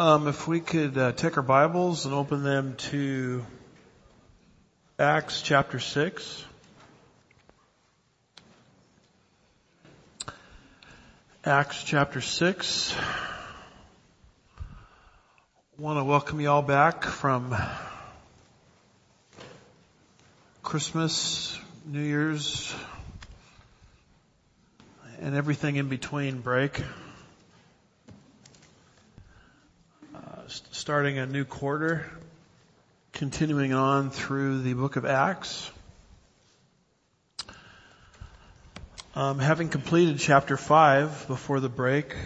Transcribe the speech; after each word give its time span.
Um, 0.00 0.28
if 0.28 0.46
we 0.46 0.60
could 0.60 0.96
uh, 0.96 1.10
take 1.10 1.36
our 1.38 1.42
Bibles 1.42 2.06
and 2.06 2.14
open 2.14 2.44
them 2.44 2.76
to 2.76 3.44
Acts 4.96 5.42
chapter 5.42 5.80
6. 5.80 6.44
Acts 11.44 11.82
chapter 11.82 12.20
6. 12.20 12.94
I 14.56 14.62
want 15.78 15.98
to 15.98 16.04
welcome 16.04 16.40
you 16.40 16.48
all 16.48 16.62
back 16.62 17.02
from 17.02 17.56
Christmas, 20.62 21.58
New 21.84 22.02
Year's, 22.04 22.72
and 25.20 25.34
everything 25.34 25.74
in 25.74 25.88
between 25.88 26.40
break. 26.40 26.80
Starting 30.88 31.18
a 31.18 31.26
new 31.26 31.44
quarter, 31.44 32.06
continuing 33.12 33.74
on 33.74 34.08
through 34.08 34.62
the 34.62 34.72
book 34.72 34.96
of 34.96 35.04
Acts. 35.04 35.70
Um, 39.14 39.38
having 39.38 39.68
completed 39.68 40.18
chapter 40.18 40.56
5 40.56 41.26
before 41.26 41.60
the 41.60 41.68
break, 41.68 42.16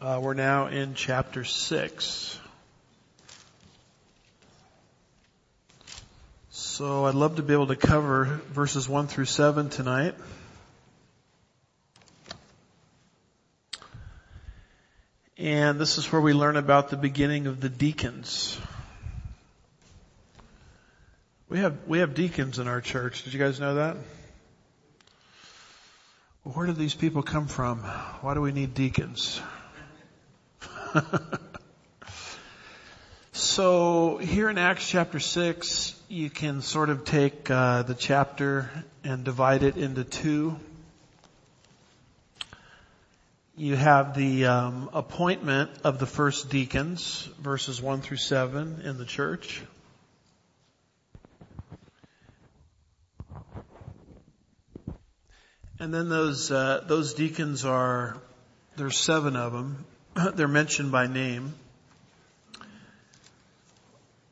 uh, 0.00 0.18
we're 0.22 0.32
now 0.32 0.68
in 0.68 0.94
chapter 0.94 1.44
6. 1.44 2.40
So 6.48 7.04
I'd 7.04 7.14
love 7.14 7.36
to 7.36 7.42
be 7.42 7.52
able 7.52 7.66
to 7.66 7.76
cover 7.76 8.40
verses 8.48 8.88
1 8.88 9.08
through 9.08 9.26
7 9.26 9.68
tonight. 9.68 10.14
And 15.40 15.80
this 15.80 15.96
is 15.96 16.12
where 16.12 16.20
we 16.20 16.34
learn 16.34 16.58
about 16.58 16.90
the 16.90 16.98
beginning 16.98 17.46
of 17.46 17.62
the 17.62 17.70
deacons. 17.70 18.60
We 21.48 21.60
have, 21.60 21.78
we 21.86 22.00
have 22.00 22.12
deacons 22.12 22.58
in 22.58 22.68
our 22.68 22.82
church. 22.82 23.22
Did 23.24 23.32
you 23.32 23.38
guys 23.38 23.58
know 23.58 23.76
that? 23.76 23.96
Where 26.42 26.66
do 26.66 26.74
these 26.74 26.92
people 26.92 27.22
come 27.22 27.46
from? 27.46 27.78
Why 28.20 28.34
do 28.34 28.42
we 28.42 28.52
need 28.52 28.74
deacons? 28.74 29.40
so 33.32 34.18
here 34.18 34.50
in 34.50 34.58
Acts 34.58 34.86
chapter 34.86 35.20
6, 35.20 35.98
you 36.10 36.28
can 36.28 36.60
sort 36.60 36.90
of 36.90 37.06
take 37.06 37.50
uh, 37.50 37.84
the 37.84 37.94
chapter 37.94 38.70
and 39.04 39.24
divide 39.24 39.62
it 39.62 39.78
into 39.78 40.04
two 40.04 40.58
you 43.60 43.76
have 43.76 44.14
the 44.14 44.46
um, 44.46 44.88
appointment 44.94 45.70
of 45.84 45.98
the 45.98 46.06
first 46.06 46.48
deacons, 46.48 47.28
verses 47.38 47.78
1 47.82 48.00
through 48.00 48.16
7 48.16 48.80
in 48.82 48.96
the 48.96 49.04
church. 49.04 49.60
And 55.78 55.92
then 55.92 56.08
those 56.08 56.50
uh, 56.50 56.84
those 56.86 57.12
deacons 57.12 57.66
are 57.66 58.16
there's 58.76 58.96
seven 58.96 59.36
of 59.36 59.52
them. 59.52 59.84
They're 60.34 60.48
mentioned 60.48 60.90
by 60.90 61.06
name. 61.06 61.52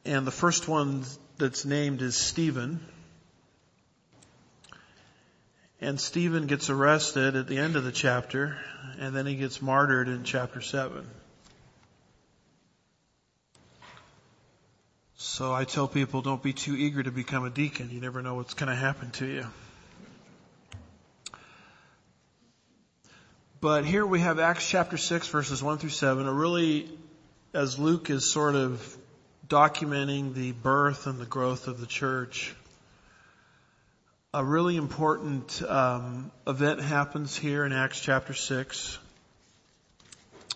And 0.06 0.26
the 0.26 0.30
first 0.30 0.68
one 0.68 1.04
that's 1.36 1.66
named 1.66 2.00
is 2.00 2.16
Stephen. 2.16 2.80
And 5.88 5.98
Stephen 5.98 6.46
gets 6.46 6.68
arrested 6.68 7.34
at 7.34 7.46
the 7.46 7.56
end 7.56 7.74
of 7.74 7.82
the 7.82 7.92
chapter, 7.92 8.58
and 8.98 9.16
then 9.16 9.24
he 9.24 9.36
gets 9.36 9.62
martyred 9.62 10.06
in 10.06 10.22
chapter 10.22 10.60
7. 10.60 11.02
So 15.16 15.50
I 15.50 15.64
tell 15.64 15.88
people 15.88 16.20
don't 16.20 16.42
be 16.42 16.52
too 16.52 16.76
eager 16.76 17.02
to 17.02 17.10
become 17.10 17.46
a 17.46 17.48
deacon. 17.48 17.88
You 17.90 18.02
never 18.02 18.20
know 18.20 18.34
what's 18.34 18.52
going 18.52 18.68
to 18.68 18.76
happen 18.76 19.12
to 19.12 19.24
you. 19.24 19.46
But 23.62 23.86
here 23.86 24.04
we 24.04 24.20
have 24.20 24.38
Acts 24.38 24.68
chapter 24.68 24.98
6 24.98 25.28
verses 25.28 25.62
1 25.62 25.78
through 25.78 25.88
7, 25.88 26.26
a 26.26 26.32
really, 26.34 26.86
as 27.54 27.78
Luke 27.78 28.10
is 28.10 28.30
sort 28.30 28.56
of 28.56 28.94
documenting 29.48 30.34
the 30.34 30.52
birth 30.52 31.06
and 31.06 31.18
the 31.18 31.24
growth 31.24 31.66
of 31.66 31.80
the 31.80 31.86
church, 31.86 32.54
a 34.34 34.44
really 34.44 34.76
important 34.76 35.62
um, 35.62 36.30
event 36.46 36.82
happens 36.82 37.34
here 37.34 37.64
in 37.64 37.72
Acts 37.72 37.98
chapter 37.98 38.34
6 38.34 38.98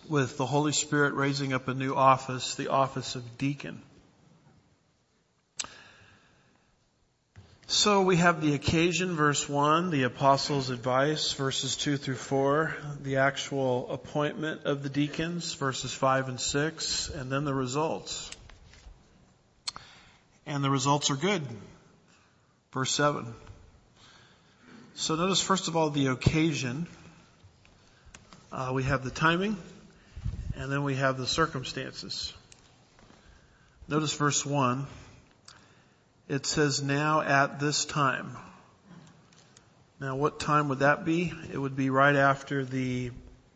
with 0.07 0.37
the 0.37 0.45
Holy 0.45 0.71
Spirit 0.71 1.15
raising 1.15 1.53
up 1.53 1.67
a 1.67 1.73
new 1.73 1.95
office, 1.95 2.53
the 2.53 2.67
office 2.67 3.15
of 3.15 3.37
deacon. 3.39 3.81
So 7.65 8.03
we 8.03 8.17
have 8.17 8.41
the 8.41 8.53
occasion, 8.53 9.15
verse 9.15 9.49
1, 9.49 9.89
the 9.89 10.03
apostles' 10.03 10.69
advice, 10.69 11.31
verses 11.31 11.75
2 11.75 11.97
through 11.97 12.15
4, 12.15 12.75
the 13.01 13.17
actual 13.17 13.91
appointment 13.91 14.65
of 14.65 14.83
the 14.83 14.89
deacons, 14.89 15.51
verses 15.55 15.91
5 15.91 16.29
and 16.29 16.39
6, 16.39 17.09
and 17.09 17.31
then 17.31 17.43
the 17.43 17.55
results. 17.55 18.29
And 20.45 20.63
the 20.63 20.69
results 20.69 21.09
are 21.09 21.15
good. 21.15 21.41
Verse 22.71 22.91
7. 22.91 23.33
So 24.95 25.15
notice 25.15 25.41
first 25.41 25.67
of 25.67 25.75
all 25.75 25.89
the 25.89 26.07
occasion. 26.07 26.85
Uh, 28.51 28.71
we 28.75 28.83
have 28.83 29.03
the 29.03 29.09
timing, 29.09 29.57
and 30.55 30.71
then 30.71 30.83
we 30.83 30.93
have 30.93 31.17
the 31.17 31.25
circumstances. 31.25 32.31
Notice 33.87 34.13
verse 34.13 34.45
1. 34.45 34.85
It 36.29 36.45
says, 36.45 36.83
now 36.83 37.21
at 37.21 37.59
this 37.59 37.85
time. 37.85 38.37
Now 39.99 40.15
what 40.15 40.39
time 40.39 40.69
would 40.69 40.79
that 40.79 41.05
be? 41.05 41.33
It 41.51 41.57
would 41.57 41.75
be 41.75 41.89
right 41.89 42.15
after 42.15 42.63
the 42.63 43.09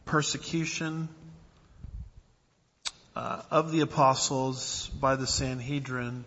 persecution 0.05 1.07
uh, 3.15 3.43
of 3.51 3.71
the 3.71 3.81
apostles 3.81 4.89
by 4.99 5.15
the 5.15 5.27
Sanhedrin 5.27 6.25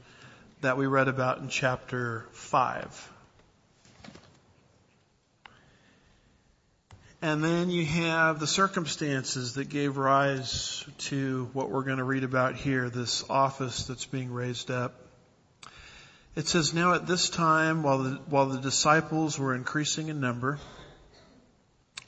that 0.61 0.77
we 0.77 0.87
read 0.87 1.09
about 1.09 1.39
in 1.39 1.49
chapter 1.49 2.27
5. 2.31 3.11
And 7.23 7.45
then 7.45 7.69
you 7.69 7.85
have 7.85 8.41
the 8.41 8.47
circumstances 8.47 9.55
that 9.55 9.69
gave 9.69 9.99
rise 9.99 10.87
to 11.11 11.51
what 11.53 11.69
we're 11.69 11.83
going 11.83 11.99
to 11.99 12.05
read 12.05 12.25
about 12.25 12.55
here, 12.57 12.89
this 12.89 13.29
office 13.29 13.85
that's 13.85 14.07
being 14.07 14.33
raised 14.33 14.71
up. 14.71 14.95
It 16.35 16.49
says, 16.49 16.73
now 16.73 16.95
at 16.95 17.07
this 17.07 17.29
time, 17.29 17.83
while 17.83 17.99
the, 17.99 18.11
while 18.31 18.47
the 18.47 18.59
disciples 18.59 19.39
were 19.39 19.55
increasing 19.55 20.09
in 20.09 20.21
number, 20.21 20.59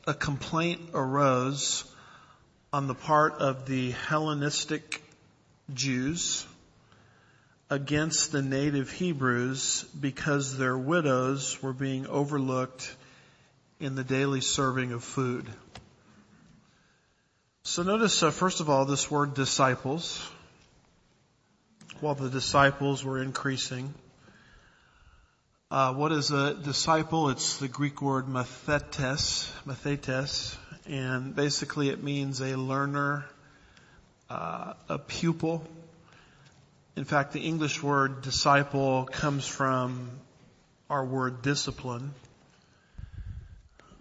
a 0.07 0.15
complaint 0.15 0.81
arose 0.95 1.85
on 2.73 2.87
the 2.87 2.95
part 2.95 3.35
of 3.35 3.67
the 3.67 3.91
Hellenistic 3.91 5.03
Jews 5.75 6.47
against 7.69 8.33
the 8.33 8.41
native 8.41 8.91
Hebrews 8.91 9.85
because 10.01 10.57
their 10.57 10.79
widows 10.79 11.63
were 11.63 11.75
being 11.75 12.07
overlooked 12.07 12.97
in 13.83 13.97
the 13.97 14.05
daily 14.05 14.41
serving 14.41 14.93
of 14.93 15.03
food. 15.03 15.45
So 17.65 17.83
notice, 17.83 18.23
uh, 18.23 18.31
first 18.31 18.61
of 18.61 18.71
all, 18.71 18.85
this 18.85 19.11
word 19.11 19.35
disciples. 19.35 20.25
While 21.99 22.15
the 22.15 22.31
disciples 22.31 23.05
were 23.05 23.21
increasing. 23.21 23.93
Uh, 25.69 25.95
what 25.95 26.13
is 26.13 26.31
a 26.31 26.55
disciple? 26.55 27.31
It's 27.31 27.57
the 27.57 27.67
Greek 27.67 28.01
word 28.01 28.27
mathetes, 28.27 29.51
mathetes, 29.67 30.57
and 30.87 31.35
basically 31.35 31.89
it 31.89 32.05
means 32.05 32.41
a 32.41 32.57
learner, 32.57 33.25
uh, 34.31 34.75
a 34.89 34.99
pupil. 34.99 35.67
In 36.95 37.05
fact, 37.05 37.33
the 37.33 37.41
English 37.41 37.83
word 37.83 38.23
disciple 38.23 39.07
comes 39.07 39.45
from 39.45 40.09
our 40.89 41.05
word 41.05 41.43
discipline. 41.43 42.15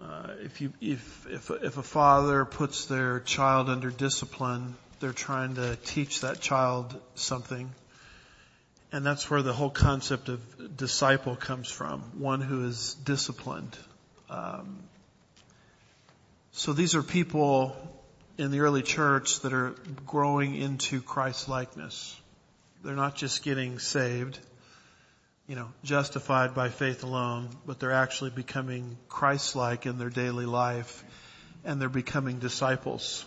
Uh, 0.02 0.34
if 0.44 0.62
you 0.62 0.74
if 0.82 1.28
if 1.30 1.52
if 1.52 1.78
a 1.78 1.84
father 1.84 2.44
puts 2.44 2.86
their 2.86 3.20
child 3.20 3.70
under 3.70 3.92
discipline, 3.92 4.76
they're 5.00 5.14
trying 5.14 5.56
to 5.56 5.76
teach 5.86 6.22
that 6.22 6.42
child 6.42 7.00
something, 7.16 7.70
and 8.92 9.06
that's 9.06 9.30
where 9.30 9.44
the 9.44 9.54
whole 9.54 9.70
concept 9.70 10.30
of 10.30 10.76
disciple 10.76 11.36
comes 11.36 11.70
from. 11.70 12.02
One 12.18 12.42
who 12.42 12.66
is 12.66 12.96
disciplined. 12.96 13.78
Um, 14.30 14.80
so 16.52 16.74
these 16.74 16.96
are 16.96 17.04
people 17.04 17.76
in 18.38 18.50
the 18.52 18.62
early 18.62 18.82
church 18.82 19.42
that 19.42 19.54
are 19.54 19.76
growing 20.08 20.56
into 20.56 21.02
Christ 21.02 21.48
likeness. 21.48 22.20
They're 22.84 22.96
not 22.96 23.16
just 23.16 23.44
getting 23.44 23.78
saved 23.78 24.40
you 25.52 25.58
know, 25.58 25.68
justified 25.84 26.56
by 26.56 26.70
faith 26.70 27.04
alone, 27.04 27.50
but 27.66 27.78
they're 27.78 27.92
actually 27.92 28.30
becoming 28.30 28.98
Christ-like 29.10 29.86
in 29.86 29.98
their 29.98 30.10
daily 30.10 30.46
life 30.46 31.04
and 31.66 31.82
they're 31.82 31.90
becoming 31.90 32.40
disciples. 32.40 33.26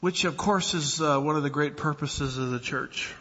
which 0.00 0.24
of 0.24 0.36
course 0.36 0.74
is 0.74 1.00
uh, 1.00 1.20
one 1.20 1.36
of 1.36 1.44
the 1.44 1.50
great 1.50 1.76
purposes 1.76 2.36
of 2.36 2.50
the 2.50 2.58
church. 2.58 3.14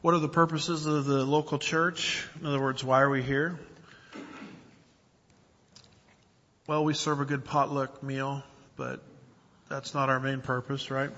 What 0.00 0.14
are 0.14 0.18
the 0.18 0.28
purposes 0.28 0.84
of 0.84 1.04
the 1.04 1.24
local 1.24 1.60
church? 1.60 2.26
In 2.40 2.46
other 2.46 2.60
words, 2.60 2.82
why 2.82 3.02
are 3.02 3.10
we 3.10 3.22
here? 3.22 3.56
Well, 6.66 6.82
we 6.82 6.92
serve 6.92 7.20
a 7.20 7.24
good 7.24 7.44
potluck 7.44 8.02
meal, 8.02 8.42
but 8.74 9.00
that's 9.68 9.94
not 9.94 10.08
our 10.08 10.18
main 10.18 10.40
purpose, 10.40 10.90
right? 10.90 11.10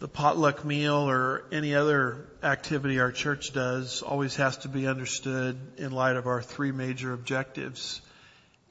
The 0.00 0.08
potluck 0.08 0.64
meal 0.64 1.10
or 1.10 1.44
any 1.52 1.74
other 1.74 2.26
activity 2.42 3.00
our 3.00 3.12
church 3.12 3.52
does 3.52 4.00
always 4.00 4.36
has 4.36 4.56
to 4.58 4.68
be 4.68 4.86
understood 4.86 5.58
in 5.76 5.92
light 5.92 6.16
of 6.16 6.26
our 6.26 6.40
three 6.40 6.72
major 6.72 7.12
objectives. 7.12 8.00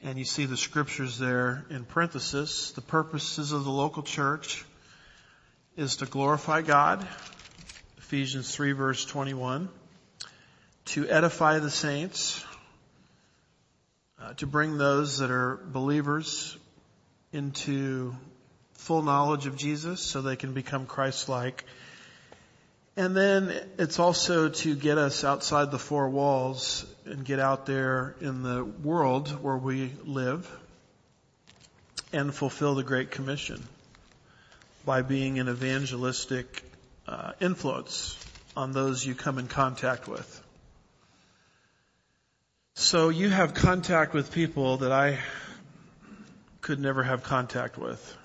And 0.02 0.18
you 0.18 0.26
see 0.26 0.46
the 0.46 0.58
scriptures 0.58 1.20
there 1.20 1.68
in 1.70 1.86
parenthesis. 1.86 2.72
The 2.72 2.82
purposes 2.82 3.52
of 3.52 3.64
the 3.64 3.70
local 3.70 4.02
church 4.02 4.66
is 5.78 5.98
to 5.98 6.08
glorify 6.08 6.64
God, 6.64 7.08
Ephesians 8.00 8.56
3 8.56 8.72
verse 8.72 9.06
21, 9.06 9.70
to 10.86 11.08
edify 11.08 11.60
the 11.60 11.70
saints, 11.70 12.44
uh, 14.20 14.34
to 14.34 14.48
bring 14.48 14.80
those 14.80 15.20
that 15.20 15.30
are 15.30 15.58
believers 15.58 16.58
into 17.32 18.16
full 18.80 19.02
knowledge 19.02 19.46
of 19.46 19.58
Jesus 19.58 20.00
so 20.00 20.22
they 20.22 20.38
can 20.38 20.54
become 20.54 20.86
Christ-like. 20.86 21.66
And 22.96 23.16
then 23.16 23.54
it's 23.78 24.00
also 24.00 24.50
to 24.50 24.76
get 24.76 24.98
us 24.98 25.24
outside 25.24 25.70
the 25.70 25.78
four 25.78 26.10
walls 26.10 26.86
and 27.06 27.24
get 27.24 27.40
out 27.40 27.66
there 27.66 28.16
in 28.22 28.42
the 28.42 28.64
world 28.64 29.30
where 29.44 29.58
we 29.58 29.92
live 30.06 30.50
and 32.12 32.34
fulfill 32.34 32.74
the 32.74 32.84
Great 32.84 33.12
Commission 33.12 33.62
by 34.86 35.02
being 35.02 35.40
an 35.40 35.50
evangelistic 35.50 36.64
uh, 37.08 37.34
influence 37.40 38.18
on 38.56 38.72
those 38.72 39.06
you 39.06 39.14
come 39.14 39.38
in 39.38 39.48
contact 39.48 40.08
with. 40.08 40.44
So 42.76 43.10
you 43.10 43.30
have 43.30 43.54
contact 43.54 44.14
with 44.14 44.32
people 44.32 44.78
that 44.78 44.92
I 44.92 45.20
could 46.62 46.80
never 46.80 47.04
have 47.04 47.24
contact 47.24 47.78
with 47.78 48.18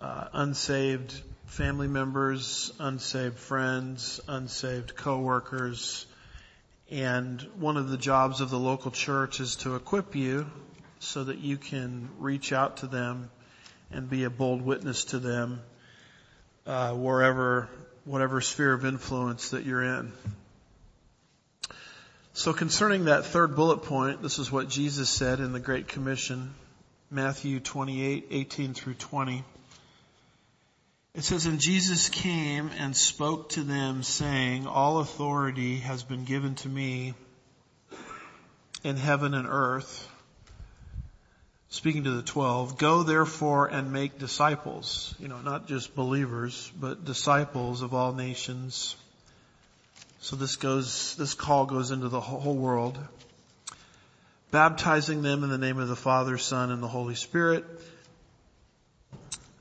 uh, 0.00 0.28
unsaved 0.32 1.20
family 1.46 1.88
members, 1.88 2.72
unsaved 2.78 3.38
friends, 3.38 4.20
unsaved 4.26 4.96
coworkers. 4.96 6.06
And 6.90 7.40
one 7.58 7.76
of 7.76 7.88
the 7.88 7.96
jobs 7.96 8.40
of 8.40 8.50
the 8.50 8.58
local 8.58 8.90
church 8.90 9.40
is 9.40 9.56
to 9.56 9.76
equip 9.76 10.14
you 10.16 10.46
so 10.98 11.24
that 11.24 11.38
you 11.38 11.56
can 11.56 12.08
reach 12.18 12.52
out 12.52 12.78
to 12.78 12.86
them 12.86 13.30
and 13.90 14.08
be 14.10 14.24
a 14.24 14.30
bold 14.30 14.62
witness 14.62 15.04
to 15.06 15.18
them 15.18 15.60
uh, 16.66 16.92
wherever, 16.92 17.68
whatever 18.04 18.40
sphere 18.40 18.72
of 18.72 18.84
influence 18.84 19.50
that 19.50 19.64
you're 19.64 19.82
in. 19.82 20.12
So 22.32 22.52
concerning 22.52 23.04
that 23.04 23.26
third 23.26 23.54
bullet 23.54 23.84
point, 23.84 24.20
this 24.20 24.40
is 24.40 24.50
what 24.50 24.68
Jesus 24.68 25.08
said 25.08 25.38
in 25.38 25.52
the 25.52 25.60
Great 25.60 25.86
Commission, 25.86 26.52
Matthew 27.08 27.60
28, 27.60 28.26
18 28.30 28.74
through 28.74 28.94
20. 28.94 29.44
It 31.14 31.22
says, 31.22 31.46
And 31.46 31.60
Jesus 31.60 32.08
came 32.08 32.70
and 32.76 32.96
spoke 32.96 33.50
to 33.50 33.62
them 33.62 34.02
saying, 34.02 34.66
All 34.66 34.98
authority 34.98 35.76
has 35.76 36.02
been 36.02 36.24
given 36.24 36.56
to 36.56 36.68
me 36.68 37.14
in 38.82 38.96
heaven 38.96 39.32
and 39.32 39.46
earth. 39.48 40.10
Speaking 41.68 42.04
to 42.04 42.10
the 42.10 42.22
twelve, 42.22 42.78
go 42.78 43.04
therefore 43.04 43.66
and 43.66 43.92
make 43.92 44.18
disciples, 44.18 45.14
you 45.20 45.28
know, 45.28 45.40
not 45.40 45.68
just 45.68 45.94
believers, 45.94 46.70
but 46.78 47.04
disciples 47.04 47.82
of 47.82 47.94
all 47.94 48.12
nations. 48.12 48.96
So 50.20 50.34
this 50.34 50.56
goes, 50.56 51.14
this 51.16 51.34
call 51.34 51.66
goes 51.66 51.92
into 51.92 52.08
the 52.08 52.20
whole 52.20 52.56
world, 52.56 52.98
baptizing 54.50 55.22
them 55.22 55.44
in 55.44 55.50
the 55.50 55.58
name 55.58 55.78
of 55.78 55.88
the 55.88 55.96
Father, 55.96 56.38
Son, 56.38 56.70
and 56.70 56.82
the 56.82 56.88
Holy 56.88 57.14
Spirit, 57.14 57.64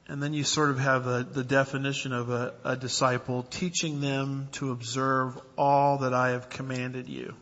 and 0.07 0.21
then 0.21 0.33
you 0.33 0.43
sort 0.43 0.69
of 0.69 0.79
have 0.79 1.07
a, 1.07 1.23
the 1.23 1.43
definition 1.43 2.11
of 2.11 2.29
a, 2.29 2.53
a 2.63 2.75
disciple, 2.75 3.43
teaching 3.43 4.01
them 4.01 4.49
to 4.53 4.71
observe 4.71 5.39
all 5.57 5.99
that 5.99 6.13
I 6.13 6.31
have 6.31 6.49
commanded 6.49 7.07
you. 7.07 7.33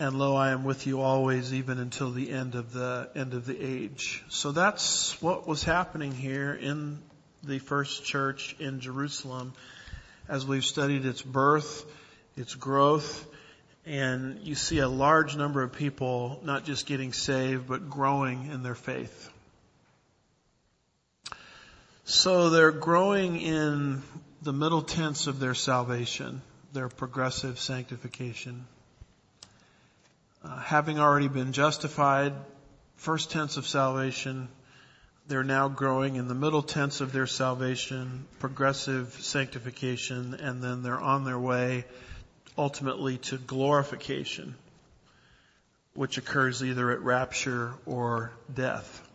And 0.00 0.16
lo, 0.16 0.36
I 0.36 0.50
am 0.50 0.64
with 0.64 0.86
you 0.86 1.00
always, 1.00 1.52
even 1.52 1.78
until 1.78 2.12
the 2.12 2.30
end 2.30 2.54
of 2.54 2.72
the 2.72 3.10
end 3.16 3.34
of 3.34 3.46
the 3.46 3.58
age. 3.60 4.22
So 4.28 4.52
that's 4.52 5.20
what 5.20 5.48
was 5.48 5.64
happening 5.64 6.12
here 6.12 6.52
in 6.52 6.98
the 7.42 7.58
first 7.58 8.04
church 8.04 8.54
in 8.60 8.80
Jerusalem 8.80 9.54
as 10.28 10.46
we've 10.46 10.64
studied 10.64 11.06
its 11.06 11.22
birth, 11.22 11.84
its 12.36 12.54
growth, 12.54 13.26
and 13.86 14.40
you 14.42 14.54
see 14.54 14.78
a 14.78 14.88
large 14.88 15.36
number 15.36 15.62
of 15.62 15.72
people 15.72 16.38
not 16.44 16.64
just 16.64 16.86
getting 16.86 17.12
saved, 17.12 17.66
but 17.66 17.88
growing 17.88 18.50
in 18.52 18.62
their 18.62 18.74
faith. 18.74 19.30
So 22.10 22.48
they're 22.48 22.72
growing 22.72 23.38
in 23.38 24.02
the 24.40 24.54
middle 24.54 24.80
tense 24.80 25.26
of 25.26 25.40
their 25.40 25.52
salvation, 25.52 26.40
their 26.72 26.88
progressive 26.88 27.60
sanctification. 27.60 28.66
Uh, 30.42 30.56
having 30.56 30.98
already 30.98 31.28
been 31.28 31.52
justified, 31.52 32.32
first 32.96 33.30
tense 33.30 33.58
of 33.58 33.66
salvation, 33.66 34.48
they're 35.26 35.44
now 35.44 35.68
growing 35.68 36.16
in 36.16 36.28
the 36.28 36.34
middle 36.34 36.62
tense 36.62 37.02
of 37.02 37.12
their 37.12 37.26
salvation, 37.26 38.24
progressive 38.38 39.12
sanctification, 39.20 40.32
and 40.32 40.62
then 40.62 40.82
they're 40.82 40.98
on 40.98 41.26
their 41.26 41.38
way 41.38 41.84
ultimately 42.56 43.18
to 43.18 43.36
glorification, 43.36 44.54
which 45.92 46.16
occurs 46.16 46.64
either 46.64 46.90
at 46.90 47.02
rapture 47.02 47.74
or 47.84 48.32
death. 48.54 49.07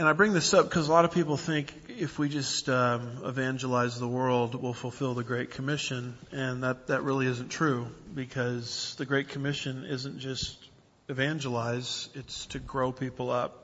And 0.00 0.08
I 0.08 0.14
bring 0.14 0.32
this 0.32 0.54
up 0.54 0.64
because 0.64 0.88
a 0.88 0.90
lot 0.90 1.04
of 1.04 1.12
people 1.12 1.36
think 1.36 1.74
if 1.98 2.18
we 2.18 2.30
just 2.30 2.70
um, 2.70 3.18
evangelize 3.22 4.00
the 4.00 4.08
world, 4.08 4.54
we'll 4.54 4.72
fulfill 4.72 5.12
the 5.12 5.22
Great 5.22 5.50
Commission, 5.50 6.16
and 6.32 6.62
that 6.62 6.86
that 6.86 7.02
really 7.02 7.26
isn't 7.26 7.50
true 7.50 7.86
because 8.14 8.94
the 8.96 9.04
Great 9.04 9.28
Commission 9.28 9.84
isn't 9.84 10.18
just 10.18 10.56
evangelize; 11.10 12.08
it's 12.14 12.46
to 12.46 12.58
grow 12.58 12.92
people 12.92 13.30
up. 13.30 13.62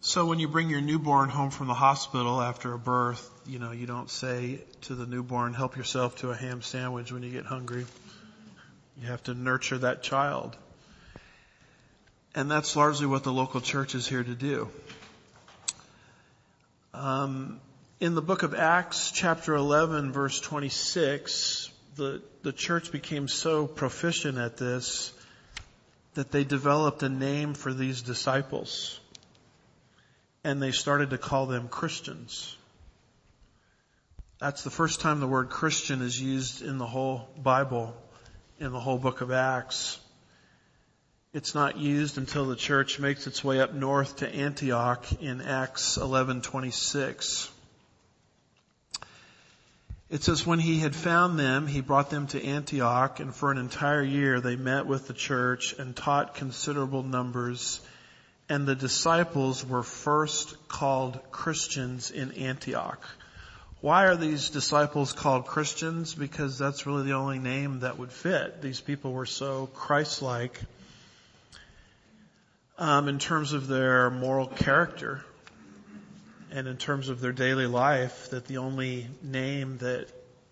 So 0.00 0.26
when 0.26 0.38
you 0.38 0.46
bring 0.46 0.70
your 0.70 0.80
newborn 0.80 1.28
home 1.28 1.50
from 1.50 1.66
the 1.66 1.74
hospital 1.74 2.40
after 2.40 2.72
a 2.72 2.78
birth, 2.78 3.28
you 3.46 3.58
know 3.58 3.72
you 3.72 3.86
don't 3.86 4.08
say 4.08 4.60
to 4.82 4.94
the 4.94 5.06
newborn, 5.06 5.54
"Help 5.54 5.76
yourself 5.76 6.18
to 6.18 6.30
a 6.30 6.36
ham 6.36 6.62
sandwich 6.62 7.10
when 7.10 7.24
you 7.24 7.32
get 7.32 7.46
hungry." 7.46 7.84
You 9.02 9.08
have 9.08 9.24
to 9.24 9.34
nurture 9.34 9.78
that 9.78 10.04
child. 10.04 10.56
And 12.34 12.50
that's 12.50 12.74
largely 12.74 13.06
what 13.06 13.22
the 13.22 13.32
local 13.32 13.60
church 13.60 13.94
is 13.94 14.08
here 14.08 14.24
to 14.24 14.34
do. 14.34 14.68
Um, 16.92 17.60
in 18.00 18.14
the 18.14 18.22
book 18.22 18.42
of 18.42 18.54
Acts, 18.54 19.12
chapter 19.12 19.54
11, 19.54 20.12
verse 20.12 20.40
26, 20.40 21.70
the, 21.96 22.22
the 22.42 22.52
church 22.52 22.90
became 22.90 23.28
so 23.28 23.66
proficient 23.66 24.38
at 24.38 24.56
this 24.56 25.12
that 26.14 26.32
they 26.32 26.44
developed 26.44 27.02
a 27.02 27.08
name 27.08 27.54
for 27.54 27.72
these 27.72 28.02
disciples. 28.02 28.98
And 30.42 30.60
they 30.60 30.72
started 30.72 31.10
to 31.10 31.18
call 31.18 31.46
them 31.46 31.68
Christians. 31.68 32.56
That's 34.38 34.64
the 34.64 34.70
first 34.70 35.00
time 35.00 35.20
the 35.20 35.28
word 35.28 35.50
Christian 35.50 36.02
is 36.02 36.20
used 36.20 36.62
in 36.62 36.78
the 36.78 36.86
whole 36.86 37.28
Bible, 37.40 37.96
in 38.58 38.72
the 38.72 38.80
whole 38.80 38.98
book 38.98 39.20
of 39.20 39.30
Acts. 39.30 39.98
It's 41.34 41.52
not 41.52 41.76
used 41.76 42.16
until 42.16 42.46
the 42.46 42.54
church 42.54 43.00
makes 43.00 43.26
its 43.26 43.42
way 43.42 43.58
up 43.58 43.74
north 43.74 44.18
to 44.18 44.32
Antioch 44.32 45.04
in 45.20 45.40
Acts 45.40 45.98
11:26. 45.98 47.48
It 50.10 50.22
says 50.22 50.46
when 50.46 50.60
he 50.60 50.78
had 50.78 50.94
found 50.94 51.36
them, 51.36 51.66
he 51.66 51.80
brought 51.80 52.08
them 52.08 52.28
to 52.28 52.44
Antioch 52.44 53.18
and 53.18 53.34
for 53.34 53.50
an 53.50 53.58
entire 53.58 54.04
year 54.04 54.40
they 54.40 54.54
met 54.54 54.86
with 54.86 55.08
the 55.08 55.12
church 55.12 55.74
and 55.76 55.96
taught 55.96 56.36
considerable 56.36 57.02
numbers 57.02 57.80
and 58.48 58.64
the 58.64 58.76
disciples 58.76 59.66
were 59.66 59.82
first 59.82 60.68
called 60.68 61.18
Christians 61.32 62.12
in 62.12 62.30
Antioch. 62.30 63.04
Why 63.80 64.04
are 64.04 64.16
these 64.16 64.50
disciples 64.50 65.12
called 65.12 65.46
Christians? 65.46 66.14
Because 66.14 66.58
that's 66.58 66.86
really 66.86 67.02
the 67.02 67.14
only 67.14 67.40
name 67.40 67.80
that 67.80 67.98
would 67.98 68.12
fit. 68.12 68.62
These 68.62 68.80
people 68.80 69.12
were 69.12 69.26
so 69.26 69.66
Christ-like 69.66 70.60
um, 72.78 73.08
in 73.08 73.18
terms 73.18 73.52
of 73.52 73.66
their 73.66 74.10
moral 74.10 74.46
character 74.46 75.24
and 76.50 76.68
in 76.68 76.76
terms 76.76 77.08
of 77.08 77.20
their 77.20 77.32
daily 77.32 77.66
life 77.66 78.30
that 78.30 78.46
the 78.46 78.58
only 78.58 79.06
name 79.22 79.78
that 79.78 80.06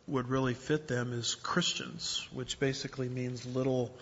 would 0.06 0.28
really 0.28 0.54
fit 0.54 0.88
them 0.88 1.12
is 1.12 1.36
Christians, 1.36 2.26
which 2.32 2.58
basically 2.58 3.08
means 3.08 3.46
little, 3.46 3.94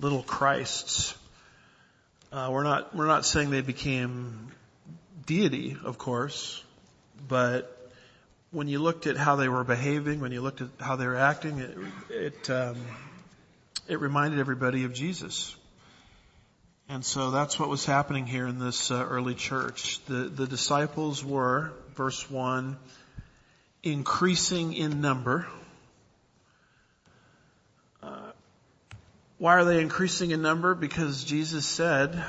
little 0.00 0.22
Christs. 0.22 1.14
Uh, 2.32 2.48
we're 2.50 2.64
not 2.64 2.96
we're 2.96 3.06
not 3.06 3.24
saying 3.24 3.50
they 3.50 3.60
became 3.60 4.50
deity, 5.26 5.76
of 5.84 5.98
course, 5.98 6.62
but 7.28 7.70
when 8.50 8.68
you 8.68 8.78
looked 8.78 9.06
at 9.06 9.16
how 9.16 9.36
they 9.36 9.48
were 9.48 9.64
behaving, 9.64 10.20
when 10.20 10.32
you 10.32 10.40
looked 10.40 10.60
at 10.60 10.68
how 10.80 10.96
they 10.96 11.06
were 11.06 11.16
acting, 11.16 11.58
it 11.58 11.76
it, 12.10 12.50
um, 12.50 12.76
it 13.86 14.00
reminded 14.00 14.40
everybody 14.40 14.84
of 14.84 14.94
Jesus. 14.94 15.54
And 16.88 17.04
so 17.04 17.30
that's 17.30 17.58
what 17.58 17.70
was 17.70 17.86
happening 17.86 18.26
here 18.26 18.46
in 18.46 18.58
this 18.58 18.90
uh, 18.90 19.06
early 19.08 19.34
church. 19.34 20.04
The 20.04 20.24
the 20.28 20.46
disciples 20.46 21.24
were, 21.24 21.72
verse 21.94 22.30
one, 22.30 22.76
increasing 23.82 24.74
in 24.74 25.00
number. 25.00 25.46
Uh, 28.02 28.32
why 29.38 29.54
are 29.54 29.64
they 29.64 29.80
increasing 29.80 30.30
in 30.30 30.42
number? 30.42 30.74
Because 30.74 31.24
Jesus 31.24 31.64
said, 31.64 32.22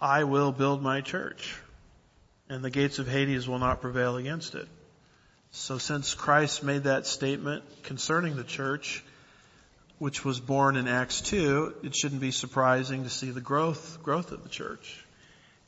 "I 0.00 0.24
will 0.24 0.50
build 0.50 0.82
my 0.82 1.00
church, 1.00 1.54
and 2.48 2.64
the 2.64 2.70
gates 2.70 2.98
of 2.98 3.06
Hades 3.06 3.48
will 3.48 3.60
not 3.60 3.80
prevail 3.80 4.16
against 4.16 4.56
it." 4.56 4.68
So 5.52 5.78
since 5.78 6.14
Christ 6.14 6.64
made 6.64 6.84
that 6.84 7.06
statement 7.06 7.62
concerning 7.84 8.36
the 8.36 8.44
church, 8.44 9.04
which 10.02 10.24
was 10.24 10.40
born 10.40 10.74
in 10.74 10.88
Acts 10.88 11.20
2, 11.20 11.76
it 11.84 11.94
shouldn't 11.94 12.20
be 12.20 12.32
surprising 12.32 13.04
to 13.04 13.08
see 13.08 13.30
the 13.30 13.40
growth, 13.40 14.02
growth 14.02 14.32
of 14.32 14.42
the 14.42 14.48
church. 14.48 15.04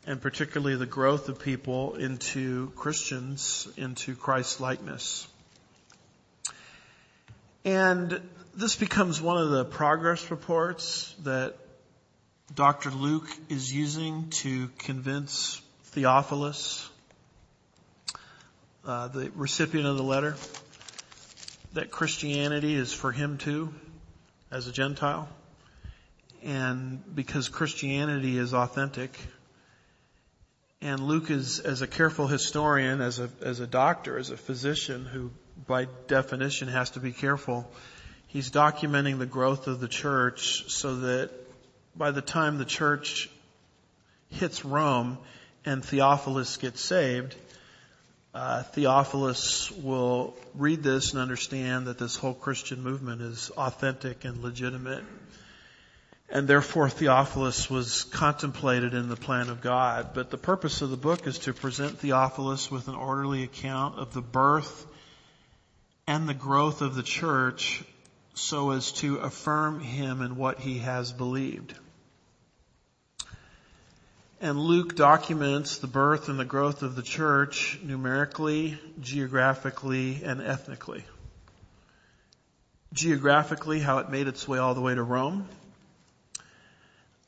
And 0.09 0.21
particularly 0.21 0.75
the 0.75 0.87
growth 0.87 1.29
of 1.29 1.39
people 1.39 1.95
into 1.95 2.73
Christians, 2.75 3.69
into 3.77 4.17
Christ's 4.17 4.59
likeness. 4.59 5.29
And 7.65 8.21
this 8.57 8.75
becomes 8.75 9.23
one 9.23 9.41
of 9.41 9.51
the 9.51 9.65
progress 9.65 10.29
reports 10.33 11.15
that 11.23 11.55
Dr. 12.57 12.91
Luke 12.91 13.29
is 13.49 13.73
using 13.73 14.31
to 14.31 14.67
convince 14.79 15.63
Theophilus 15.93 16.91
uh, 18.85 19.07
the 19.07 19.31
recipient 19.37 19.87
of 19.87 19.97
the 19.97 20.03
letter 20.03 20.35
that 21.75 21.93
Christianity 21.93 22.75
is 22.75 22.93
for 22.93 23.13
him 23.13 23.39
too, 23.39 23.73
as 24.51 24.67
a 24.67 24.73
Gentile. 24.73 25.29
And 26.43 27.03
because 27.15 27.49
Christianity 27.49 28.37
is 28.39 28.53
authentic, 28.53 29.19
and 30.81 31.01
Luke 31.01 31.31
is, 31.31 31.61
as 31.61 31.81
a 31.81 31.87
careful 31.87 32.27
historian, 32.27 33.01
as 33.01 33.19
a, 33.19 33.31
as 33.41 33.61
a 33.61 33.67
doctor, 33.67 34.19
as 34.19 34.29
a 34.29 34.37
physician 34.37 35.07
who 35.07 35.31
by 35.67 35.87
definition 36.09 36.69
has 36.69 36.91
to 36.91 37.01
be 37.01 37.13
careful, 37.13 37.71
he's 38.27 38.51
documenting 38.51 39.19
the 39.19 39.27
growth 39.27 39.67
of 39.67 39.81
the 39.81 39.89
church 39.89 40.71
so 40.71 40.97
that 40.97 41.31
by 41.97 42.11
the 42.11 42.21
time 42.21 42.59
the 42.59 42.65
church 42.65 43.31
hits 44.29 44.65
Rome 44.65 45.17
and 45.65 45.83
Theophilus 45.83 46.59
gets 46.59 46.81
saved, 46.81 47.35
uh, 48.35 48.65
Theophilus 48.65 49.71
will 49.71 50.37
read 50.55 50.83
this 50.83 51.13
and 51.13 51.23
understand 51.23 51.87
that 51.87 51.99
this 51.99 52.17
whole 52.17 52.35
Christian 52.35 52.83
movement 52.83 53.23
is 53.23 53.51
authentic 53.51 54.25
and 54.25 54.43
legitimate. 54.43 55.05
And 56.29 56.49
therefore 56.49 56.91
Theophilus 56.91 57.71
was 57.71 58.03
contemplated 58.03 58.93
in 58.93 59.09
the 59.09 59.17
plan 59.17 59.51
of 59.51 59.61
God. 59.61 60.15
But 60.15 60.31
the 60.31 60.39
purpose 60.39 60.83
of 60.83 60.91
the 60.91 60.97
book 60.97 61.29
is 61.29 61.39
to 61.41 61.53
present 61.53 62.01
Theophilus 62.01 62.73
with 62.73 62.89
an 62.89 62.97
orderly 62.97 63.45
account 63.45 64.01
of 64.01 64.13
the 64.13 64.23
birth 64.23 64.87
and 66.09 66.29
the 66.29 66.35
growth 66.35 66.83
of 66.83 66.97
the 66.97 67.05
church 67.05 67.85
so 68.35 68.73
as 68.73 68.91
to 68.93 69.19
affirm 69.19 69.79
him 69.79 70.23
in 70.23 70.35
what 70.35 70.59
he 70.59 70.79
has 70.79 71.13
believed. 71.13 71.73
And 74.45 74.61
Luke 74.61 74.95
documents 74.95 75.79
the 75.79 75.87
birth 75.87 76.29
and 76.29 76.39
the 76.39 76.45
growth 76.45 76.83
of 76.83 76.97
the 76.97 77.03
church 77.03 77.79
numerically, 77.83 78.79
geographically, 79.01 80.21
and 80.23 80.43
ethnically. 80.43 81.03
Geographically, 82.93 83.81
how 83.81 84.01
it 84.01 84.11
made 84.11 84.29
its 84.29 84.47
way 84.47 84.59
all 84.59 84.75
the 84.75 84.83
way 84.83 84.95
to 84.95 85.03
Rome. 85.03 85.49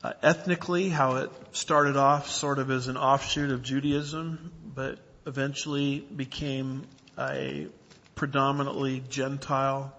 Uh, 0.03 0.13
ethnically, 0.21 0.89
how 0.89 1.15
it 1.15 1.31
started 1.53 1.97
off 1.97 2.29
sort 2.29 2.59
of 2.59 2.69
as 2.69 2.87
an 2.87 2.97
offshoot 2.97 3.49
of 3.49 3.63
Judaism, 3.63 4.51
but 4.75 4.99
eventually 5.25 6.01
became 6.01 6.83
a 7.17 7.65
predominantly 8.13 9.01
Gentile 9.09 9.91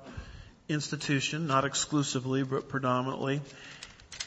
institution, 0.69 1.49
not 1.49 1.65
exclusively, 1.65 2.45
but 2.45 2.69
predominantly. 2.69 3.41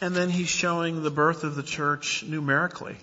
And 0.01 0.15
then 0.15 0.31
he's 0.31 0.49
showing 0.49 1.03
the 1.03 1.11
birth 1.11 1.43
of 1.43 1.55
the 1.55 1.61
church 1.61 2.23
numerically. 2.23 2.97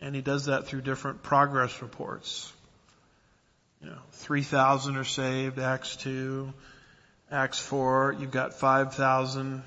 And 0.00 0.14
he 0.14 0.20
does 0.20 0.46
that 0.46 0.66
through 0.66 0.80
different 0.80 1.22
progress 1.22 1.80
reports. 1.80 2.52
You 3.80 3.90
know, 3.90 3.98
3,000 4.12 4.96
are 4.96 5.04
saved, 5.04 5.60
Acts 5.60 5.94
2, 5.96 6.52
Acts 7.30 7.60
4, 7.60 8.16
you've 8.18 8.32
got 8.32 8.54
5,000. 8.54 9.62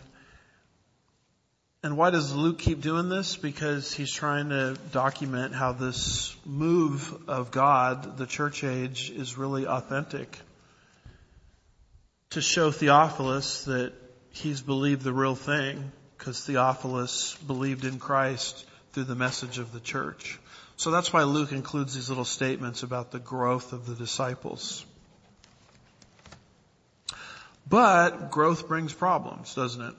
And 1.84 1.98
why 1.98 2.10
does 2.10 2.34
Luke 2.34 2.60
keep 2.60 2.82
doing 2.82 3.08
this? 3.08 3.38
Because 3.38 3.94
he's 3.94 4.12
trying 4.12 4.50
to 4.50 4.75
document 4.91 5.56
how 5.56 5.72
this 5.72 6.36
move 6.46 7.30
of 7.30 7.51
God, 7.51 8.18
the 8.18 8.25
church 8.25 8.65
age, 8.65 9.12
is 9.12 9.38
really 9.38 9.65
authentic. 9.65 10.38
To 12.32 12.41
show 12.41 12.70
Theophilus 12.70 13.63
that 13.65 13.94
he's 14.32 14.62
believed 14.62 15.03
the 15.03 15.13
real 15.13 15.36
thing 15.36 15.91
because 16.21 16.39
Theophilus 16.39 17.35
believed 17.47 17.83
in 17.83 17.97
Christ 17.97 18.63
through 18.93 19.05
the 19.05 19.15
message 19.15 19.57
of 19.57 19.73
the 19.73 19.79
church. 19.79 20.39
So 20.77 20.91
that's 20.91 21.11
why 21.11 21.23
Luke 21.23 21.51
includes 21.51 21.95
these 21.95 22.09
little 22.09 22.25
statements 22.25 22.83
about 22.83 23.09
the 23.09 23.17
growth 23.17 23.73
of 23.73 23.87
the 23.87 23.95
disciples. 23.95 24.85
But 27.67 28.29
growth 28.29 28.67
brings 28.67 28.93
problems, 28.93 29.55
doesn't 29.55 29.81
it? 29.81 29.95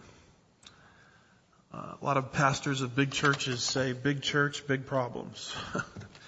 Uh, 1.74 1.94
a 2.00 2.04
lot 2.04 2.16
of 2.16 2.32
pastors 2.32 2.82
of 2.82 2.94
big 2.94 3.10
churches 3.10 3.60
say 3.64 3.92
big 3.92 4.22
church, 4.22 4.64
big 4.68 4.86
problems. 4.86 5.52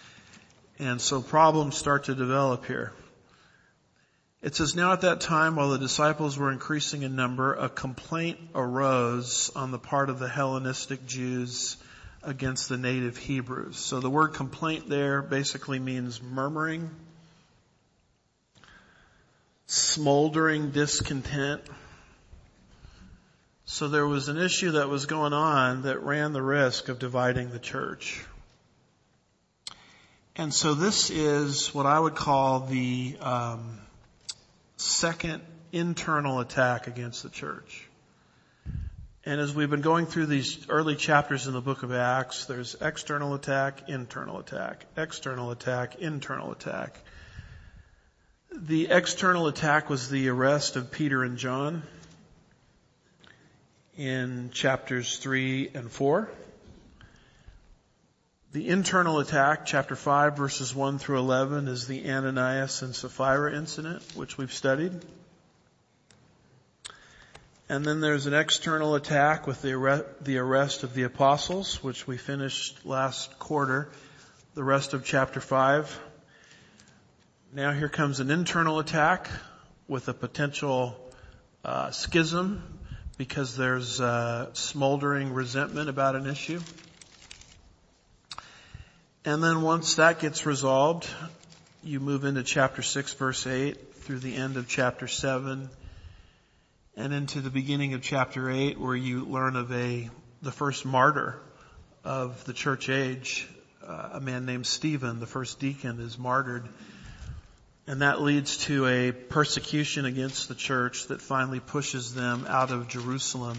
and 0.80 1.00
so 1.00 1.22
problems 1.22 1.76
start 1.76 2.04
to 2.04 2.16
develop 2.16 2.66
here. 2.66 2.92
It 4.44 4.54
says, 4.54 4.74
now 4.74 4.92
at 4.92 5.00
that 5.00 5.22
time, 5.22 5.56
while 5.56 5.70
the 5.70 5.78
disciples 5.78 6.36
were 6.36 6.52
increasing 6.52 7.00
in 7.00 7.16
number, 7.16 7.54
a 7.54 7.70
complaint 7.70 8.38
arose 8.54 9.50
on 9.56 9.70
the 9.70 9.78
part 9.78 10.10
of 10.10 10.18
the 10.18 10.28
Hellenistic 10.28 11.06
Jews 11.06 11.78
against 12.22 12.68
the 12.68 12.76
native 12.76 13.16
Hebrews. 13.16 13.78
So 13.78 14.00
the 14.00 14.10
word 14.10 14.34
complaint 14.34 14.86
there 14.86 15.22
basically 15.22 15.78
means 15.78 16.22
murmuring, 16.22 16.90
smoldering 19.64 20.72
discontent. 20.72 21.62
So 23.64 23.88
there 23.88 24.06
was 24.06 24.28
an 24.28 24.36
issue 24.36 24.72
that 24.72 24.90
was 24.90 25.06
going 25.06 25.32
on 25.32 25.84
that 25.84 26.02
ran 26.02 26.34
the 26.34 26.42
risk 26.42 26.90
of 26.90 26.98
dividing 26.98 27.50
the 27.50 27.58
church. 27.58 28.22
And 30.36 30.52
so 30.52 30.74
this 30.74 31.08
is 31.08 31.74
what 31.74 31.86
I 31.86 31.98
would 31.98 32.14
call 32.14 32.60
the 32.60 33.16
um, 33.22 33.78
second 34.76 35.42
internal 35.72 36.40
attack 36.40 36.86
against 36.86 37.22
the 37.22 37.28
church. 37.28 37.88
And 39.26 39.40
as 39.40 39.54
we've 39.54 39.70
been 39.70 39.80
going 39.80 40.04
through 40.04 40.26
these 40.26 40.68
early 40.68 40.96
chapters 40.96 41.46
in 41.46 41.54
the 41.54 41.60
book 41.62 41.82
of 41.82 41.92
Acts, 41.92 42.44
there's 42.44 42.76
external 42.80 43.34
attack, 43.34 43.88
internal 43.88 44.38
attack, 44.38 44.84
external 44.96 45.50
attack, 45.50 45.96
internal 45.96 46.52
attack. 46.52 46.98
The 48.52 48.88
external 48.90 49.48
attack 49.48 49.88
was 49.88 50.10
the 50.10 50.28
arrest 50.28 50.76
of 50.76 50.92
Peter 50.92 51.24
and 51.24 51.38
John 51.38 51.82
in 53.96 54.50
chapters 54.52 55.16
3 55.16 55.70
and 55.74 55.90
4. 55.90 56.28
The 58.54 58.68
internal 58.68 59.18
attack, 59.18 59.66
chapter 59.66 59.96
5 59.96 60.36
verses 60.36 60.72
1 60.72 61.00
through 61.00 61.18
11, 61.18 61.66
is 61.66 61.88
the 61.88 62.08
Ananias 62.08 62.82
and 62.82 62.94
Sapphira 62.94 63.52
incident, 63.52 64.00
which 64.14 64.38
we've 64.38 64.52
studied. 64.52 64.92
And 67.68 67.84
then 67.84 68.00
there's 68.00 68.26
an 68.26 68.34
external 68.34 68.94
attack 68.94 69.48
with 69.48 69.60
the 69.60 69.72
arrest, 69.72 70.04
the 70.22 70.38
arrest 70.38 70.84
of 70.84 70.94
the 70.94 71.02
apostles, 71.02 71.82
which 71.82 72.06
we 72.06 72.16
finished 72.16 72.86
last 72.86 73.40
quarter, 73.40 73.90
the 74.54 74.62
rest 74.62 74.94
of 74.94 75.04
chapter 75.04 75.40
5. 75.40 76.00
Now 77.54 77.72
here 77.72 77.88
comes 77.88 78.20
an 78.20 78.30
internal 78.30 78.78
attack 78.78 79.28
with 79.88 80.06
a 80.06 80.14
potential 80.14 80.94
uh, 81.64 81.90
schism 81.90 82.62
because 83.18 83.56
there's 83.56 84.00
uh, 84.00 84.54
smoldering 84.54 85.34
resentment 85.34 85.88
about 85.88 86.14
an 86.14 86.28
issue. 86.28 86.60
And 89.26 89.42
then 89.42 89.62
once 89.62 89.94
that 89.94 90.18
gets 90.18 90.44
resolved, 90.44 91.08
you 91.82 91.98
move 91.98 92.24
into 92.24 92.42
chapter 92.42 92.82
6 92.82 93.14
verse 93.14 93.46
8 93.46 93.94
through 93.94 94.18
the 94.18 94.34
end 94.34 94.58
of 94.58 94.68
chapter 94.68 95.08
7 95.08 95.70
and 96.94 97.14
into 97.14 97.40
the 97.40 97.48
beginning 97.48 97.94
of 97.94 98.02
chapter 98.02 98.50
8 98.50 98.78
where 98.78 98.94
you 98.94 99.24
learn 99.24 99.56
of 99.56 99.72
a 99.72 100.10
the 100.42 100.52
first 100.52 100.84
martyr 100.84 101.40
of 102.04 102.44
the 102.44 102.52
church 102.52 102.90
age, 102.90 103.48
uh, 103.86 104.10
a 104.12 104.20
man 104.20 104.44
named 104.44 104.66
Stephen, 104.66 105.20
the 105.20 105.26
first 105.26 105.58
deacon, 105.58 106.00
is 106.00 106.18
martyred. 106.18 106.68
And 107.86 108.02
that 108.02 108.20
leads 108.20 108.58
to 108.66 108.86
a 108.86 109.12
persecution 109.12 110.04
against 110.04 110.48
the 110.48 110.54
church 110.54 111.06
that 111.06 111.22
finally 111.22 111.60
pushes 111.60 112.14
them 112.14 112.44
out 112.46 112.70
of 112.70 112.88
Jerusalem 112.88 113.56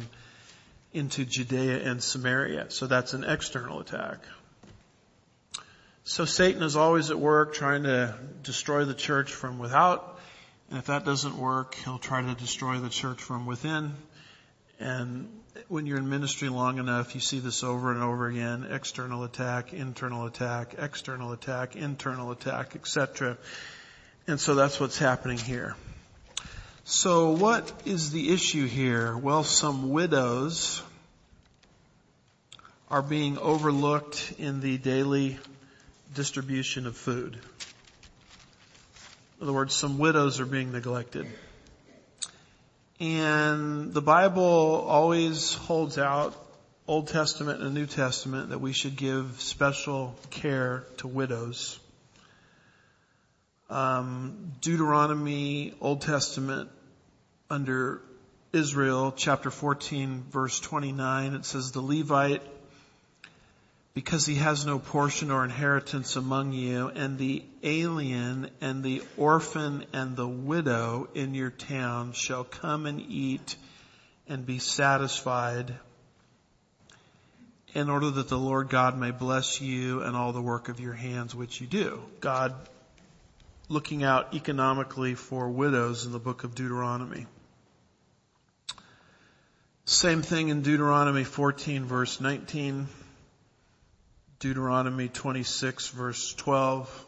into 0.93 1.25
Judea 1.25 1.89
and 1.89 2.03
Samaria. 2.03 2.69
So 2.69 2.85
that's 2.85 3.13
an 3.13 3.23
external 3.23 3.79
attack. 3.79 4.19
So 6.07 6.25
Satan 6.25 6.61
is 6.61 6.75
always 6.75 7.09
at 7.09 7.17
work 7.17 7.55
trying 7.55 7.81
to 7.83 8.13
destroy 8.43 8.85
the 8.85 8.93
church 8.93 9.33
from 9.33 9.57
without. 9.57 10.19
And 10.69 10.77
if 10.77 10.85
that 10.85 11.03
doesn't 11.03 11.35
work, 11.35 11.73
he'll 11.83 11.97
try 11.97 12.21
to 12.21 12.35
destroy 12.35 12.77
the 12.77 12.89
church 12.89 13.19
from 13.19 13.47
within. 13.47 13.91
And 14.79 15.27
when 15.67 15.87
you're 15.87 15.97
in 15.97 16.07
ministry 16.07 16.47
long 16.49 16.77
enough, 16.77 17.15
you 17.15 17.21
see 17.21 17.39
this 17.39 17.63
over 17.63 17.91
and 17.91 18.03
over 18.03 18.27
again. 18.27 18.67
External 18.69 19.23
attack, 19.23 19.73
internal 19.73 20.27
attack, 20.27 20.75
external 20.77 21.31
attack, 21.31 21.75
internal 21.75 22.29
attack, 22.29 22.75
etc. 22.75 23.39
And 24.27 24.39
so 24.39 24.53
that's 24.53 24.79
what's 24.79 24.99
happening 24.99 25.39
here. 25.39 25.75
So 26.83 27.31
what 27.31 27.81
is 27.85 28.11
the 28.11 28.31
issue 28.31 28.67
here? 28.67 29.17
Well, 29.17 29.43
some 29.43 29.89
widows 29.89 30.83
are 32.91 33.01
being 33.01 33.39
overlooked 33.39 34.35
in 34.37 34.61
the 34.61 34.77
daily 34.77 35.39
distribution 36.15 36.87
of 36.87 36.95
food. 36.97 37.37
In 39.37 39.43
other 39.43 39.53
words, 39.53 39.75
some 39.75 39.97
widows 39.97 40.39
are 40.39 40.45
being 40.45 40.71
neglected. 40.71 41.27
And 42.99 43.93
the 43.93 44.01
Bible 44.01 44.85
always 44.87 45.53
holds 45.53 45.97
out 45.97 46.33
Old 46.87 47.09
Testament 47.09 47.61
and 47.61 47.73
New 47.73 47.85
Testament 47.85 48.49
that 48.49 48.59
we 48.59 48.71
should 48.71 48.95
give 48.95 49.41
special 49.41 50.15
care 50.29 50.85
to 50.97 51.07
widows. 51.07 51.77
Um, 53.69 54.53
Deuteronomy, 54.61 55.73
Old 55.81 56.01
Testament, 56.01 56.69
under 57.49 58.01
Israel, 58.53 59.13
chapter 59.17 59.51
14, 59.51 60.23
verse 60.29 60.59
29, 60.61 61.33
it 61.33 61.45
says, 61.45 61.71
the 61.71 61.81
Levite, 61.81 62.41
because 63.95 64.25
he 64.25 64.35
has 64.35 64.65
no 64.65 64.77
portion 64.77 65.31
or 65.31 65.45
inheritance 65.45 66.17
among 66.17 66.51
you, 66.51 66.89
and 66.89 67.17
the 67.17 67.41
alien 67.63 68.49
and 68.59 68.83
the 68.83 69.01
orphan 69.15 69.85
and 69.93 70.17
the 70.17 70.27
widow 70.27 71.07
in 71.15 71.33
your 71.33 71.49
town 71.49 72.11
shall 72.11 72.43
come 72.43 72.85
and 72.85 72.99
eat 72.99 73.55
and 74.27 74.45
be 74.45 74.59
satisfied 74.59 75.73
in 77.73 77.89
order 77.89 78.11
that 78.11 78.27
the 78.27 78.37
Lord 78.37 78.67
God 78.67 78.97
may 78.97 79.11
bless 79.11 79.61
you 79.61 80.01
and 80.01 80.13
all 80.13 80.33
the 80.33 80.41
work 80.41 80.67
of 80.67 80.81
your 80.81 80.93
hands 80.93 81.33
which 81.33 81.61
you 81.61 81.67
do. 81.67 82.01
God 82.19 82.53
looking 83.69 84.03
out 84.03 84.33
economically 84.33 85.15
for 85.15 85.49
widows 85.49 86.05
in 86.05 86.11
the 86.11 86.19
book 86.19 86.43
of 86.43 86.53
Deuteronomy. 86.53 87.27
Same 89.85 90.21
thing 90.21 90.49
in 90.49 90.63
Deuteronomy 90.63 91.23
14 91.23 91.85
verse 91.85 92.19
19, 92.19 92.87
Deuteronomy 94.39 95.07
26 95.07 95.89
verse 95.89 96.33
12. 96.33 97.05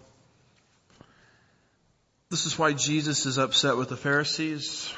This 2.30 2.46
is 2.46 2.60
why 2.60 2.74
Jesus 2.74 3.26
is 3.26 3.38
upset 3.38 3.78
with 3.78 3.90
the 3.90 3.98
Pharisees. 3.98 4.94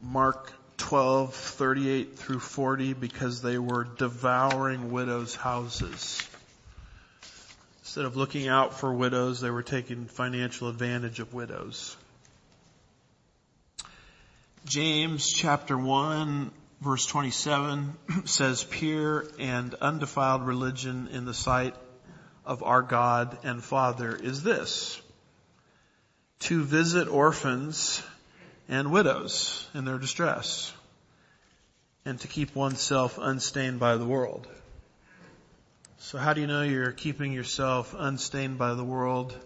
Mark 0.00 0.52
12, 0.78 1.34
38 1.34 2.18
through 2.18 2.40
40, 2.40 2.94
because 2.94 3.42
they 3.42 3.58
were 3.58 3.84
devouring 3.84 4.90
widows' 4.90 5.34
houses. 5.34 6.26
Instead 7.82 8.06
of 8.06 8.16
looking 8.16 8.48
out 8.48 8.78
for 8.78 8.92
widows, 8.92 9.40
they 9.40 9.50
were 9.50 9.62
taking 9.62 10.06
financial 10.06 10.68
advantage 10.68 11.20
of 11.20 11.34
widows. 11.34 11.96
James 14.64 15.30
chapter 15.30 15.76
1 15.76 16.50
verse 16.80 17.04
27 17.06 17.96
says, 18.24 18.64
pure 18.64 19.26
and 19.38 19.74
undefiled 19.74 20.46
religion 20.46 21.08
in 21.12 21.24
the 21.26 21.34
sight 21.34 21.74
of 22.44 22.62
our 22.62 22.82
God 22.82 23.38
and 23.42 23.62
Father 23.62 24.16
is 24.16 24.42
this, 24.42 25.00
to 26.40 26.62
visit 26.62 27.08
orphans 27.08 28.02
and 28.68 28.90
widows 28.90 29.68
in 29.74 29.84
their 29.84 29.98
distress 29.98 30.72
and 32.06 32.18
to 32.20 32.28
keep 32.28 32.54
oneself 32.54 33.18
unstained 33.20 33.78
by 33.78 33.96
the 33.96 34.06
world. 34.06 34.48
So 35.98 36.16
how 36.16 36.32
do 36.32 36.40
you 36.40 36.46
know 36.46 36.62
you're 36.62 36.92
keeping 36.92 37.32
yourself 37.32 37.94
unstained 37.96 38.56
by 38.56 38.72
the 38.72 38.84
world 38.84 39.36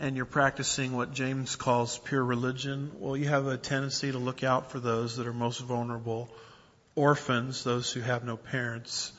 and 0.00 0.16
you're 0.16 0.24
practicing 0.24 0.92
what 0.92 1.12
James 1.12 1.56
calls 1.56 1.98
pure 1.98 2.24
religion? 2.24 2.92
Well, 2.98 3.16
you 3.16 3.28
have 3.28 3.46
a 3.46 3.56
tendency 3.56 4.12
to 4.12 4.18
look 4.18 4.44
out 4.44 4.70
for 4.70 4.78
those 4.78 5.16
that 5.16 5.26
are 5.26 5.32
most 5.32 5.60
vulnerable, 5.60 6.28
orphans, 6.94 7.64
those 7.64 7.92
who 7.92 8.00
have 8.00 8.24
no 8.24 8.36
parents, 8.36 9.12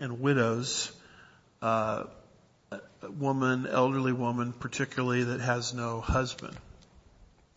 and 0.00 0.20
widows, 0.20 0.90
uh, 1.60 2.04
woman, 3.18 3.66
elderly 3.66 4.12
woman, 4.12 4.52
particularly 4.52 5.24
that 5.24 5.40
has 5.40 5.74
no 5.74 6.00
husband, 6.00 6.56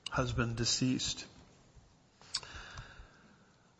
husband 0.09 0.55
deceased. 0.55 1.25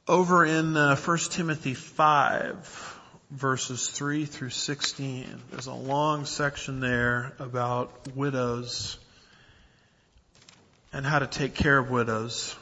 Over 0.08 0.46
in 0.46 0.78
uh, 0.78 0.96
1 0.96 1.18
Timothy 1.32 1.74
5, 1.74 2.95
verses 3.32 3.88
3 3.90 4.26
through 4.26 4.52
16. 4.52 5.42
There's 5.52 5.68
a 5.68 5.74
long 5.74 6.26
section 6.26 6.80
there 6.80 7.34
about 7.40 8.16
widows 8.16 8.98
and 10.94 11.06
how 11.06 11.20
to 11.20 11.28
take 11.28 11.56
care 11.56 11.78
of 11.78 11.90
widows. 11.90 12.56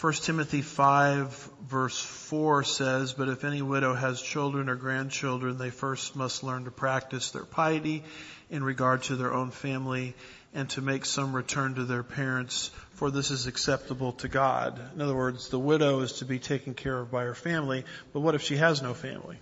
1 0.00 0.12
Timothy 0.12 0.62
5 0.62 1.50
verse 1.68 2.00
4 2.00 2.62
says, 2.62 3.12
But 3.12 3.28
if 3.28 3.44
any 3.44 3.62
widow 3.62 3.94
has 3.94 4.22
children 4.22 4.68
or 4.68 4.76
grandchildren, 4.76 5.58
they 5.58 5.70
first 5.70 6.14
must 6.14 6.44
learn 6.44 6.64
to 6.64 6.70
practice 6.70 7.32
their 7.32 7.44
piety 7.44 8.04
in 8.48 8.62
regard 8.62 9.02
to 9.04 9.16
their 9.16 9.34
own 9.34 9.50
family 9.50 10.14
and 10.54 10.70
to 10.70 10.80
make 10.80 11.04
some 11.04 11.34
return 11.34 11.74
to 11.74 11.84
their 11.84 12.02
parents, 12.02 12.70
for 12.98 13.12
this 13.12 13.30
is 13.30 13.46
acceptable 13.46 14.10
to 14.10 14.26
God. 14.26 14.80
In 14.92 15.00
other 15.00 15.14
words, 15.14 15.50
the 15.50 15.58
widow 15.58 16.00
is 16.00 16.14
to 16.14 16.24
be 16.24 16.40
taken 16.40 16.74
care 16.74 16.98
of 16.98 17.12
by 17.12 17.22
her 17.22 17.34
family, 17.34 17.84
but 18.12 18.20
what 18.20 18.34
if 18.34 18.42
she 18.42 18.56
has 18.56 18.82
no 18.82 18.92
family? 18.92 19.38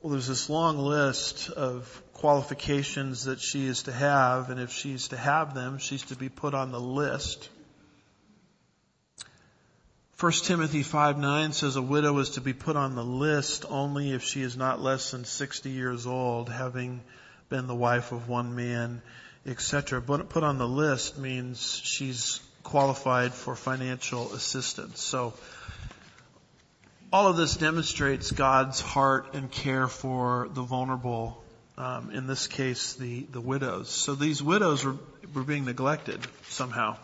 Well, 0.00 0.12
there's 0.12 0.28
this 0.28 0.48
long 0.48 0.78
list 0.78 1.50
of 1.50 2.00
qualifications 2.12 3.24
that 3.24 3.40
she 3.40 3.66
is 3.66 3.82
to 3.82 3.92
have, 3.92 4.50
and 4.50 4.60
if 4.60 4.70
she's 4.70 5.08
to 5.08 5.16
have 5.16 5.52
them, 5.52 5.78
she's 5.78 6.04
to 6.04 6.14
be 6.14 6.28
put 6.28 6.54
on 6.54 6.70
the 6.70 6.80
list. 6.80 7.48
1 10.20 10.32
Timothy 10.44 10.84
5 10.84 11.18
9 11.18 11.52
says 11.52 11.74
a 11.74 11.82
widow 11.82 12.16
is 12.18 12.30
to 12.30 12.40
be 12.40 12.52
put 12.52 12.76
on 12.76 12.94
the 12.94 13.04
list 13.04 13.64
only 13.68 14.12
if 14.12 14.22
she 14.22 14.42
is 14.42 14.56
not 14.56 14.80
less 14.80 15.10
than 15.10 15.24
60 15.24 15.70
years 15.70 16.06
old, 16.06 16.48
having 16.48 17.00
been 17.48 17.66
the 17.66 17.74
wife 17.74 18.12
of 18.12 18.28
one 18.28 18.54
man 18.54 19.02
etc. 19.46 20.00
But 20.00 20.28
put 20.28 20.42
on 20.42 20.58
the 20.58 20.68
list 20.68 21.18
means 21.18 21.80
she's 21.84 22.40
qualified 22.62 23.32
for 23.32 23.56
financial 23.56 24.32
assistance. 24.34 25.00
So 25.00 25.34
all 27.12 27.28
of 27.28 27.36
this 27.36 27.56
demonstrates 27.56 28.30
God's 28.30 28.80
heart 28.80 29.34
and 29.34 29.50
care 29.50 29.88
for 29.88 30.48
the 30.52 30.62
vulnerable, 30.62 31.42
um, 31.78 32.10
in 32.10 32.26
this 32.26 32.46
case, 32.46 32.94
the, 32.94 33.26
the 33.30 33.40
widows. 33.40 33.88
So 33.88 34.14
these 34.14 34.42
widows 34.42 34.84
were, 34.84 34.96
were 35.32 35.42
being 35.42 35.64
neglected 35.64 36.20
somehow. 36.48 36.96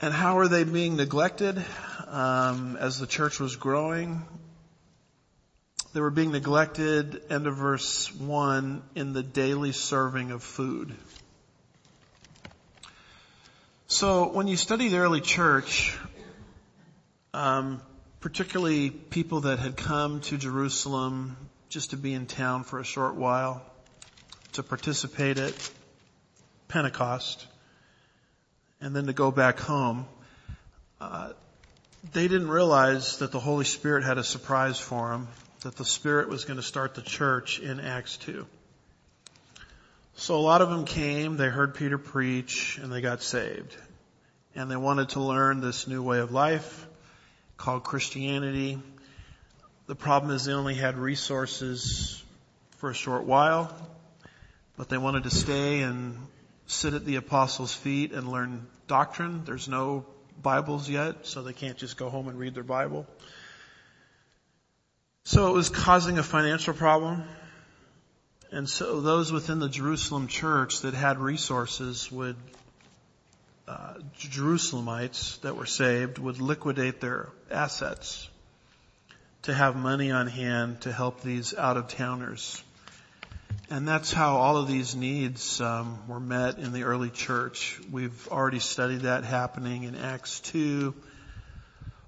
And 0.00 0.12
how 0.12 0.38
are 0.38 0.48
they 0.48 0.64
being 0.64 0.96
neglected 0.96 1.64
um, 2.06 2.76
as 2.76 2.98
the 2.98 3.06
church 3.06 3.40
was 3.40 3.56
growing? 3.56 4.22
They 5.94 6.00
were 6.00 6.10
being 6.10 6.32
neglected, 6.32 7.22
end 7.30 7.46
of 7.46 7.54
verse 7.54 8.12
1, 8.12 8.82
in 8.96 9.12
the 9.12 9.22
daily 9.22 9.70
serving 9.70 10.32
of 10.32 10.42
food. 10.42 10.92
So 13.86 14.32
when 14.32 14.48
you 14.48 14.56
study 14.56 14.88
the 14.88 14.96
early 14.96 15.20
church, 15.20 15.96
um, 17.32 17.80
particularly 18.18 18.90
people 18.90 19.42
that 19.42 19.60
had 19.60 19.76
come 19.76 20.20
to 20.22 20.36
Jerusalem 20.36 21.36
just 21.68 21.90
to 21.90 21.96
be 21.96 22.12
in 22.12 22.26
town 22.26 22.64
for 22.64 22.80
a 22.80 22.84
short 22.84 23.14
while, 23.14 23.64
to 24.54 24.64
participate 24.64 25.38
at 25.38 25.70
Pentecost, 26.66 27.46
and 28.80 28.96
then 28.96 29.06
to 29.06 29.12
go 29.12 29.30
back 29.30 29.60
home, 29.60 30.06
uh, 31.00 31.34
they 32.12 32.26
didn't 32.26 32.48
realize 32.48 33.18
that 33.18 33.30
the 33.30 33.38
Holy 33.38 33.64
Spirit 33.64 34.02
had 34.02 34.18
a 34.18 34.24
surprise 34.24 34.80
for 34.80 35.10
them 35.10 35.28
that 35.64 35.76
the 35.76 35.84
Spirit 35.84 36.28
was 36.28 36.44
going 36.44 36.58
to 36.58 36.62
start 36.62 36.94
the 36.94 37.00
church 37.00 37.58
in 37.58 37.80
Acts 37.80 38.18
2. 38.18 38.46
So 40.14 40.36
a 40.36 40.36
lot 40.36 40.60
of 40.60 40.68
them 40.68 40.84
came, 40.84 41.38
they 41.38 41.48
heard 41.48 41.74
Peter 41.74 41.96
preach, 41.96 42.78
and 42.82 42.92
they 42.92 43.00
got 43.00 43.22
saved. 43.22 43.74
And 44.54 44.70
they 44.70 44.76
wanted 44.76 45.08
to 45.10 45.20
learn 45.20 45.62
this 45.62 45.88
new 45.88 46.02
way 46.02 46.18
of 46.18 46.32
life, 46.32 46.86
called 47.56 47.82
Christianity. 47.82 48.78
The 49.86 49.94
problem 49.94 50.36
is 50.36 50.44
they 50.44 50.52
only 50.52 50.74
had 50.74 50.98
resources 50.98 52.22
for 52.76 52.90
a 52.90 52.94
short 52.94 53.24
while, 53.24 53.74
but 54.76 54.90
they 54.90 54.98
wanted 54.98 55.22
to 55.22 55.30
stay 55.30 55.80
and 55.80 56.18
sit 56.66 56.92
at 56.92 57.06
the 57.06 57.16
apostles' 57.16 57.72
feet 57.72 58.12
and 58.12 58.30
learn 58.30 58.66
doctrine. 58.86 59.44
There's 59.46 59.66
no 59.66 60.04
Bibles 60.42 60.90
yet, 60.90 61.26
so 61.26 61.42
they 61.42 61.54
can't 61.54 61.78
just 61.78 61.96
go 61.96 62.10
home 62.10 62.28
and 62.28 62.38
read 62.38 62.54
their 62.54 62.64
Bible. 62.64 63.06
So 65.26 65.48
it 65.48 65.52
was 65.54 65.70
causing 65.70 66.18
a 66.18 66.22
financial 66.22 66.74
problem. 66.74 67.24
And 68.52 68.68
so 68.68 69.00
those 69.00 69.32
within 69.32 69.58
the 69.58 69.70
Jerusalem 69.70 70.28
church 70.28 70.82
that 70.82 70.92
had 70.92 71.18
resources 71.18 72.12
would, 72.12 72.36
uh, 73.66 73.94
Jerusalemites 74.18 75.40
that 75.40 75.56
were 75.56 75.64
saved 75.64 76.18
would 76.18 76.42
liquidate 76.42 77.00
their 77.00 77.30
assets 77.50 78.28
to 79.44 79.54
have 79.54 79.76
money 79.76 80.10
on 80.10 80.26
hand 80.26 80.82
to 80.82 80.92
help 80.92 81.22
these 81.22 81.54
out 81.54 81.78
of 81.78 81.88
towners. 81.88 82.62
And 83.70 83.88
that's 83.88 84.12
how 84.12 84.36
all 84.36 84.58
of 84.58 84.68
these 84.68 84.94
needs 84.94 85.58
um, 85.58 86.06
were 86.06 86.20
met 86.20 86.58
in 86.58 86.74
the 86.74 86.82
early 86.82 87.08
church. 87.08 87.80
We've 87.90 88.28
already 88.28 88.58
studied 88.58 89.00
that 89.00 89.24
happening 89.24 89.84
in 89.84 89.96
Acts 89.96 90.40
2, 90.40 90.94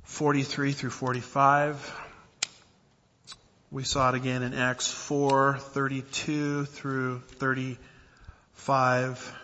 43 0.05 0.73
through 0.73 0.91
45. 0.91 2.06
We 3.73 3.83
saw 3.83 4.11
it 4.11 4.15
again 4.15 4.45
in 4.45 4.55
Acts 4.55 4.87
4, 4.87 5.59
32 5.59 6.67
through 6.67 7.19
35. 7.19 9.39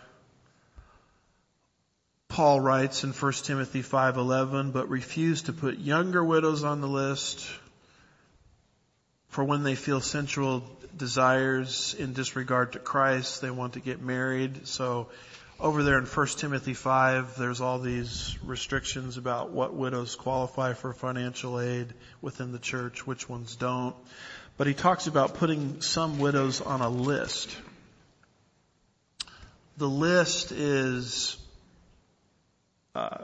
Paul 2.28 2.61
writes 2.61 3.02
in 3.02 3.12
1 3.12 3.32
Timothy 3.44 3.82
5:11, 3.82 4.72
but 4.72 4.88
refuse 4.88 5.42
to 5.42 5.52
put 5.52 5.78
younger 5.78 6.22
widows 6.22 6.62
on 6.62 6.80
the 6.80 6.87
list 6.87 7.44
for 9.28 9.42
when 9.42 9.64
they 9.64 9.74
feel 9.74 10.00
sensual 10.00 10.62
desires 10.96 11.96
in 11.98 12.12
disregard 12.12 12.74
to 12.74 12.78
Christ, 12.78 13.40
they 13.40 13.50
want 13.50 13.72
to 13.72 13.80
get 13.80 14.00
married. 14.00 14.68
So 14.68 15.08
over 15.62 15.85
there 15.85 15.96
in 15.96 16.07
1 16.07 16.27
Timothy 16.27 16.75
5, 16.75 17.37
there's 17.38 17.61
all 17.61 17.79
these 17.79 18.37
restrictions 18.42 19.16
about 19.16 19.53
what 19.53 19.72
widows 19.72 20.16
qualify 20.16 20.72
for 20.72 20.92
financial 20.92 21.61
aid 21.61 21.87
within 22.20 22.51
the 22.51 22.59
church, 22.59 23.07
which 23.07 23.29
ones 23.29 23.55
don't. 23.55 23.94
But 24.59 24.66
he 24.66 24.75
talks 24.75 25.07
about 25.07 25.35
putting 25.35 25.81
some 25.81 26.18
widows 26.18 26.61
on 26.61 26.81
a 26.81 26.88
list. 26.88 27.57
The 29.77 29.88
list 29.88 30.51
is 30.51 31.37
uh, 32.96 33.18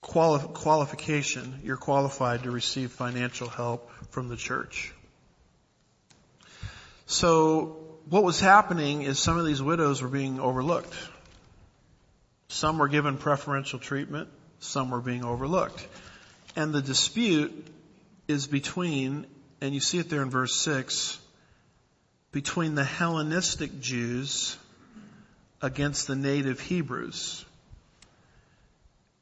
quali- 0.00 0.48
qualification. 0.54 1.60
You're 1.62 1.76
qualified 1.76 2.42
to 2.42 2.50
receive 2.50 2.90
financial 2.90 3.48
help 3.48 3.88
from 4.10 4.28
the 4.28 4.36
church. 4.36 4.92
So 7.06 7.81
what 8.08 8.24
was 8.24 8.40
happening 8.40 9.02
is 9.02 9.18
some 9.18 9.38
of 9.38 9.46
these 9.46 9.62
widows 9.62 10.02
were 10.02 10.08
being 10.08 10.40
overlooked. 10.40 10.94
Some 12.48 12.78
were 12.78 12.88
given 12.88 13.16
preferential 13.16 13.78
treatment, 13.78 14.28
some 14.60 14.90
were 14.90 15.00
being 15.00 15.24
overlooked. 15.24 15.86
And 16.54 16.72
the 16.72 16.82
dispute 16.82 17.66
is 18.28 18.46
between, 18.46 19.26
and 19.60 19.74
you 19.74 19.80
see 19.80 19.98
it 19.98 20.10
there 20.10 20.22
in 20.22 20.30
verse 20.30 20.54
6, 20.56 21.18
between 22.30 22.74
the 22.74 22.84
Hellenistic 22.84 23.80
Jews 23.80 24.56
against 25.60 26.06
the 26.06 26.16
native 26.16 26.60
Hebrews 26.60 27.44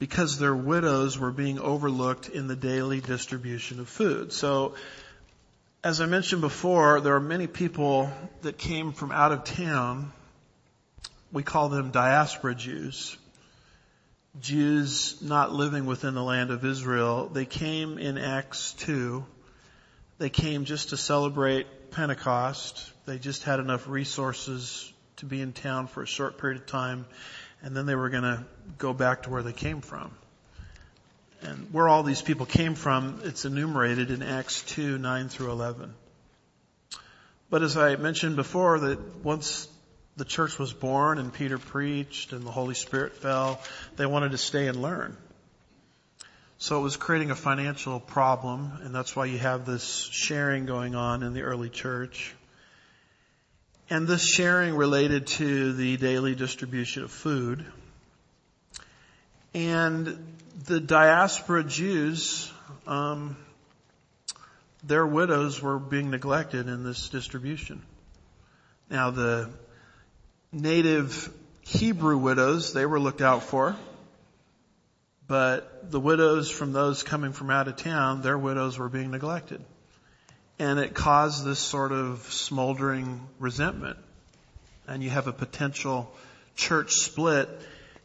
because 0.01 0.39
their 0.39 0.57
widows 0.57 1.19
were 1.19 1.31
being 1.31 1.61
overlooked 1.61 2.29
in 2.31 2.49
the 2.49 2.57
daily 2.57 3.01
distribution 3.01 3.79
of 3.79 3.89
food. 3.89 4.33
So 4.33 4.75
as 5.83 6.01
I 6.01 6.07
mentioned 6.07 6.43
before, 6.43 7.01
there 7.01 7.15
are 7.15 7.21
many 7.21 7.47
people 7.47 8.13
that 8.43 8.59
came 8.59 8.93
from 8.93 9.13
out 9.13 9.33
of 9.33 9.45
town. 9.45 10.13
We 11.33 11.43
call 11.43 11.71
them 11.71 11.91
diaspora 11.91 12.55
Jews. 12.55 13.17
Jews 14.41 15.21
not 15.23 15.53
living 15.53 15.87
within 15.87 16.15
the 16.15 16.23
land 16.23 16.51
of 16.51 16.65
Israel. 16.65 17.29
They 17.33 17.47
came 17.47 17.99
in 17.99 18.19
Acts 18.19 18.75
2. 18.75 19.25
They 20.19 20.29
came 20.29 20.67
just 20.67 20.91
to 20.91 20.99
celebrate 20.99 21.91
Pentecost. 21.91 22.93
They 23.07 23.19
just 23.19 23.45
had 23.45 23.59
enough 23.59 23.89
resources 23.89 24.93
to 25.17 25.27
be 25.27 25.41
in 25.41 25.53
town 25.53 25.87
for 25.87 26.03
a 26.03 26.07
short 26.07 26.37
period 26.37 26.61
of 26.61 26.67
time 26.67 27.07
and 27.63 27.77
then 27.77 27.87
they 27.87 27.95
were 27.95 28.11
going 28.11 28.23
to 28.23 28.45
go 28.79 28.93
back 28.93 29.23
to 29.23 29.31
where 29.31 29.43
they 29.43 29.53
came 29.53 29.81
from. 29.81 30.13
And 31.43 31.69
where 31.73 31.89
all 31.89 32.03
these 32.03 32.23
people 32.23 32.47
came 32.47 32.75
from, 32.75 33.21
it's 33.25 33.45
enumerated 33.45 34.11
in 34.11 34.23
Acts 34.23 34.63
2, 34.63 34.99
9 34.99 35.29
through 35.29 35.51
11. 35.51 35.95
But 37.49 37.63
as 37.63 37.77
I 37.77 37.97
mentioned 37.97 38.37
before, 38.37 38.79
that 38.81 39.25
once 39.25 39.67
the 40.17 40.25
church 40.25 40.59
was 40.59 40.73
born 40.73 41.19
and 41.19 41.33
Peter 41.33 41.59
preached 41.59 42.33
and 42.33 42.45
the 42.45 42.51
Holy 42.51 42.75
Spirit 42.75 43.17
fell, 43.17 43.61
they 43.97 44.07
wanted 44.07 44.33
to 44.33 44.39
stay 44.39 44.67
and 44.67 44.81
learn. 44.81 45.17
So 46.59 46.79
it 46.79 46.83
was 46.83 46.97
creating 46.97 47.31
a 47.31 47.35
financial 47.35 48.01
problem, 48.01 48.71
and 48.83 48.95
that's 48.95 49.17
why 49.17 49.25
you 49.25 49.39
have 49.39 49.65
this 49.65 50.11
sharing 50.13 50.67
going 50.67 50.95
on 50.95 51.23
in 51.23 51.33
the 51.33 51.41
early 51.41 51.71
church. 51.71 52.35
And 53.89 54.07
this 54.07 54.23
sharing 54.23 54.77
related 54.77 55.27
to 55.39 55.73
the 55.73 55.97
daily 55.97 56.35
distribution 56.35 57.03
of 57.05 57.11
food. 57.11 57.65
And 59.53 60.37
the 60.67 60.81
diaspora 60.81 61.65
Jews, 61.65 62.53
um, 62.87 63.37
their 64.85 65.07
widows 65.07 65.61
were 65.61 65.79
being 65.79 66.11
neglected 66.11 66.69
in 66.69 66.85
this 66.85 67.09
distribution. 67.09 67.83
Now 68.89 69.11
the 69.11 69.51
native 70.53 71.33
Hebrew 71.63 72.19
widows, 72.19 72.73
they 72.73 72.87
were 72.87 73.01
looked 73.01 73.21
out 73.21 73.43
for. 73.43 73.77
But 75.27 75.91
the 75.91 76.01
widows 76.01 76.51
from 76.51 76.73
those 76.73 77.03
coming 77.03 77.33
from 77.33 77.51
out 77.51 77.69
of 77.69 77.77
town, 77.77 78.23
their 78.23 78.39
widows 78.39 78.79
were 78.79 78.89
being 78.89 79.13
neglected. 79.13 79.65
And 80.59 80.79
it 80.79 80.95
caused 80.95 81.45
this 81.45 81.61
sort 81.61 81.93
of 81.93 82.21
smoldering 82.33 83.21
resentment. 83.39 83.99
And 84.89 85.03
you 85.03 85.11
have 85.11 85.29
a 85.29 85.33
potential 85.33 86.13
church 86.57 86.95
split 86.95 87.49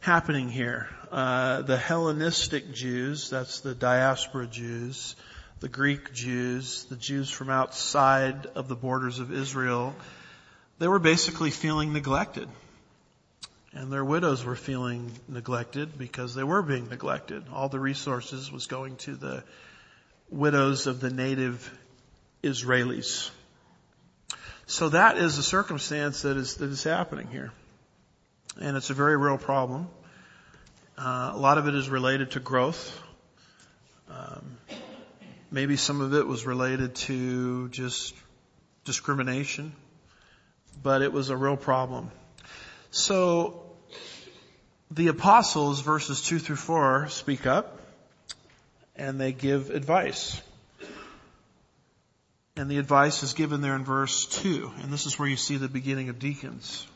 happening 0.06 0.48
here. 0.48 0.88
Uh, 1.10 1.62
the 1.62 1.76
Hellenistic 1.76 2.72
Jews, 2.72 3.28
that's 3.28 3.58
the 3.58 3.74
diaspora 3.74 4.46
Jews, 4.46 5.16
the 5.58 5.68
Greek 5.68 6.14
Jews, 6.14 6.84
the 6.84 6.94
Jews 6.94 7.28
from 7.28 7.50
outside 7.50 8.46
of 8.54 8.68
the 8.68 8.76
borders 8.76 9.18
of 9.18 9.32
Israel, 9.32 9.96
they 10.78 10.86
were 10.86 11.00
basically 11.00 11.50
feeling 11.50 11.92
neglected. 11.92 12.48
And 13.72 13.92
their 13.92 14.04
widows 14.04 14.44
were 14.44 14.54
feeling 14.54 15.10
neglected 15.26 15.98
because 15.98 16.36
they 16.36 16.44
were 16.44 16.62
being 16.62 16.88
neglected. 16.88 17.42
All 17.52 17.68
the 17.68 17.80
resources 17.80 18.52
was 18.52 18.66
going 18.66 18.94
to 18.98 19.16
the 19.16 19.42
widows 20.30 20.86
of 20.86 21.00
the 21.00 21.10
native 21.10 21.68
Israelis. 22.44 23.28
So 24.66 24.90
that 24.90 25.18
is 25.18 25.36
a 25.36 25.42
circumstance 25.42 26.22
that 26.22 26.36
is, 26.36 26.58
that 26.58 26.70
is 26.70 26.84
happening 26.84 27.26
here. 27.26 27.50
And 28.60 28.76
it's 28.76 28.90
a 28.90 28.94
very 28.94 29.16
real 29.16 29.38
problem. 29.38 29.88
Uh, 30.96 31.32
a 31.34 31.38
lot 31.38 31.58
of 31.58 31.68
it 31.68 31.74
is 31.74 31.90
related 31.90 32.32
to 32.32 32.40
growth. 32.40 33.02
Um, 34.08 34.56
maybe 35.50 35.76
some 35.76 36.00
of 36.00 36.14
it 36.14 36.26
was 36.26 36.46
related 36.46 36.94
to 36.94 37.68
just 37.68 38.14
discrimination, 38.84 39.72
but 40.82 41.02
it 41.02 41.12
was 41.12 41.28
a 41.28 41.36
real 41.36 41.56
problem. 41.56 42.10
So 42.90 43.62
the 44.90 45.08
apostles, 45.08 45.82
verses 45.82 46.22
two 46.22 46.38
through 46.38 46.56
four, 46.56 47.08
speak 47.08 47.46
up 47.46 47.78
and 48.94 49.20
they 49.20 49.32
give 49.32 49.70
advice. 49.70 50.40
And 52.56 52.70
the 52.70 52.78
advice 52.78 53.22
is 53.22 53.34
given 53.34 53.60
there 53.60 53.76
in 53.76 53.84
verse 53.84 54.24
2. 54.40 54.72
And 54.80 54.90
this 54.90 55.04
is 55.04 55.18
where 55.18 55.28
you 55.28 55.36
see 55.36 55.58
the 55.58 55.68
beginning 55.68 56.08
of 56.08 56.18
deacons. 56.18 56.86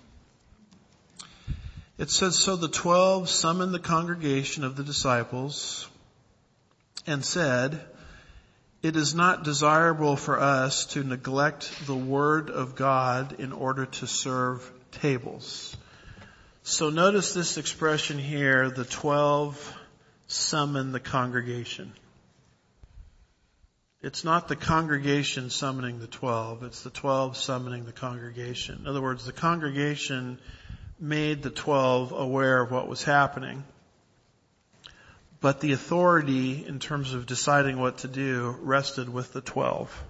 It 2.01 2.09
says, 2.09 2.39
So 2.39 2.57
the 2.57 2.67
twelve 2.67 3.29
summoned 3.29 3.75
the 3.75 3.79
congregation 3.79 4.65
of 4.65 4.75
the 4.75 4.83
disciples 4.83 5.87
and 7.07 7.23
said, 7.23 7.79
It 8.83 8.97
is 8.97 9.15
not 9.15 9.45
desirable 9.45 10.17
for 10.17 10.41
us 10.41 10.87
to 10.95 11.05
neglect 11.05 11.87
the 11.87 11.95
word 11.95 12.49
of 12.49 12.75
God 12.75 13.39
in 13.39 13.53
order 13.53 13.85
to 13.85 14.07
serve 14.07 14.73
tables. 14.93 15.77
So 16.63 16.89
notice 16.89 17.35
this 17.35 17.59
expression 17.59 18.19
here, 18.19 18.71
the 18.71 18.87
twelve 18.87 19.59
summoned 20.27 20.95
the 20.95 21.01
congregation. 21.01 21.93
It's 24.01 24.25
not 24.25 24.49
the 24.49 24.57
congregation 24.57 25.51
summoning 25.51 25.99
the 25.99 26.07
twelve, 26.07 26.63
it's 26.63 26.83
the 26.83 26.89
twelve 26.89 27.37
summoning 27.37 27.85
the 27.85 27.93
congregation. 27.93 28.79
In 28.81 28.87
other 28.87 29.03
words, 29.03 29.27
the 29.27 29.35
congregation 29.35 30.39
made 31.01 31.43
the 31.43 31.51
twelve 31.51 32.13
aware 32.13 32.61
of 32.61 32.71
what 32.71 32.89
was 32.89 33.03
happening. 33.03 33.65
but 35.41 35.61
the 35.61 35.73
authority 35.73 36.67
in 36.67 36.79
terms 36.79 37.15
of 37.15 37.27
deciding 37.27 37.81
what 37.81 37.99
to 37.99 38.09
do 38.09 38.57
rested 38.61 39.09
with 39.09 39.33
the 39.33 39.41
twelve. 39.41 40.05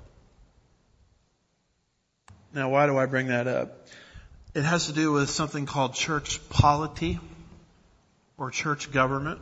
Now 2.52 2.68
why 2.70 2.86
do 2.86 2.98
I 2.98 3.06
bring 3.06 3.28
that 3.28 3.46
up? 3.46 3.86
It 4.54 4.62
has 4.62 4.86
to 4.86 4.92
do 4.92 5.12
with 5.12 5.30
something 5.30 5.66
called 5.66 5.94
church 5.94 6.40
polity 6.48 7.20
or 8.36 8.50
church 8.50 8.90
government. 8.90 9.40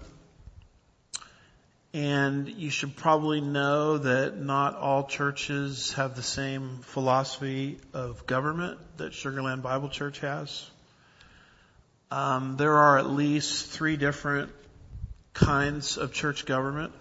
And 1.94 2.50
you 2.50 2.68
should 2.68 2.96
probably 2.96 3.40
know 3.40 3.96
that 3.96 4.36
not 4.36 4.74
all 4.76 5.04
churches 5.04 5.94
have 5.94 6.14
the 6.16 6.22
same 6.22 6.80
philosophy 6.82 7.78
of 7.94 8.26
government 8.26 8.78
that 8.98 9.14
Sugar 9.14 9.40
Land 9.40 9.62
Bible 9.62 9.88
Church 9.88 10.20
has. 10.20 10.70
Um, 12.10 12.56
there 12.56 12.78
are 12.78 12.98
at 12.98 13.10
least 13.10 13.66
three 13.66 13.98
different 13.98 14.50
kinds 15.34 15.98
of 15.98 16.14
church 16.14 16.46
government. 16.46 16.92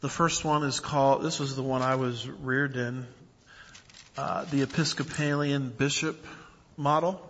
The 0.00 0.08
first 0.08 0.42
one 0.42 0.64
is 0.64 0.80
called, 0.80 1.22
this 1.22 1.38
was 1.38 1.54
the 1.54 1.62
one 1.62 1.82
I 1.82 1.96
was 1.96 2.26
reared 2.26 2.76
in, 2.76 3.06
uh, 4.16 4.46
the 4.46 4.62
Episcopalian 4.62 5.68
bishop 5.68 6.24
model, 6.78 7.20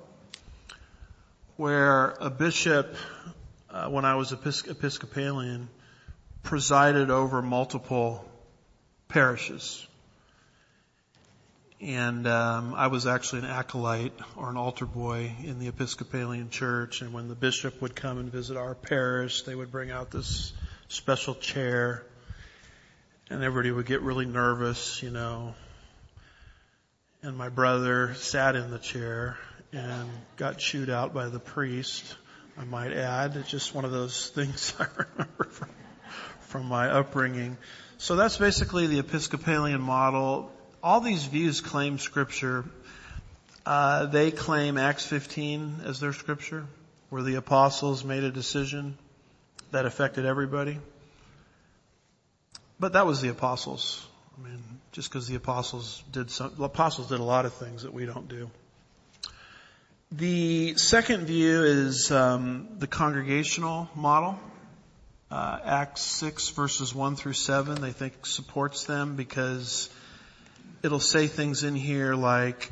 where 1.56 2.14
a 2.20 2.30
bishop, 2.30 2.94
uh, 3.68 3.88
when 3.88 4.04
I 4.04 4.14
was 4.14 4.30
Episcopalian, 4.30 5.68
presided 6.44 7.10
over 7.10 7.42
multiple 7.42 8.24
parishes. 9.08 9.84
And 11.82 12.28
um, 12.28 12.74
I 12.74 12.86
was 12.86 13.08
actually 13.08 13.40
an 13.40 13.46
acolyte 13.46 14.12
or 14.36 14.48
an 14.48 14.56
altar 14.56 14.86
boy 14.86 15.34
in 15.42 15.58
the 15.58 15.66
Episcopalian 15.66 16.48
church. 16.48 17.02
And 17.02 17.12
when 17.12 17.26
the 17.26 17.34
bishop 17.34 17.82
would 17.82 17.96
come 17.96 18.18
and 18.18 18.30
visit 18.30 18.56
our 18.56 18.76
parish, 18.76 19.42
they 19.42 19.56
would 19.56 19.72
bring 19.72 19.90
out 19.90 20.12
this 20.12 20.52
special 20.86 21.34
chair, 21.34 22.04
and 23.30 23.42
everybody 23.42 23.72
would 23.72 23.86
get 23.86 24.02
really 24.02 24.26
nervous, 24.26 25.02
you 25.02 25.10
know, 25.10 25.54
and 27.22 27.36
my 27.36 27.48
brother 27.48 28.14
sat 28.14 28.54
in 28.54 28.70
the 28.70 28.78
chair 28.78 29.36
and 29.72 30.08
got 30.36 30.58
chewed 30.58 30.90
out 30.90 31.12
by 31.12 31.30
the 31.30 31.40
priest. 31.40 32.16
I 32.58 32.64
might 32.64 32.92
add, 32.92 33.34
it's 33.36 33.50
just 33.50 33.74
one 33.74 33.84
of 33.84 33.90
those 33.90 34.28
things 34.34 34.72
I 34.78 34.86
remember 34.96 35.44
from, 35.44 35.70
from 36.42 36.66
my 36.66 36.90
upbringing. 36.90 37.56
So 37.98 38.14
that's 38.14 38.36
basically 38.36 38.86
the 38.86 39.00
Episcopalian 39.00 39.80
model. 39.80 40.52
All 40.82 41.00
these 41.00 41.24
views 41.24 41.60
claim 41.60 41.98
scripture. 41.98 42.64
Uh, 43.64 44.06
they 44.06 44.32
claim 44.32 44.76
Acts 44.76 45.06
15 45.06 45.82
as 45.84 46.00
their 46.00 46.12
scripture, 46.12 46.66
where 47.08 47.22
the 47.22 47.36
apostles 47.36 48.02
made 48.04 48.24
a 48.24 48.32
decision 48.32 48.98
that 49.70 49.86
affected 49.86 50.26
everybody. 50.26 50.78
But 52.80 52.94
that 52.94 53.06
was 53.06 53.20
the 53.20 53.28
apostles. 53.28 54.04
I 54.36 54.48
mean, 54.48 54.58
just 54.90 55.08
because 55.08 55.28
the 55.28 55.36
apostles 55.36 56.02
did 56.10 56.32
some, 56.32 56.52
the 56.58 56.64
apostles 56.64 57.10
did 57.10 57.20
a 57.20 57.24
lot 57.24 57.46
of 57.46 57.54
things 57.54 57.84
that 57.84 57.94
we 57.94 58.04
don't 58.04 58.26
do. 58.26 58.50
The 60.10 60.76
second 60.78 61.26
view 61.26 61.62
is 61.62 62.10
um, 62.10 62.66
the 62.80 62.88
congregational 62.88 63.88
model. 63.94 64.36
Uh, 65.30 65.60
Acts 65.64 66.02
6 66.02 66.48
verses 66.48 66.92
1 66.92 67.14
through 67.14 67.34
7, 67.34 67.80
they 67.80 67.92
think 67.92 68.26
supports 68.26 68.84
them 68.84 69.14
because 69.14 69.88
it'll 70.82 71.00
say 71.00 71.26
things 71.26 71.62
in 71.62 71.74
here 71.76 72.14
like 72.14 72.70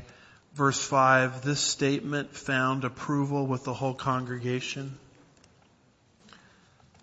verse 0.55 0.83
5, 0.83 1.42
this 1.42 1.61
statement 1.61 2.35
found 2.35 2.85
approval 2.85 3.46
with 3.46 3.64
the 3.64 3.75
whole 3.75 3.94
congregation. 3.94 4.99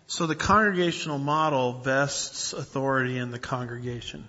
So 0.08 0.26
the 0.26 0.36
congregational 0.36 1.17
model 1.17 1.74
vests 1.74 2.54
authority 2.54 3.17
in 3.17 3.32
the 3.32 3.39
congregation. 3.39 4.28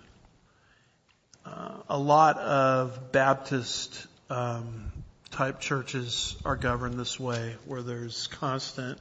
Uh, 1.44 1.74
a 1.88 1.98
lot 1.98 2.38
of 2.38 3.12
Baptist 3.12 4.06
um, 4.28 4.92
type 5.30 5.60
churches 5.60 6.36
are 6.44 6.56
governed 6.56 6.98
this 6.98 7.18
way, 7.18 7.54
where 7.64 7.82
there's 7.82 8.26
constant 8.26 8.98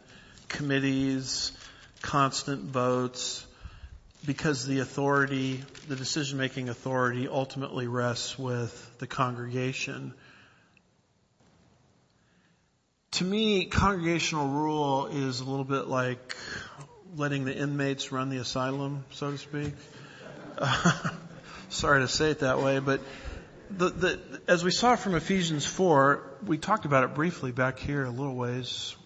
committees, 0.48 1.52
constant 2.02 2.62
votes, 2.62 3.47
because 4.28 4.66
the 4.66 4.80
authority, 4.80 5.64
the 5.88 5.96
decision 5.96 6.38
making 6.38 6.68
authority 6.68 7.30
ultimately 7.30 7.88
rests 7.88 8.38
with 8.38 9.00
the 9.00 9.08
congregation. 9.08 10.14
To 13.12 13.24
me, 13.24 13.66
congregational 13.66 14.50
rule 14.50 15.08
is 15.08 15.40
a 15.40 15.46
little 15.46 15.64
bit 15.64 15.88
like 15.88 16.36
letting 17.16 17.46
the 17.46 17.56
inmates 17.56 18.12
run 18.12 18.30
the 18.30 18.38
asylum, 18.38 19.06
so 19.12 19.32
to 19.32 19.38
speak. 19.38 19.74
sorry 21.70 22.02
to 22.02 22.10
say 22.10 22.32
it 22.32 22.40
that 22.40 22.60
way, 22.60 22.80
but 22.80 23.00
the, 23.72 23.90
the, 23.90 24.42
as 24.50 24.62
we 24.62 24.72
saw 24.72 24.98
from 24.98 25.16
Ephesians 25.16 25.66
4, 25.66 26.22
we 26.46 26.58
talked 26.58 26.84
about 26.84 27.06
it 27.06 27.16
briefly 27.16 27.54
back 27.54 27.80
here 27.80 28.04
a 28.04 28.10
little 28.10 28.36
ways. 28.36 28.97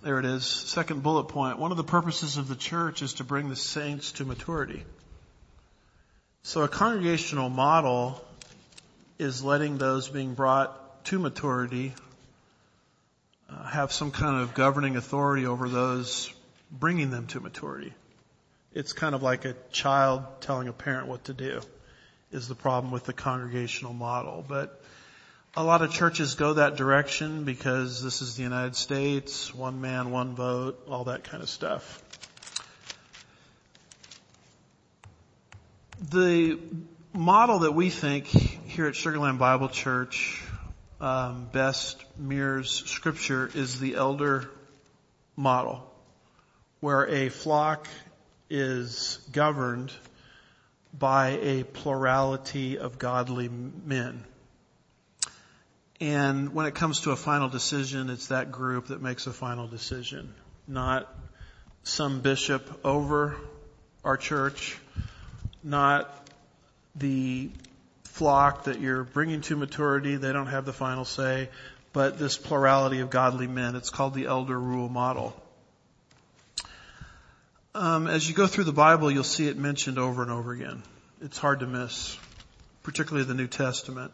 There 0.00 0.20
it 0.20 0.24
is. 0.24 0.44
Second 0.46 1.02
bullet 1.02 1.24
point. 1.24 1.58
One 1.58 1.72
of 1.72 1.76
the 1.76 1.82
purposes 1.82 2.36
of 2.36 2.46
the 2.46 2.54
church 2.54 3.02
is 3.02 3.14
to 3.14 3.24
bring 3.24 3.48
the 3.48 3.56
saints 3.56 4.12
to 4.12 4.24
maturity. 4.24 4.84
So 6.42 6.62
a 6.62 6.68
congregational 6.68 7.48
model 7.48 8.24
is 9.18 9.42
letting 9.42 9.76
those 9.78 10.06
being 10.06 10.34
brought 10.34 11.04
to 11.06 11.18
maturity 11.18 11.94
uh, 13.50 13.64
have 13.64 13.92
some 13.92 14.12
kind 14.12 14.40
of 14.40 14.54
governing 14.54 14.94
authority 14.96 15.46
over 15.46 15.68
those 15.68 16.32
bringing 16.70 17.10
them 17.10 17.26
to 17.28 17.40
maturity. 17.40 17.92
It's 18.72 18.92
kind 18.92 19.16
of 19.16 19.22
like 19.24 19.46
a 19.46 19.56
child 19.72 20.22
telling 20.40 20.68
a 20.68 20.72
parent 20.72 21.08
what 21.08 21.24
to 21.24 21.34
do 21.34 21.60
is 22.30 22.46
the 22.46 22.54
problem 22.54 22.92
with 22.92 23.04
the 23.04 23.12
congregational 23.12 23.94
model. 23.94 24.44
But 24.46 24.80
a 25.56 25.64
lot 25.64 25.82
of 25.82 25.90
churches 25.90 26.34
go 26.34 26.54
that 26.54 26.76
direction 26.76 27.44
because 27.44 28.02
this 28.02 28.22
is 28.22 28.36
the 28.36 28.42
United 28.42 28.76
States, 28.76 29.54
one 29.54 29.80
man, 29.80 30.10
one 30.10 30.34
vote, 30.34 30.86
all 30.88 31.04
that 31.04 31.24
kind 31.24 31.42
of 31.42 31.48
stuff. 31.48 32.02
The 36.10 36.58
model 37.12 37.60
that 37.60 37.72
we 37.72 37.90
think 37.90 38.26
here 38.26 38.86
at 38.86 38.94
Sugar 38.94 39.18
Land 39.18 39.38
Bible 39.38 39.68
Church 39.68 40.42
um, 41.00 41.48
best 41.52 42.04
mirrors 42.16 42.84
Scripture 42.86 43.50
is 43.54 43.80
the 43.80 43.94
elder 43.96 44.48
model, 45.36 45.82
where 46.80 47.06
a 47.06 47.28
flock 47.28 47.88
is 48.50 49.18
governed 49.32 49.92
by 50.96 51.38
a 51.40 51.64
plurality 51.64 52.78
of 52.78 52.98
godly 52.98 53.48
men. 53.48 54.24
And 56.00 56.54
when 56.54 56.66
it 56.66 56.74
comes 56.74 57.00
to 57.00 57.10
a 57.10 57.16
final 57.16 57.48
decision, 57.48 58.08
it's 58.08 58.28
that 58.28 58.52
group 58.52 58.88
that 58.88 59.02
makes 59.02 59.26
a 59.26 59.32
final 59.32 59.66
decision, 59.66 60.32
not 60.68 61.12
some 61.82 62.20
bishop 62.20 62.84
over 62.84 63.36
our 64.04 64.16
church, 64.16 64.78
not 65.64 66.28
the 66.94 67.50
flock 68.04 68.64
that 68.64 68.80
you're 68.80 69.04
bringing 69.04 69.40
to 69.42 69.56
maturity. 69.56 70.16
They 70.16 70.32
don't 70.32 70.46
have 70.46 70.64
the 70.64 70.72
final 70.72 71.04
say, 71.04 71.48
but 71.92 72.18
this 72.18 72.36
plurality 72.36 73.00
of 73.00 73.10
godly 73.10 73.48
men. 73.48 73.74
It's 73.74 73.90
called 73.90 74.14
the 74.14 74.26
elder 74.26 74.58
rule 74.58 74.88
model. 74.88 75.34
Um, 77.74 78.06
as 78.06 78.28
you 78.28 78.34
go 78.34 78.46
through 78.46 78.64
the 78.64 78.72
Bible, 78.72 79.10
you'll 79.10 79.24
see 79.24 79.48
it 79.48 79.56
mentioned 79.56 79.98
over 79.98 80.22
and 80.22 80.30
over 80.30 80.52
again. 80.52 80.82
It's 81.22 81.38
hard 81.38 81.60
to 81.60 81.66
miss, 81.66 82.16
particularly 82.82 83.26
the 83.26 83.34
New 83.34 83.46
Testament. 83.46 84.12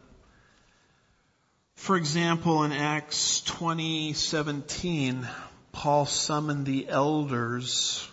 For 1.85 1.97
example, 1.97 2.63
in 2.63 2.71
Acts 2.71 3.43
20:17, 3.45 5.29
Paul 5.71 6.07
summoned 6.07 6.65
the 6.65 6.89
elders 6.89 8.07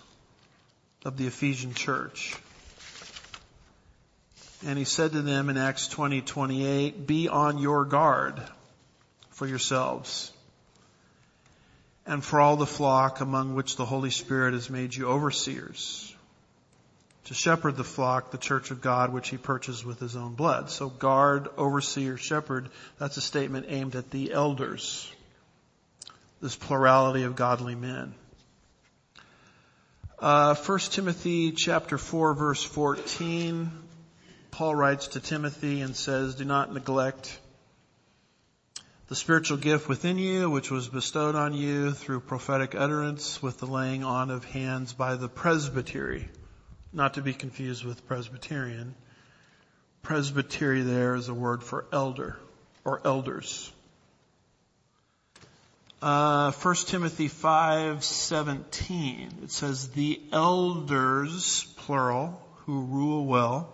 of 1.06 1.16
the 1.16 1.26
Ephesian 1.26 1.72
church. 1.72 2.36
And 4.62 4.78
he 4.78 4.84
said 4.84 5.12
to 5.12 5.22
them 5.22 5.48
in 5.48 5.56
Acts 5.56 5.88
20:28, 5.88 7.06
"Be 7.06 7.30
on 7.30 7.56
your 7.56 7.86
guard 7.86 8.42
for 9.30 9.46
yourselves 9.46 10.30
and 12.04 12.22
for 12.22 12.40
all 12.40 12.58
the 12.58 12.66
flock 12.66 13.22
among 13.22 13.54
which 13.54 13.76
the 13.76 13.86
Holy 13.86 14.10
Spirit 14.10 14.52
has 14.52 14.68
made 14.68 14.94
you 14.94 15.08
overseers 15.08 16.14
to 17.24 17.34
shepherd 17.34 17.76
the 17.76 17.84
flock, 17.84 18.30
the 18.30 18.38
church 18.38 18.70
of 18.70 18.80
God, 18.80 19.12
which 19.12 19.28
he 19.28 19.36
purchased 19.36 19.84
with 19.84 20.00
his 20.00 20.16
own 20.16 20.34
blood. 20.34 20.70
So 20.70 20.88
guard, 20.88 21.48
overseer, 21.56 22.16
shepherd, 22.16 22.68
that's 22.98 23.16
a 23.16 23.20
statement 23.20 23.66
aimed 23.68 23.94
at 23.94 24.10
the 24.10 24.32
elders. 24.32 25.10
This 26.40 26.56
plurality 26.56 27.22
of 27.22 27.36
godly 27.36 27.76
men. 27.76 28.14
Uh, 30.18 30.54
1 30.54 30.78
Timothy 30.90 31.52
chapter 31.52 31.98
4 31.98 32.34
verse 32.34 32.62
14, 32.62 33.70
Paul 34.50 34.74
writes 34.74 35.08
to 35.08 35.20
Timothy 35.20 35.80
and 35.80 35.96
says, 35.96 36.36
do 36.36 36.44
not 36.44 36.72
neglect 36.72 37.38
the 39.08 39.16
spiritual 39.16 39.58
gift 39.58 39.88
within 39.88 40.18
you, 40.18 40.48
which 40.48 40.70
was 40.70 40.88
bestowed 40.88 41.34
on 41.34 41.54
you 41.54 41.92
through 41.92 42.20
prophetic 42.20 42.74
utterance 42.74 43.42
with 43.42 43.58
the 43.58 43.66
laying 43.66 44.04
on 44.04 44.30
of 44.30 44.44
hands 44.44 44.92
by 44.92 45.16
the 45.16 45.28
presbytery. 45.28 46.28
Not 46.92 47.14
to 47.14 47.22
be 47.22 47.32
confused 47.32 47.84
with 47.84 48.06
Presbyterian. 48.06 48.94
Presbytery 50.02 50.82
there 50.82 51.14
is 51.14 51.28
a 51.28 51.34
word 51.34 51.62
for 51.62 51.86
elder 51.92 52.36
or 52.84 53.00
elders. 53.04 53.72
Uh, 56.02 56.50
1 56.50 56.74
Timothy 56.86 57.28
5:17 57.28 59.44
it 59.44 59.52
says 59.52 59.88
the 59.90 60.20
elders 60.32 61.64
plural 61.76 62.42
who 62.66 62.82
rule 62.82 63.24
well 63.24 63.72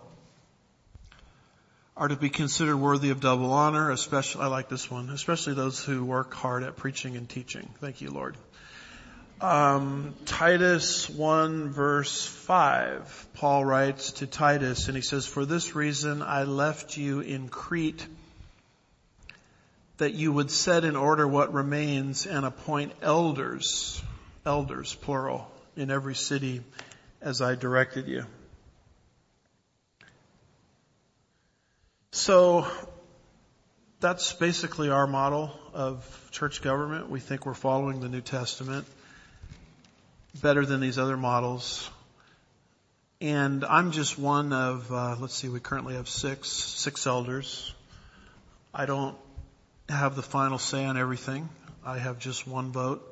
are 1.97 2.07
to 2.07 2.15
be 2.15 2.29
considered 2.29 2.77
worthy 2.77 3.09
of 3.09 3.19
double 3.19 3.51
honor 3.51 3.89
especially 3.89 4.43
I 4.43 4.47
like 4.47 4.69
this 4.69 4.91
one 4.91 5.09
especially 5.09 5.55
those 5.55 5.83
who 5.83 6.05
work 6.05 6.35
hard 6.35 6.61
at 6.61 6.77
preaching 6.77 7.17
and 7.17 7.27
teaching 7.27 7.67
thank 7.81 7.99
you 7.99 8.11
Lord 8.11 8.37
um, 9.41 10.15
Titus 10.25 11.09
1 11.09 11.69
verse 11.69 12.25
5 12.25 13.27
Paul 13.35 13.63
writes 13.63 14.13
to 14.13 14.27
Titus 14.27 14.87
and 14.87 14.97
he 14.97 15.01
says 15.01 15.25
for 15.25 15.45
this 15.45 15.75
reason 15.75 16.21
I 16.21 16.43
left 16.43 16.97
you 16.97 17.21
in 17.21 17.47
Crete 17.47 18.05
that 19.97 20.13
you 20.13 20.31
would 20.33 20.51
set 20.51 20.83
in 20.83 20.95
order 20.95 21.27
what 21.27 21.53
remains 21.53 22.25
and 22.25 22.45
appoint 22.45 22.93
elders, 23.01 24.01
elders, 24.45 24.93
plural, 24.95 25.49
in 25.75 25.91
every 25.91 26.15
city 26.15 26.61
as 27.21 27.41
I 27.41 27.55
directed 27.55 28.07
you. 28.07 28.25
So 32.11 32.65
that's 33.99 34.33
basically 34.33 34.89
our 34.89 35.05
model 35.05 35.51
of 35.73 36.29
church 36.31 36.61
government. 36.61 37.09
We 37.09 37.19
think 37.19 37.45
we're 37.45 37.53
following 37.53 37.99
the 37.99 38.09
New 38.09 38.21
Testament 38.21 38.85
better 40.41 40.65
than 40.65 40.79
these 40.79 40.97
other 40.97 41.17
models. 41.17 41.89
And 43.21 43.65
I'm 43.65 43.91
just 43.91 44.17
one 44.17 44.53
of, 44.53 44.91
uh, 44.91 45.17
let's 45.19 45.33
see, 45.33 45.49
we 45.49 45.59
currently 45.59 45.95
have 45.95 46.07
six, 46.07 46.49
six 46.49 47.05
elders. 47.05 47.73
I 48.73 48.85
don't 48.85 49.17
have 49.89 50.15
the 50.15 50.21
final 50.21 50.57
say 50.57 50.85
on 50.85 50.97
everything. 50.97 51.49
I 51.85 51.97
have 51.97 52.19
just 52.19 52.47
one 52.47 52.71
vote. 52.71 53.05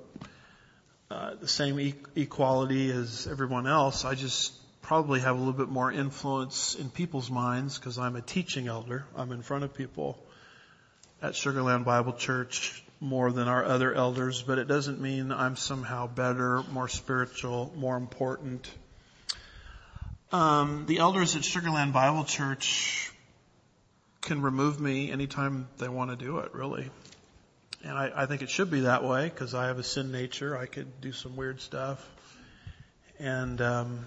Uh, 1.10 1.36
the 1.36 1.47
same 1.47 1.80
e- 1.80 1.95
equality 2.15 2.91
as 2.91 3.27
everyone 3.27 3.67
else. 3.67 4.06
I 4.06 4.15
just 4.15 4.53
probably 4.82 5.19
have 5.19 5.36
a 5.36 5.39
little 5.39 5.53
bit 5.53 5.69
more 5.69 5.91
influence 5.91 6.75
in 6.75 6.89
people's 6.89 7.30
minds 7.30 7.77
because 7.77 7.97
I'm 7.97 8.15
a 8.15 8.21
teaching 8.21 8.67
elder. 8.67 9.06
I'm 9.15 9.32
in 9.32 9.41
front 9.41 9.63
of 9.63 9.73
people 9.73 10.17
at 11.21 11.36
Sugar 11.36 11.62
Land 11.62 11.84
Bible 11.84 12.13
Church 12.13 12.84
more 12.99 13.31
than 13.31 13.47
our 13.47 13.63
other 13.63 13.93
elders, 13.93 14.41
but 14.41 14.57
it 14.57 14.67
doesn't 14.67 14.99
mean 14.99 15.31
I'm 15.31 15.55
somehow 15.55 16.07
better, 16.07 16.63
more 16.71 16.88
spiritual, 16.88 17.71
more 17.75 17.95
important. 17.95 18.69
Um, 20.31 20.86
the 20.88 20.97
elders 20.97 21.36
at 21.36 21.45
Sugar 21.45 21.69
Land 21.69 21.93
Bible 21.93 22.23
Church 22.23 23.12
can 24.21 24.41
remove 24.41 24.79
me 24.79 25.12
anytime 25.12 25.67
they 25.77 25.88
want 25.88 26.10
to 26.12 26.17
do 26.17 26.39
it, 26.39 26.53
really. 26.53 26.89
And 27.83 27.97
I, 27.97 28.12
I 28.15 28.25
think 28.25 28.41
it 28.41 28.49
should 28.49 28.71
be 28.71 28.81
that 28.81 29.03
way 29.03 29.29
because 29.29 29.53
I 29.53 29.67
have 29.67 29.79
a 29.79 29.83
sin 29.83 30.12
nature. 30.12 30.57
I 30.57 30.65
could 30.65 30.99
do 30.99 31.12
some 31.12 31.36
weird 31.36 31.62
stuff, 31.62 32.05
and 33.19 33.62
um, 33.62 34.05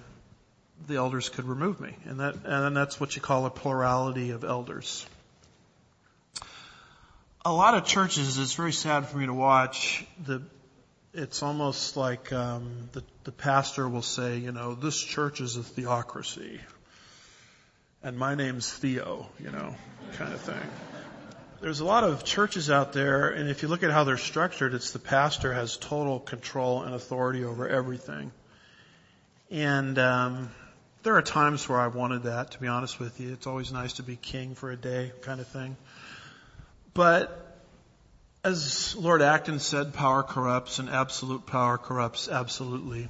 the 0.86 0.96
elders 0.96 1.28
could 1.28 1.46
remove 1.46 1.80
me, 1.80 1.96
and 2.04 2.20
that 2.20 2.34
and 2.44 2.76
that's 2.76 2.98
what 2.98 3.14
you 3.14 3.22
call 3.22 3.46
a 3.46 3.50
plurality 3.50 4.30
of 4.30 4.44
elders. 4.44 5.06
A 7.42 7.52
lot 7.52 7.74
of 7.74 7.86
churches, 7.86 8.36
it's 8.36 8.52
very 8.52 8.72
sad 8.72 9.06
for 9.06 9.16
me 9.16 9.24
to 9.24 9.32
watch. 9.32 10.04
The 10.26 10.42
it's 11.14 11.42
almost 11.42 11.96
like 11.96 12.32
um, 12.34 12.90
the 12.92 13.02
the 13.24 13.32
pastor 13.32 13.88
will 13.88 14.02
say, 14.02 14.36
you 14.36 14.52
know, 14.52 14.74
this 14.74 15.00
church 15.00 15.40
is 15.40 15.56
a 15.56 15.62
theocracy, 15.62 16.60
and 18.02 18.18
my 18.18 18.34
name's 18.34 18.70
Theo, 18.70 19.26
you 19.38 19.50
know, 19.50 19.74
kind 20.18 20.34
of 20.34 20.40
thing. 20.42 20.60
There's 21.62 21.80
a 21.80 21.84
lot 21.86 22.04
of 22.04 22.24
churches 22.24 22.70
out 22.70 22.92
there, 22.92 23.30
and 23.30 23.48
if 23.48 23.62
you 23.62 23.68
look 23.68 23.82
at 23.82 23.90
how 23.90 24.04
they're 24.04 24.18
structured, 24.18 24.74
it's 24.74 24.90
the 24.90 24.98
pastor 24.98 25.54
has 25.54 25.78
total 25.78 26.20
control 26.20 26.82
and 26.82 26.94
authority 26.94 27.44
over 27.44 27.66
everything. 27.66 28.32
And 29.50 29.98
um, 29.98 30.50
there 31.02 31.16
are 31.16 31.22
times 31.22 31.66
where 31.68 31.80
I 31.80 31.86
wanted 31.86 32.24
that, 32.24 32.50
to 32.50 32.60
be 32.60 32.66
honest 32.66 33.00
with 33.00 33.18
you. 33.18 33.32
It's 33.32 33.46
always 33.46 33.72
nice 33.72 33.94
to 33.94 34.02
be 34.02 34.16
king 34.16 34.54
for 34.54 34.70
a 34.70 34.76
day, 34.76 35.12
kind 35.22 35.40
of 35.40 35.48
thing. 35.48 35.76
But 36.94 37.36
as 38.42 38.96
Lord 38.96 39.22
Acton 39.22 39.60
said, 39.60 39.94
power 39.94 40.22
corrupts, 40.22 40.78
and 40.78 40.88
absolute 40.88 41.46
power 41.46 41.78
corrupts 41.78 42.28
absolutely 42.28 43.08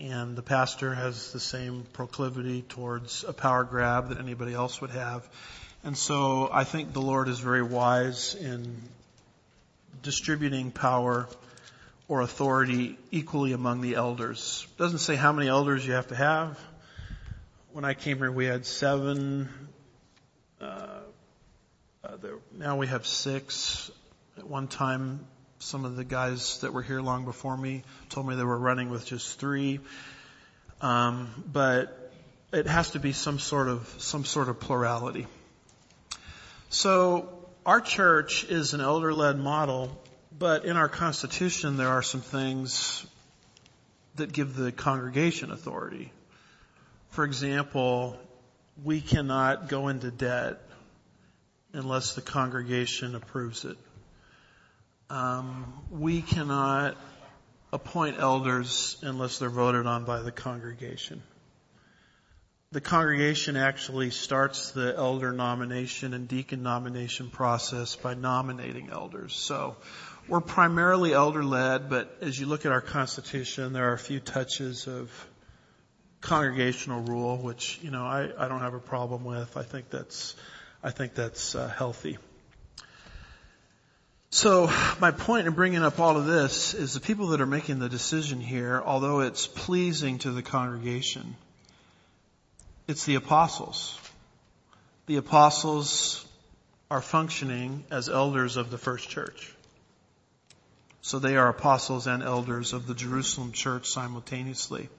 and 0.00 0.36
the 0.36 0.42
pastor 0.42 0.94
has 0.94 1.32
the 1.32 1.40
same 1.40 1.84
proclivity 1.92 2.62
towards 2.62 3.24
a 3.24 3.32
power 3.32 3.64
grab 3.64 4.08
that 4.08 4.18
anybody 4.18 4.52
else 4.52 4.80
would 4.80 4.90
have. 4.90 5.28
And 5.84 5.96
so 5.96 6.48
I 6.52 6.64
think 6.64 6.92
the 6.92 7.02
Lord 7.02 7.28
is 7.28 7.38
very 7.38 7.62
wise 7.62 8.34
in 8.34 8.82
distributing 10.02 10.70
power 10.70 11.28
or 12.08 12.22
authority 12.22 12.98
equally 13.10 13.52
among 13.52 13.80
the 13.80 13.94
elders. 13.94 14.66
It 14.72 14.78
doesn't 14.78 14.98
say 14.98 15.14
how 15.14 15.32
many 15.32 15.48
elders 15.48 15.86
you 15.86 15.92
have 15.92 16.08
to 16.08 16.16
have. 16.16 16.58
When 17.72 17.84
I 17.84 17.94
came 17.94 18.18
here, 18.18 18.30
we 18.30 18.46
had 18.46 18.66
seven. 18.66 19.48
Uh, 20.60 21.00
now 22.56 22.76
we 22.76 22.86
have 22.86 23.06
six. 23.06 23.90
At 24.36 24.46
one 24.46 24.68
time, 24.68 25.26
some 25.58 25.84
of 25.84 25.96
the 25.96 26.04
guys 26.04 26.60
that 26.60 26.72
were 26.72 26.82
here 26.82 27.00
long 27.00 27.24
before 27.24 27.56
me 27.56 27.82
told 28.10 28.26
me 28.26 28.34
they 28.34 28.44
were 28.44 28.58
running 28.58 28.90
with 28.90 29.06
just 29.06 29.38
three. 29.38 29.80
Um, 30.80 31.44
but 31.50 32.12
it 32.52 32.66
has 32.66 32.90
to 32.90 33.00
be 33.00 33.12
some 33.12 33.38
sort 33.38 33.68
of 33.68 33.94
some 33.98 34.24
sort 34.24 34.48
of 34.48 34.60
plurality. 34.60 35.26
So 36.68 37.28
our 37.64 37.80
church 37.80 38.44
is 38.44 38.74
an 38.74 38.80
elder-led 38.80 39.38
model, 39.38 40.00
but 40.36 40.64
in 40.64 40.76
our 40.76 40.88
constitution 40.88 41.76
there 41.76 41.88
are 41.88 42.02
some 42.02 42.20
things 42.20 43.06
that 44.16 44.32
give 44.32 44.56
the 44.56 44.72
congregation 44.72 45.50
authority. 45.50 46.12
For 47.10 47.24
example, 47.24 48.18
we 48.82 49.00
cannot 49.00 49.68
go 49.68 49.88
into 49.88 50.10
debt 50.10 50.60
unless 51.74 52.14
the 52.14 52.22
congregation 52.22 53.14
approves 53.14 53.64
it. 53.64 53.76
Um, 55.10 55.72
we 55.90 56.22
cannot 56.22 56.96
appoint 57.72 58.18
elders 58.18 58.96
unless 59.02 59.38
they're 59.38 59.50
voted 59.50 59.86
on 59.86 60.04
by 60.04 60.22
the 60.22 60.32
congregation. 60.32 61.22
The 62.72 62.80
congregation 62.80 63.56
actually 63.56 64.10
starts 64.10 64.72
the 64.72 64.94
elder 64.96 65.32
nomination 65.32 66.14
and 66.14 66.26
deacon 66.26 66.62
nomination 66.62 67.30
process 67.30 67.94
by 67.94 68.14
nominating 68.14 68.90
elders. 68.90 69.34
So 69.34 69.76
we're 70.26 70.40
primarily 70.40 71.12
elder 71.12 71.44
led, 71.44 71.90
but 71.90 72.16
as 72.20 72.38
you 72.38 72.46
look 72.46 72.66
at 72.66 72.72
our 72.72 72.80
constitution, 72.80 73.72
there 73.72 73.90
are 73.90 73.92
a 73.92 73.98
few 73.98 74.20
touches 74.20 74.88
of 74.88 75.10
congregational 76.20 77.02
rule, 77.02 77.36
which, 77.36 77.78
you 77.82 77.90
know, 77.90 78.04
I, 78.04 78.30
I 78.38 78.48
don't 78.48 78.60
have 78.60 78.74
a 78.74 78.80
problem 78.80 79.24
with. 79.24 79.56
I 79.56 79.62
think 79.62 79.90
that's, 79.90 80.34
I 80.86 80.90
think 80.90 81.14
that's 81.14 81.54
uh, 81.54 81.66
healthy. 81.66 82.18
So 84.28 84.70
my 85.00 85.12
point 85.12 85.46
in 85.46 85.54
bringing 85.54 85.82
up 85.82 85.98
all 85.98 86.18
of 86.18 86.26
this 86.26 86.74
is 86.74 86.92
the 86.92 87.00
people 87.00 87.28
that 87.28 87.40
are 87.40 87.46
making 87.46 87.78
the 87.78 87.88
decision 87.88 88.38
here, 88.38 88.82
although 88.84 89.20
it's 89.20 89.46
pleasing 89.46 90.18
to 90.18 90.30
the 90.30 90.42
congregation, 90.42 91.36
it's 92.86 93.06
the 93.06 93.14
apostles. 93.14 93.98
The 95.06 95.16
apostles 95.16 96.22
are 96.90 97.00
functioning 97.00 97.84
as 97.90 98.10
elders 98.10 98.58
of 98.58 98.70
the 98.70 98.76
first 98.76 99.08
church. 99.08 99.54
So 101.00 101.18
they 101.18 101.38
are 101.38 101.48
apostles 101.48 102.06
and 102.06 102.22
elders 102.22 102.74
of 102.74 102.86
the 102.86 102.94
Jerusalem 102.94 103.52
church 103.52 103.88
simultaneously. 103.88 104.90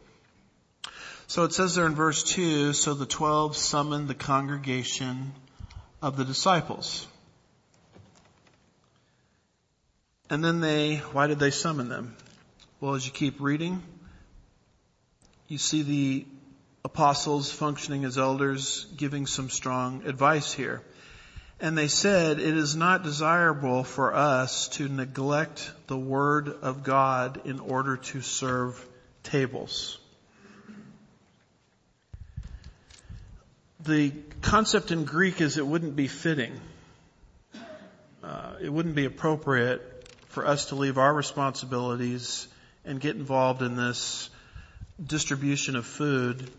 So 1.28 1.44
it 1.44 1.54
says 1.54 1.76
there 1.76 1.86
in 1.86 1.94
verse 1.94 2.24
2, 2.24 2.74
so 2.74 2.96
the 2.96 3.06
twelve 3.06 3.56
summoned 3.56 4.08
the 4.08 4.16
congregation 4.16 5.34
of 6.06 6.18
the 6.18 6.24
disciples. 6.24 7.08
And 10.30 10.46
then 10.46 10.60
they, 10.60 10.98
why 10.98 11.26
did 11.26 11.40
they 11.40 11.50
summon 11.50 11.90
them? 11.90 12.16
Well, 12.80 12.94
as 12.94 13.08
you 13.08 13.12
keep 13.12 13.42
reading, 13.42 13.82
you 15.48 15.58
see 15.58 15.82
the 15.82 16.26
apostles 16.84 17.52
functioning 17.52 18.06
as 18.06 18.20
elders 18.20 18.86
giving 18.96 19.26
some 19.26 19.50
strong 19.50 20.04
advice 20.06 20.54
here. 20.54 20.84
And 21.60 21.76
they 21.76 21.88
said, 21.88 22.40
it 22.40 22.56
is 22.56 22.76
not 22.76 23.02
desirable 23.02 23.84
for 23.84 24.14
us 24.14 24.68
to 24.78 24.88
neglect 24.88 25.72
the 25.88 25.98
word 25.98 26.50
of 26.50 26.84
God 26.84 27.42
in 27.46 27.60
order 27.60 27.98
to 27.98 28.22
serve 28.22 28.80
tables. 29.24 29.98
The 33.80 34.12
concept 34.46 34.92
in 34.92 35.06
Greek 35.06 35.42
is 35.42 35.58
it 35.58 35.66
wouldn't 35.66 35.96
be 35.96 36.08
fitting 36.08 36.62
uh, 38.24 38.54
it 38.62 38.70
wouldn't 38.72 38.96
be 38.96 39.06
appropriate 39.06 39.82
for 40.30 40.46
us 40.46 40.68
to 40.68 40.76
leave 40.76 40.98
our 40.98 41.14
responsibilities 41.14 42.48
and 42.84 43.00
get 43.00 43.16
involved 43.16 43.62
in 43.62 43.76
this 43.76 44.30
distribution 45.04 45.76
of 45.76 45.86
food 45.86 46.50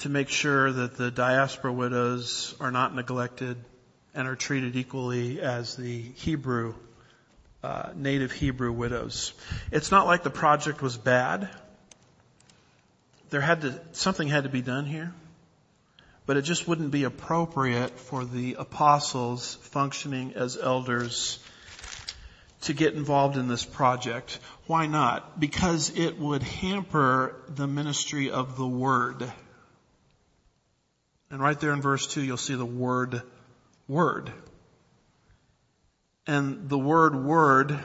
to 0.00 0.08
make 0.08 0.28
sure 0.28 0.70
that 0.72 0.96
the 0.96 1.10
diaspora 1.10 1.72
widows 1.72 2.54
are 2.60 2.70
not 2.70 2.94
neglected 2.94 3.56
and 4.14 4.28
are 4.28 4.36
treated 4.36 4.76
equally 4.76 5.40
as 5.40 5.76
the 5.76 6.02
Hebrew, 6.16 6.74
uh, 7.62 7.90
native 7.94 8.30
Hebrew 8.30 8.72
widows. 8.72 9.32
It's 9.70 9.90
not 9.90 10.06
like 10.06 10.22
the 10.22 10.30
project 10.30 10.82
was 10.82 10.96
bad. 10.96 11.48
There 13.30 13.40
had 13.40 13.62
to, 13.62 13.80
something 13.92 14.28
had 14.28 14.44
to 14.44 14.50
be 14.50 14.60
done 14.60 14.84
here. 14.84 15.14
But 16.24 16.36
it 16.36 16.42
just 16.42 16.68
wouldn't 16.68 16.90
be 16.90 17.04
appropriate 17.04 17.98
for 17.98 18.24
the 18.24 18.54
apostles 18.58 19.56
functioning 19.62 20.34
as 20.34 20.56
elders 20.56 21.38
to 22.62 22.72
get 22.72 22.94
involved 22.94 23.36
in 23.36 23.48
this 23.48 23.64
project. 23.64 24.38
Why 24.66 24.86
not? 24.86 25.40
Because 25.40 25.96
it 25.98 26.18
would 26.18 26.42
hamper 26.42 27.34
the 27.48 27.66
ministry 27.66 28.30
of 28.30 28.56
the 28.56 28.66
Word. 28.66 29.32
And 31.32 31.40
right 31.40 31.58
there 31.58 31.72
in 31.72 31.80
verse 31.80 32.06
2, 32.08 32.22
you'll 32.22 32.36
see 32.36 32.54
the 32.54 32.66
word, 32.66 33.22
word. 33.88 34.30
And 36.26 36.68
the 36.68 36.78
word, 36.78 37.16
word 37.16 37.82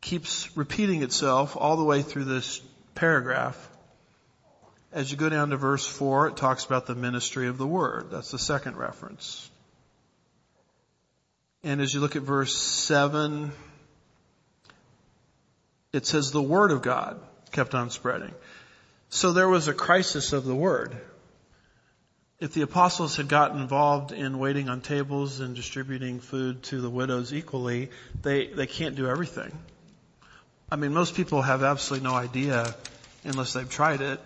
keeps 0.00 0.56
repeating 0.56 1.02
itself 1.02 1.58
all 1.58 1.76
the 1.76 1.84
way 1.84 2.00
through 2.00 2.24
this 2.24 2.62
paragraph. 2.94 3.69
As 4.92 5.10
you 5.10 5.16
go 5.16 5.28
down 5.28 5.50
to 5.50 5.56
verse 5.56 5.86
4, 5.86 6.28
it 6.28 6.36
talks 6.36 6.64
about 6.64 6.86
the 6.86 6.96
ministry 6.96 7.46
of 7.46 7.58
the 7.58 7.66
word. 7.66 8.08
That's 8.10 8.32
the 8.32 8.38
second 8.38 8.76
reference. 8.76 9.48
And 11.62 11.80
as 11.80 11.94
you 11.94 12.00
look 12.00 12.16
at 12.16 12.22
verse 12.22 12.56
7, 12.56 13.52
it 15.92 16.06
says 16.06 16.32
the 16.32 16.42
word 16.42 16.72
of 16.72 16.82
God 16.82 17.20
kept 17.52 17.74
on 17.74 17.90
spreading. 17.90 18.34
So 19.10 19.32
there 19.32 19.48
was 19.48 19.68
a 19.68 19.74
crisis 19.74 20.32
of 20.32 20.44
the 20.44 20.54
word. 20.54 20.96
If 22.40 22.54
the 22.54 22.62
apostles 22.62 23.16
had 23.16 23.28
gotten 23.28 23.60
involved 23.60 24.12
in 24.12 24.38
waiting 24.38 24.68
on 24.68 24.80
tables 24.80 25.40
and 25.40 25.54
distributing 25.54 26.20
food 26.20 26.62
to 26.64 26.80
the 26.80 26.90
widows 26.90 27.32
equally, 27.32 27.90
they, 28.22 28.46
they 28.46 28.66
can't 28.66 28.96
do 28.96 29.06
everything. 29.06 29.52
I 30.72 30.76
mean, 30.76 30.94
most 30.94 31.14
people 31.14 31.42
have 31.42 31.62
absolutely 31.62 32.08
no 32.08 32.14
idea, 32.14 32.74
unless 33.24 33.52
they've 33.52 33.68
tried 33.68 34.00
it, 34.00 34.20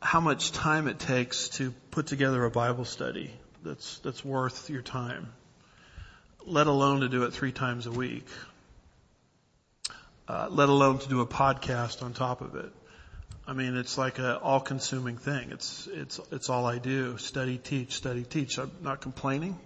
how 0.00 0.20
much 0.20 0.52
time 0.52 0.88
it 0.88 0.98
takes 0.98 1.48
to 1.50 1.72
put 1.90 2.06
together 2.06 2.44
a 2.44 2.50
Bible 2.50 2.84
study 2.84 3.30
that's, 3.62 3.98
that's 3.98 4.24
worth 4.24 4.70
your 4.70 4.82
time 4.82 5.32
let 6.46 6.68
alone 6.68 7.00
to 7.00 7.08
do 7.08 7.24
it 7.24 7.32
three 7.32 7.52
times 7.52 7.86
a 7.86 7.90
week, 7.90 8.26
uh, 10.28 10.48
let 10.50 10.68
alone 10.68 10.98
to 10.98 11.08
do 11.08 11.20
a 11.20 11.26
podcast 11.26 12.02
on 12.02 12.12
top 12.14 12.40
of 12.40 12.54
it. 12.54 12.70
I 13.48 13.52
mean, 13.52 13.76
it's 13.76 13.98
like 13.98 14.18
an 14.18 14.36
all-consuming 14.42 15.18
thing. 15.18 15.50
It's 15.50 15.88
it's 15.92 16.20
it's 16.32 16.48
all 16.48 16.66
I 16.66 16.78
do: 16.78 17.18
study, 17.18 17.58
teach, 17.58 17.94
study, 17.94 18.24
teach. 18.24 18.58
I'm 18.58 18.70
not 18.82 19.00
complaining, 19.00 19.58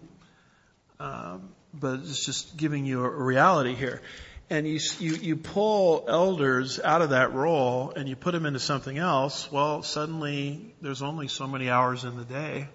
um, 0.99 1.51
but 1.73 2.01
it's 2.01 2.25
just 2.25 2.57
giving 2.57 2.85
you 2.85 3.05
a 3.05 3.09
reality 3.09 3.75
here. 3.75 4.03
And 4.51 4.67
you 4.67 4.81
you 4.99 5.15
you 5.15 5.37
pull 5.37 6.05
elders 6.09 6.81
out 6.81 7.03
of 7.03 7.11
that 7.11 7.33
role 7.33 7.93
and 7.95 8.09
you 8.09 8.17
put 8.17 8.33
them 8.33 8.47
into 8.47 8.59
something 8.59 8.99
else. 8.99 9.51
Well, 9.51 9.83
suddenly 9.85 10.75
there's 10.83 11.03
only 11.03 11.29
so 11.29 11.47
many 11.47 11.71
hours 11.71 12.05
in 12.05 12.17
the 12.17 12.25
day 12.25 12.69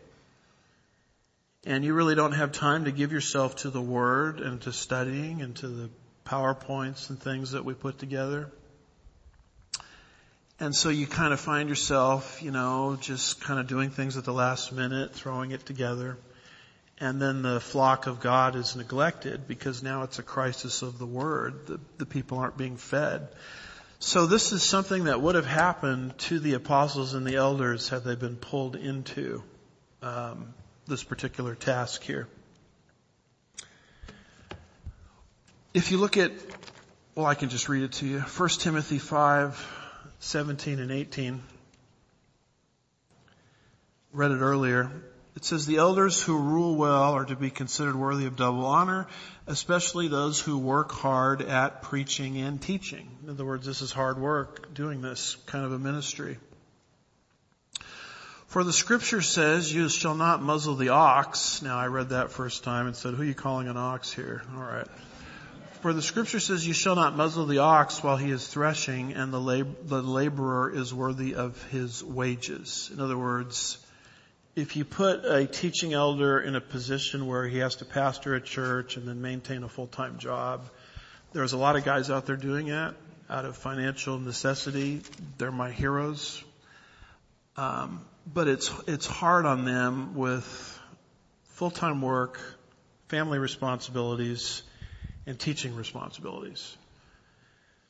and 1.65 1.83
you 1.83 1.93
really 1.93 2.15
don't 2.15 2.33
have 2.33 2.51
time 2.51 2.85
to 2.85 2.91
give 2.91 3.11
yourself 3.11 3.55
to 3.57 3.69
the 3.69 3.81
Word 3.81 4.39
and 4.39 4.61
to 4.61 4.71
studying 4.71 5.41
and 5.41 5.55
to 5.57 5.67
the 5.67 5.89
PowerPoints 6.25 7.09
and 7.09 7.19
things 7.19 7.51
that 7.51 7.65
we 7.65 7.73
put 7.73 7.97
together. 7.97 8.51
And 10.59 10.75
so 10.75 10.89
you 10.89 11.07
kind 11.07 11.33
of 11.33 11.39
find 11.39 11.67
yourself, 11.67 12.41
you 12.41 12.51
know, 12.51 12.97
just 13.01 13.41
kind 13.41 13.59
of 13.59 13.67
doing 13.67 13.89
things 13.89 14.15
at 14.15 14.23
the 14.23 14.33
last 14.33 14.71
minute, 14.71 15.13
throwing 15.13 15.51
it 15.51 15.65
together. 15.65 16.17
And 16.99 17.21
then 17.21 17.41
the 17.41 17.59
flock 17.59 18.07
of 18.07 18.21
God 18.21 18.55
is 18.55 18.75
neglected 18.75 19.47
because 19.47 19.83
now 19.83 20.03
it's 20.03 20.19
a 20.19 20.23
crisis 20.23 20.81
of 20.81 20.97
the 20.97 21.05
Word. 21.05 21.67
The, 21.67 21.79
the 21.97 22.05
people 22.05 22.37
aren't 22.37 22.57
being 22.57 22.77
fed. 22.77 23.27
So 23.99 24.25
this 24.25 24.51
is 24.51 24.63
something 24.63 25.05
that 25.05 25.21
would 25.21 25.35
have 25.35 25.45
happened 25.45 26.17
to 26.19 26.39
the 26.39 26.53
apostles 26.53 27.13
and 27.13 27.25
the 27.25 27.35
elders 27.35 27.89
had 27.89 28.03
they 28.03 28.15
been 28.15 28.35
pulled 28.37 28.75
into 28.75 29.43
um, 30.01 30.53
this 30.87 31.03
particular 31.03 31.55
task 31.55 32.03
here. 32.03 32.27
If 35.73 35.91
you 35.91 35.97
look 35.97 36.15
at, 36.15 36.31
well, 37.15 37.25
I 37.25 37.35
can 37.35 37.49
just 37.49 37.67
read 37.67 37.83
it 37.83 37.93
to 37.93 38.05
you. 38.05 38.19
1 38.19 38.49
Timothy 38.49 38.99
5, 38.99 40.07
17 40.19 40.79
and 40.79 40.91
18. 40.91 41.41
Read 44.13 44.31
it 44.31 44.39
earlier. 44.39 44.89
It 45.35 45.43
says, 45.43 45.65
the 45.65 45.77
elders 45.77 46.21
who 46.21 46.37
rule 46.37 46.75
well 46.75 47.13
are 47.13 47.25
to 47.25 47.35
be 47.35 47.49
considered 47.49 47.95
worthy 47.95 48.25
of 48.25 48.37
double 48.37 48.65
honor, 48.65 49.07
especially 49.47 50.07
those 50.07 50.39
who 50.39 50.57
work 50.57 50.93
hard 50.93 51.41
at 51.41 51.81
preaching 51.81 52.37
and 52.37 52.61
teaching. 52.61 53.09
In 53.23 53.31
other 53.31 53.43
words, 53.43 53.65
this 53.65 53.81
is 53.81 53.91
hard 53.91 54.17
work 54.17 54.73
doing 54.73 55.01
this 55.01 55.35
kind 55.45 55.65
of 55.65 55.73
a 55.73 55.79
ministry. 55.79 56.37
For 58.47 58.63
the 58.63 58.71
scripture 58.71 59.21
says, 59.21 59.73
you 59.73 59.89
shall 59.89 60.15
not 60.15 60.41
muzzle 60.41 60.75
the 60.75 60.89
ox. 60.89 61.61
Now 61.61 61.77
I 61.77 61.87
read 61.87 62.09
that 62.09 62.31
first 62.31 62.63
time 62.63 62.87
and 62.87 62.95
said, 62.95 63.13
who 63.13 63.23
are 63.23 63.25
you 63.25 63.33
calling 63.33 63.67
an 63.67 63.75
ox 63.75 64.13
here? 64.13 64.41
Alright. 64.55 64.87
For 65.81 65.91
the 65.91 66.01
scripture 66.01 66.39
says, 66.39 66.65
you 66.65 66.73
shall 66.73 66.95
not 66.95 67.17
muzzle 67.17 67.45
the 67.45 67.57
ox 67.57 68.01
while 68.01 68.15
he 68.15 68.31
is 68.31 68.47
threshing 68.47 69.13
and 69.13 69.33
the, 69.33 69.41
lab- 69.41 69.85
the 69.87 70.01
laborer 70.01 70.73
is 70.73 70.93
worthy 70.93 71.35
of 71.35 71.61
his 71.65 72.01
wages. 72.01 72.89
In 72.93 73.01
other 73.01 73.17
words, 73.17 73.77
if 74.55 74.75
you 74.75 74.85
put 74.85 75.25
a 75.25 75.45
teaching 75.45 75.93
elder 75.93 76.39
in 76.39 76.55
a 76.55 76.61
position 76.61 77.27
where 77.27 77.47
he 77.47 77.57
has 77.59 77.77
to 77.77 77.85
pastor 77.85 78.35
a 78.35 78.41
church 78.41 78.95
and 78.97 79.07
then 79.07 79.21
maintain 79.21 79.63
a 79.63 79.69
full-time 79.69 80.17
job, 80.17 80.69
there's 81.33 81.53
a 81.53 81.57
lot 81.57 81.75
of 81.75 81.83
guys 81.83 82.09
out 82.09 82.25
there 82.25 82.37
doing 82.37 82.67
that 82.67 82.95
out 83.29 83.45
of 83.45 83.57
financial 83.57 84.19
necessity. 84.19 85.01
They're 85.37 85.51
my 85.51 85.71
heroes. 85.71 86.43
Um, 87.57 88.05
but 88.31 88.47
it's 88.47 88.71
it's 88.87 89.05
hard 89.05 89.45
on 89.45 89.65
them 89.65 90.15
with 90.15 90.45
full-time 91.53 92.01
work, 92.01 92.39
family 93.07 93.39
responsibilities, 93.39 94.63
and 95.25 95.39
teaching 95.39 95.75
responsibilities. 95.75 96.75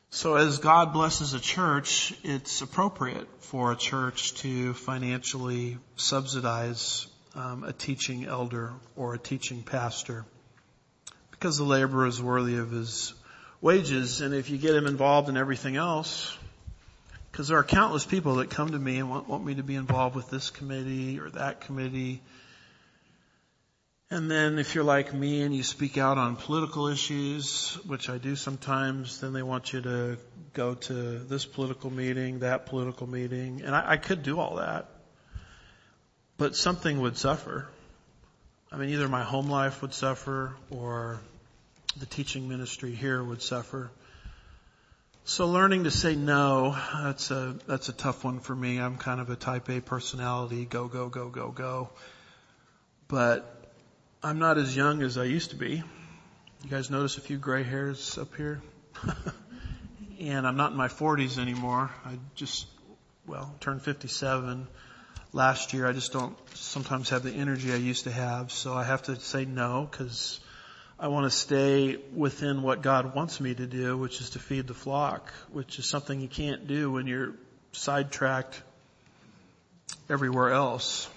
So 0.10 0.36
as 0.36 0.60
God 0.60 0.94
blesses 0.94 1.34
a 1.34 1.40
church, 1.40 2.14
it's 2.24 2.62
appropriate 2.62 3.28
for 3.40 3.72
a 3.72 3.76
church 3.76 4.34
to 4.36 4.74
financially 4.74 5.78
subsidize 5.98 7.08
um, 7.36 7.64
a 7.64 7.74
teaching 7.74 8.26
elder 8.26 8.74
or 8.96 9.14
a 9.14 9.20
teaching 9.20 9.62
pastor 9.62 10.26
because 11.32 11.58
the 11.58 11.64
laborer 11.64 12.08
is 12.08 12.22
worthy 12.22 12.58
of 12.58 12.72
his 12.72 13.14
wages. 13.62 14.22
And 14.22 14.34
if 14.34 14.50
you 14.50 14.58
get 14.58 14.76
him 14.76 14.88
involved 14.88 15.28
in 15.28 15.38
everything 15.38 15.76
else, 15.76 16.38
because 17.32 17.50
there 17.50 17.58
are 17.58 17.64
countless 17.64 18.06
people 18.06 18.36
that 18.36 18.50
come 18.50 18.72
to 18.72 18.80
me 18.80 19.00
and 19.00 19.10
want, 19.10 19.28
want 19.28 19.46
me 19.46 19.56
to 19.56 19.64
be 19.64 19.76
involved 19.76 20.16
with 20.16 20.30
this 20.30 20.50
committee 20.50 21.20
or 21.20 21.30
that 21.32 21.62
committee. 21.62 22.22
And 24.12 24.30
then 24.30 24.60
if 24.60 24.76
you're 24.76 24.84
like 24.84 25.14
me 25.14 25.42
and 25.42 25.56
you 25.56 25.64
speak 25.64 25.98
out 25.98 26.20
on 26.20 26.36
political 26.36 26.88
issues, 26.88 27.78
which 27.88 28.08
I 28.08 28.20
do 28.20 28.36
sometimes, 28.36 29.20
then 29.20 29.34
they 29.34 29.42
want 29.42 29.74
you 29.74 29.82
to 29.82 30.18
go 30.54 30.76
to 30.76 30.94
this 31.20 31.46
political 31.46 31.90
meeting, 31.90 32.40
that 32.40 32.68
political 32.68 33.08
meeting. 33.08 33.62
And 33.66 33.76
I, 33.76 33.94
I 33.94 33.98
could 33.98 34.22
do 34.22 34.40
all 34.40 34.58
that. 34.58 34.90
But 36.38 36.56
something 36.56 37.02
would 37.02 37.18
suffer. 37.18 37.68
I 38.72 38.78
mean, 38.78 38.90
either 38.90 39.08
my 39.08 39.24
home 39.24 39.50
life 39.50 39.82
would 39.82 39.94
suffer 39.94 40.56
or 40.70 41.20
the 41.98 42.06
teaching 42.06 42.48
ministry 42.48 42.92
here 42.92 43.24
would 43.24 43.42
suffer. 43.42 43.90
So 45.24 45.48
learning 45.48 45.86
to 45.86 45.92
say 45.92 46.16
no, 46.16 46.78
that's 46.94 47.32
a, 47.32 47.56
that's 47.66 47.90
a 47.90 47.94
tough 47.94 48.24
one 48.24 48.40
for 48.40 48.56
me. 48.56 48.80
I'm 48.80 48.98
kind 48.98 49.20
of 49.20 49.32
a 49.32 49.36
type 49.36 49.68
A 49.70 49.80
personality, 49.80 50.66
go, 50.66 50.88
go, 50.88 51.10
go, 51.10 51.30
go, 51.30 51.50
go. 51.50 51.90
But 53.08 53.55
I'm 54.26 54.40
not 54.40 54.58
as 54.58 54.76
young 54.76 55.04
as 55.04 55.20
I 55.20 55.26
used 55.26 55.52
to 55.52 55.56
be. 55.56 55.84
You 56.64 56.70
guys 56.72 56.90
notice 56.90 57.20
a 57.20 57.22
few 57.22 57.38
gray 57.38 57.62
hairs 57.62 58.18
up 58.18 58.36
here? 58.36 58.60
and 60.20 60.48
I'm 60.48 60.58
not 60.58 60.72
in 60.72 60.78
my 60.78 60.88
40s 60.88 61.38
anymore. 61.38 61.92
I 62.04 62.18
just, 62.34 62.66
well, 63.28 63.54
turned 63.60 63.84
57 63.84 64.66
last 65.32 65.74
year. 65.74 65.88
I 65.88 65.92
just 65.92 66.12
don't 66.12 66.36
sometimes 66.56 67.10
have 67.10 67.22
the 67.22 67.34
energy 67.34 67.72
I 67.72 67.76
used 67.76 68.06
to 68.06 68.12
have. 68.12 68.52
So 68.52 68.74
I 68.74 68.84
have 68.84 69.04
to 69.04 69.16
say 69.18 69.46
no 69.46 69.88
because 69.92 70.40
I 71.00 71.10
want 71.10 71.32
to 71.32 71.38
stay 71.38 72.00
within 72.12 72.64
what 72.64 72.82
God 72.82 73.14
wants 73.14 73.40
me 73.40 73.54
to 73.54 73.68
do, 73.68 73.96
which 73.96 74.22
is 74.22 74.32
to 74.32 74.40
feed 74.40 74.66
the 74.66 74.74
flock, 74.74 75.32
which 75.52 75.78
is 75.78 75.88
something 75.88 76.20
you 76.20 76.28
can't 76.28 76.66
do 76.66 76.92
when 76.92 77.06
you're 77.06 77.34
sidetracked 77.74 78.60
everywhere 80.10 80.50
else. 80.50 81.12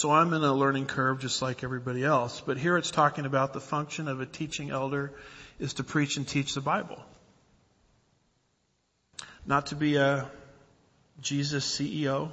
So 0.00 0.10
I'm 0.10 0.32
in 0.32 0.42
a 0.42 0.54
learning 0.54 0.86
curve 0.86 1.20
just 1.20 1.42
like 1.42 1.62
everybody 1.62 2.02
else. 2.02 2.40
But 2.40 2.56
here 2.56 2.78
it's 2.78 2.90
talking 2.90 3.26
about 3.26 3.52
the 3.52 3.60
function 3.60 4.08
of 4.08 4.22
a 4.22 4.24
teaching 4.24 4.70
elder 4.70 5.12
is 5.58 5.74
to 5.74 5.84
preach 5.84 6.16
and 6.16 6.26
teach 6.26 6.54
the 6.54 6.62
Bible. 6.62 7.04
Not 9.44 9.66
to 9.66 9.74
be 9.74 9.96
a 9.96 10.26
Jesus 11.20 11.70
CEO. 11.70 12.30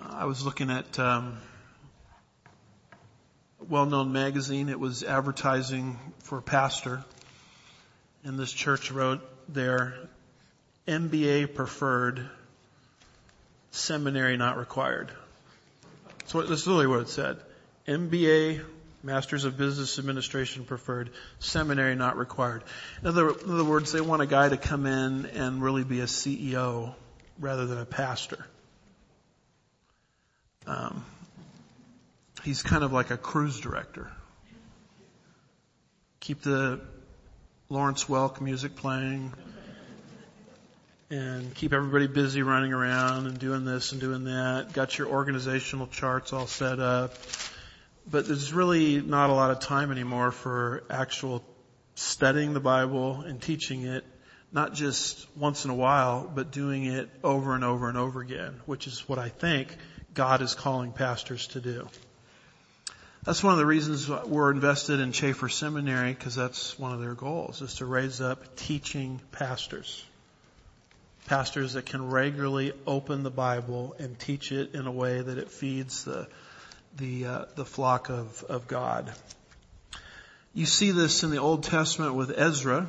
I 0.00 0.24
was 0.24 0.42
looking 0.42 0.70
at 0.70 0.98
um, 0.98 1.36
a 3.60 3.64
well-known 3.64 4.10
magazine. 4.10 4.70
It 4.70 4.80
was 4.80 5.02
advertising 5.02 5.98
for 6.20 6.38
a 6.38 6.42
pastor, 6.42 7.04
and 8.24 8.38
this 8.38 8.54
church 8.54 8.90
wrote 8.90 9.20
there, 9.52 9.92
MBA 10.88 11.54
preferred, 11.54 12.26
seminary 13.70 14.38
not 14.38 14.56
required. 14.56 15.12
So 16.26 16.42
that's 16.42 16.66
literally 16.66 16.86
what 16.86 17.00
it 17.00 17.08
said. 17.08 17.38
MBA, 17.86 18.64
Masters 19.02 19.44
of 19.44 19.58
Business 19.58 19.98
Administration 19.98 20.64
preferred, 20.64 21.10
seminary 21.40 21.96
not 21.96 22.16
required. 22.16 22.62
In 23.02 23.08
other, 23.08 23.30
in 23.30 23.50
other 23.50 23.64
words, 23.64 23.92
they 23.92 24.00
want 24.00 24.22
a 24.22 24.26
guy 24.26 24.48
to 24.48 24.56
come 24.56 24.86
in 24.86 25.26
and 25.26 25.62
really 25.62 25.84
be 25.84 26.00
a 26.00 26.06
CEO 26.06 26.94
rather 27.38 27.66
than 27.66 27.78
a 27.78 27.84
pastor. 27.84 28.46
Um, 30.66 31.04
he's 32.44 32.62
kind 32.62 32.84
of 32.84 32.92
like 32.92 33.10
a 33.10 33.16
cruise 33.16 33.58
director. 33.58 34.10
Keep 36.20 36.42
the 36.42 36.80
Lawrence 37.68 38.04
Welk 38.04 38.40
music 38.40 38.76
playing 38.76 39.32
and 41.12 41.54
keep 41.54 41.74
everybody 41.74 42.06
busy 42.06 42.40
running 42.42 42.72
around 42.72 43.26
and 43.26 43.38
doing 43.38 43.66
this 43.66 43.92
and 43.92 44.00
doing 44.00 44.24
that. 44.24 44.72
Got 44.72 44.96
your 44.96 45.08
organizational 45.08 45.86
charts 45.86 46.32
all 46.32 46.46
set 46.46 46.80
up. 46.80 47.14
But 48.10 48.26
there's 48.26 48.54
really 48.54 49.02
not 49.02 49.28
a 49.28 49.34
lot 49.34 49.50
of 49.50 49.60
time 49.60 49.92
anymore 49.92 50.32
for 50.32 50.84
actual 50.88 51.44
studying 51.96 52.54
the 52.54 52.60
Bible 52.60 53.20
and 53.20 53.42
teaching 53.42 53.82
it, 53.82 54.04
not 54.52 54.72
just 54.72 55.26
once 55.36 55.66
in 55.66 55.70
a 55.70 55.74
while, 55.74 56.30
but 56.34 56.50
doing 56.50 56.86
it 56.86 57.10
over 57.22 57.54
and 57.54 57.62
over 57.62 57.90
and 57.90 57.98
over 57.98 58.22
again, 58.22 58.62
which 58.64 58.86
is 58.86 59.06
what 59.06 59.18
I 59.18 59.28
think 59.28 59.76
God 60.14 60.40
is 60.40 60.54
calling 60.54 60.92
pastors 60.92 61.46
to 61.48 61.60
do. 61.60 61.88
That's 63.24 63.42
one 63.42 63.52
of 63.52 63.58
the 63.58 63.66
reasons 63.66 64.08
we're 64.08 64.50
invested 64.50 64.98
in 64.98 65.12
Chafer 65.12 65.50
Seminary 65.50 66.14
because 66.14 66.34
that's 66.34 66.78
one 66.78 66.92
of 66.92 67.00
their 67.00 67.14
goals 67.14 67.60
is 67.60 67.74
to 67.76 67.84
raise 67.84 68.22
up 68.22 68.56
teaching 68.56 69.20
pastors. 69.30 70.02
Pastors 71.26 71.74
that 71.74 71.86
can 71.86 72.10
regularly 72.10 72.72
open 72.86 73.22
the 73.22 73.30
Bible 73.30 73.94
and 73.98 74.18
teach 74.18 74.52
it 74.52 74.74
in 74.74 74.86
a 74.86 74.92
way 74.92 75.20
that 75.20 75.38
it 75.38 75.50
feeds 75.50 76.04
the 76.04 76.28
the 76.96 77.26
uh, 77.26 77.44
the 77.54 77.64
flock 77.64 78.10
of 78.10 78.44
of 78.48 78.66
God. 78.68 79.12
You 80.54 80.66
see 80.66 80.90
this 80.90 81.22
in 81.22 81.30
the 81.30 81.38
Old 81.38 81.62
Testament 81.64 82.14
with 82.14 82.30
Ezra, 82.36 82.86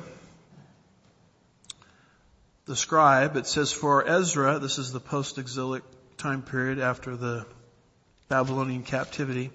the 2.66 2.76
scribe. 2.76 3.36
It 3.36 3.46
says 3.46 3.72
for 3.72 4.06
Ezra, 4.06 4.58
this 4.58 4.78
is 4.78 4.92
the 4.92 5.00
post-exilic 5.00 5.82
time 6.18 6.42
period 6.42 6.78
after 6.78 7.16
the 7.16 7.46
Babylonian 8.28 8.82
captivity. 8.82 9.50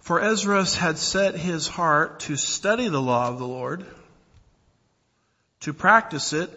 For 0.00 0.20
Ezra 0.20 0.64
had 0.64 0.98
set 0.98 1.34
his 1.34 1.66
heart 1.66 2.20
to 2.20 2.36
study 2.36 2.88
the 2.88 3.00
law 3.00 3.28
of 3.28 3.38
the 3.38 3.46
Lord, 3.46 3.86
to 5.60 5.72
practice 5.72 6.32
it, 6.32 6.50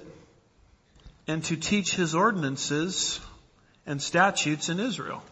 and 1.27 1.43
to 1.45 1.57
teach 1.57 1.95
his 1.95 2.15
ordinances 2.15 3.19
and 3.85 4.01
statutes 4.01 4.69
in 4.69 4.79
Israel. 4.79 5.23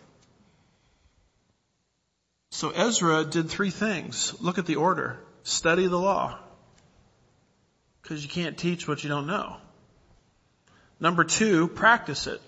So 2.51 2.69
Ezra 2.69 3.25
did 3.25 3.49
three 3.49 3.69
things. 3.69 4.33
Look 4.41 4.57
at 4.57 4.65
the 4.65 4.75
order. 4.75 5.19
Study 5.43 5.87
the 5.87 5.99
law. 5.99 6.37
Because 8.01 8.23
you 8.23 8.29
can't 8.29 8.57
teach 8.57 8.87
what 8.87 9.03
you 9.03 9.09
don't 9.09 9.27
know. 9.27 9.57
Number 10.99 11.23
two, 11.23 11.67
practice 11.67 12.27
it. 12.27 12.41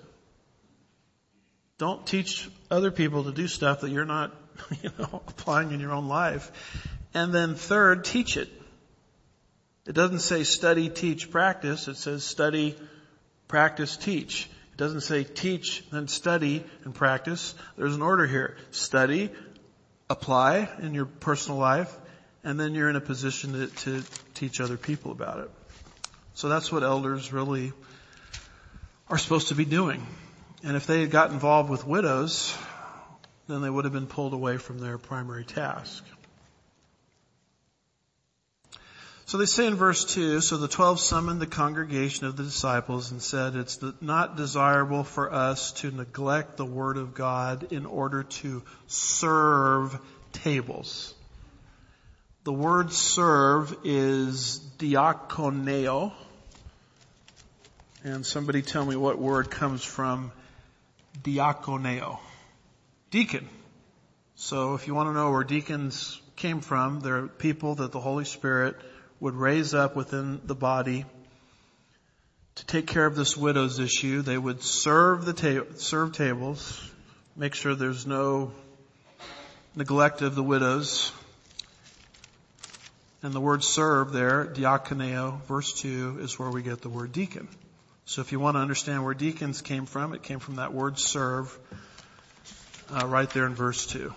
Don't 1.77 2.05
teach 2.07 2.49
other 2.71 2.89
people 2.91 3.25
to 3.25 3.31
do 3.31 3.47
stuff 3.47 3.81
that 3.81 3.91
you're 3.91 4.05
not, 4.05 4.35
you 4.81 4.91
know, 4.97 5.21
applying 5.27 5.71
in 5.71 5.79
your 5.79 5.91
own 5.91 6.07
life. 6.07 6.51
And 7.13 7.33
then 7.33 7.55
third, 7.55 8.05
teach 8.05 8.37
it. 8.37 8.49
It 9.85 9.93
doesn't 9.93 10.19
say 10.19 10.43
study, 10.43 10.89
teach, 10.89 11.31
practice. 11.31 11.87
It 11.87 11.97
says 11.97 12.23
study, 12.23 12.75
practice, 13.47 13.97
teach. 13.97 14.49
It 14.73 14.77
doesn't 14.77 15.01
say 15.01 15.23
teach, 15.23 15.83
then 15.91 16.07
study 16.07 16.63
and 16.83 16.93
practice. 16.93 17.55
There's 17.77 17.95
an 17.95 18.01
order 18.01 18.27
here. 18.27 18.57
Study, 18.71 19.31
apply 20.09 20.69
in 20.81 20.93
your 20.93 21.05
personal 21.05 21.57
life, 21.57 21.95
and 22.43 22.59
then 22.59 22.75
you're 22.75 22.89
in 22.89 22.95
a 22.95 23.01
position 23.01 23.53
to, 23.53 23.67
to 23.67 24.03
teach 24.33 24.61
other 24.61 24.77
people 24.77 25.11
about 25.11 25.39
it. 25.39 25.51
So 26.33 26.49
that's 26.49 26.71
what 26.71 26.83
elders 26.83 27.33
really 27.33 27.73
are 29.09 29.17
supposed 29.17 29.47
to 29.47 29.55
be 29.55 29.65
doing. 29.65 30.05
And 30.63 30.75
if 30.75 30.85
they 30.85 31.01
had 31.01 31.11
got 31.11 31.31
involved 31.31 31.69
with 31.69 31.85
widows, 31.85 32.55
then 33.47 33.61
they 33.61 33.69
would 33.69 33.85
have 33.85 33.93
been 33.93 34.07
pulled 34.07 34.33
away 34.33 34.57
from 34.57 34.79
their 34.79 34.97
primary 34.97 35.45
task. 35.45 36.03
So 39.27 39.37
they 39.37 39.45
say 39.45 39.67
in 39.67 39.75
verse 39.75 40.05
2, 40.05 40.39
so 40.39 40.55
the 40.55 40.69
twelve 40.69 41.01
summoned 41.01 41.41
the 41.41 41.47
congregation 41.47 42.27
of 42.27 42.37
the 42.37 42.43
disciples 42.43 43.11
and 43.11 43.21
said, 43.21 43.57
it's 43.57 43.77
not 43.99 44.37
desirable 44.37 45.03
for 45.03 45.33
us 45.33 45.73
to 45.73 45.91
neglect 45.91 46.55
the 46.55 46.63
word 46.63 46.95
of 46.95 47.13
God 47.13 47.73
in 47.73 47.85
order 47.85 48.23
to 48.23 48.63
serve 48.87 49.99
tables. 50.31 51.13
The 52.45 52.53
word 52.53 52.93
serve 52.93 53.75
is 53.83 54.61
diakoneo. 54.77 56.13
And 58.05 58.25
somebody 58.25 58.61
tell 58.61 58.85
me 58.85 58.95
what 58.95 59.19
word 59.19 59.51
comes 59.51 59.83
from 59.83 60.31
diakoneo. 61.21 62.19
Deacon. 63.11 63.49
So 64.35 64.75
if 64.75 64.87
you 64.87 64.95
want 64.95 65.09
to 65.09 65.13
know 65.13 65.31
where 65.31 65.43
deacons 65.43 66.21
came 66.37 66.61
from, 66.61 67.01
they're 67.01 67.27
people 67.27 67.75
that 67.75 67.91
the 67.91 67.99
Holy 67.99 68.23
Spirit 68.23 68.77
would 69.19 69.35
raise 69.35 69.73
up 69.73 69.95
within 69.95 70.41
the 70.45 70.55
body 70.55 71.05
to 72.55 72.65
take 72.65 72.87
care 72.87 73.05
of 73.05 73.15
this 73.15 73.37
widow's 73.37 73.79
issue. 73.79 74.21
They 74.21 74.37
would 74.37 74.63
serve 74.63 75.25
the 75.25 75.33
ta- 75.33 75.65
serve 75.75 76.13
tables, 76.13 76.81
make 77.35 77.53
sure 77.53 77.75
there's 77.75 78.05
no 78.05 78.51
neglect 79.75 80.21
of 80.21 80.35
the 80.35 80.43
widows. 80.43 81.11
And 83.23 83.33
the 83.33 83.41
word 83.41 83.63
serve 83.63 84.11
there, 84.11 84.45
diakoneo, 84.45 85.41
verse 85.43 85.73
2, 85.73 86.19
is 86.21 86.37
where 86.37 86.49
we 86.49 86.61
get 86.61 86.81
the 86.81 86.89
word 86.89 87.11
deacon. 87.11 87.47
So 88.05 88.21
if 88.21 88.31
you 88.31 88.39
want 88.39 88.55
to 88.55 88.61
understand 88.61 89.03
where 89.03 89.13
deacons 89.13 89.61
came 89.61 89.85
from, 89.85 90.13
it 90.13 90.23
came 90.23 90.39
from 90.39 90.55
that 90.57 90.73
word 90.73 90.97
serve 90.97 91.57
uh, 92.89 93.05
right 93.05 93.29
there 93.31 93.45
in 93.45 93.55
verse 93.55 93.85
2. 93.87 94.13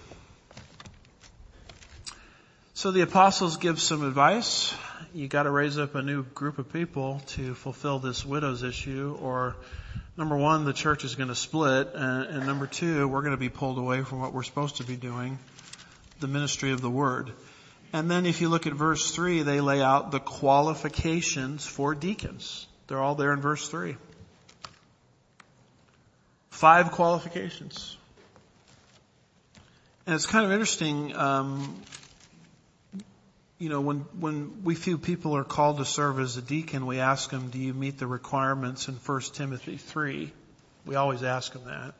So 2.81 2.93
the 2.93 3.03
apostles 3.03 3.59
give 3.59 3.79
some 3.79 4.03
advice. 4.03 4.75
You 5.13 5.29
got 5.29 5.43
to 5.43 5.51
raise 5.51 5.77
up 5.77 5.97
a 5.97 6.01
new 6.01 6.23
group 6.23 6.59
of 6.59 6.73
people 6.73 7.21
to 7.37 7.55
fulfill 7.55 7.99
this 7.99 8.25
widow's 8.25 8.63
issue, 8.63 9.19
or 9.21 9.57
number 10.17 10.35
one, 10.35 10.65
the 10.65 10.73
church 10.73 11.05
is 11.05 11.15
going 11.15 11.29
to 11.29 11.35
split, 11.35 11.91
and, 11.95 12.25
and 12.29 12.47
number 12.47 12.67
two, 12.67 13.07
we're 13.07 13.21
going 13.21 13.33
to 13.33 13.37
be 13.37 13.51
pulled 13.51 13.77
away 13.77 14.01
from 14.01 14.23
what 14.23 14.33
we're 14.33 14.45
supposed 14.45 14.79
to 14.79 14.85
be 14.85 14.97
doing, 14.97 15.39
the 16.21 16.27
ministry 16.27 16.73
of 16.73 16.81
the 16.81 16.89
word. 16.89 17.31
And 17.93 18.11
then 18.11 18.25
if 18.25 18.41
you 18.41 18.49
look 18.49 18.67
at 18.67 18.73
verse 18.73 19.11
three, 19.11 19.43
they 19.43 19.61
lay 19.61 19.83
out 19.83 20.11
the 20.11 20.19
qualifications 20.19 21.67
for 21.67 21.95
deacons. 21.95 22.67
They're 22.87 23.03
all 23.03 23.15
there 23.15 23.35
in 23.35 23.43
verse 23.43 23.69
3. 23.69 23.95
Five 26.49 26.93
qualifications. 26.93 27.99
And 30.07 30.15
it's 30.15 30.25
kind 30.25 30.47
of 30.47 30.53
interesting, 30.53 31.15
um, 31.15 31.83
you 33.61 33.69
know, 33.69 33.83
when, 33.83 33.99
when 34.19 34.65
we 34.65 34.75
few 34.75 34.97
people 34.97 35.37
are 35.37 35.45
called 35.45 35.79
to 35.79 35.85
serve 35.85 36.19
as 36.19 36.39
a 36.39 36.43
deacon, 36.43 36.87
we 36.87 36.99
ask 36.99 37.29
them, 37.29 37.51
do 37.51 37.59
you 37.59 37.75
meet 37.75 37.99
the 37.99 38.07
requirements 38.07 38.89
in 38.89 38.95
1 38.95 39.21
Timothy 39.35 39.77
3? 39.77 40.33
We 40.87 40.95
always 40.95 41.23
ask 41.23 41.53
them 41.53 41.65
that. 41.67 41.93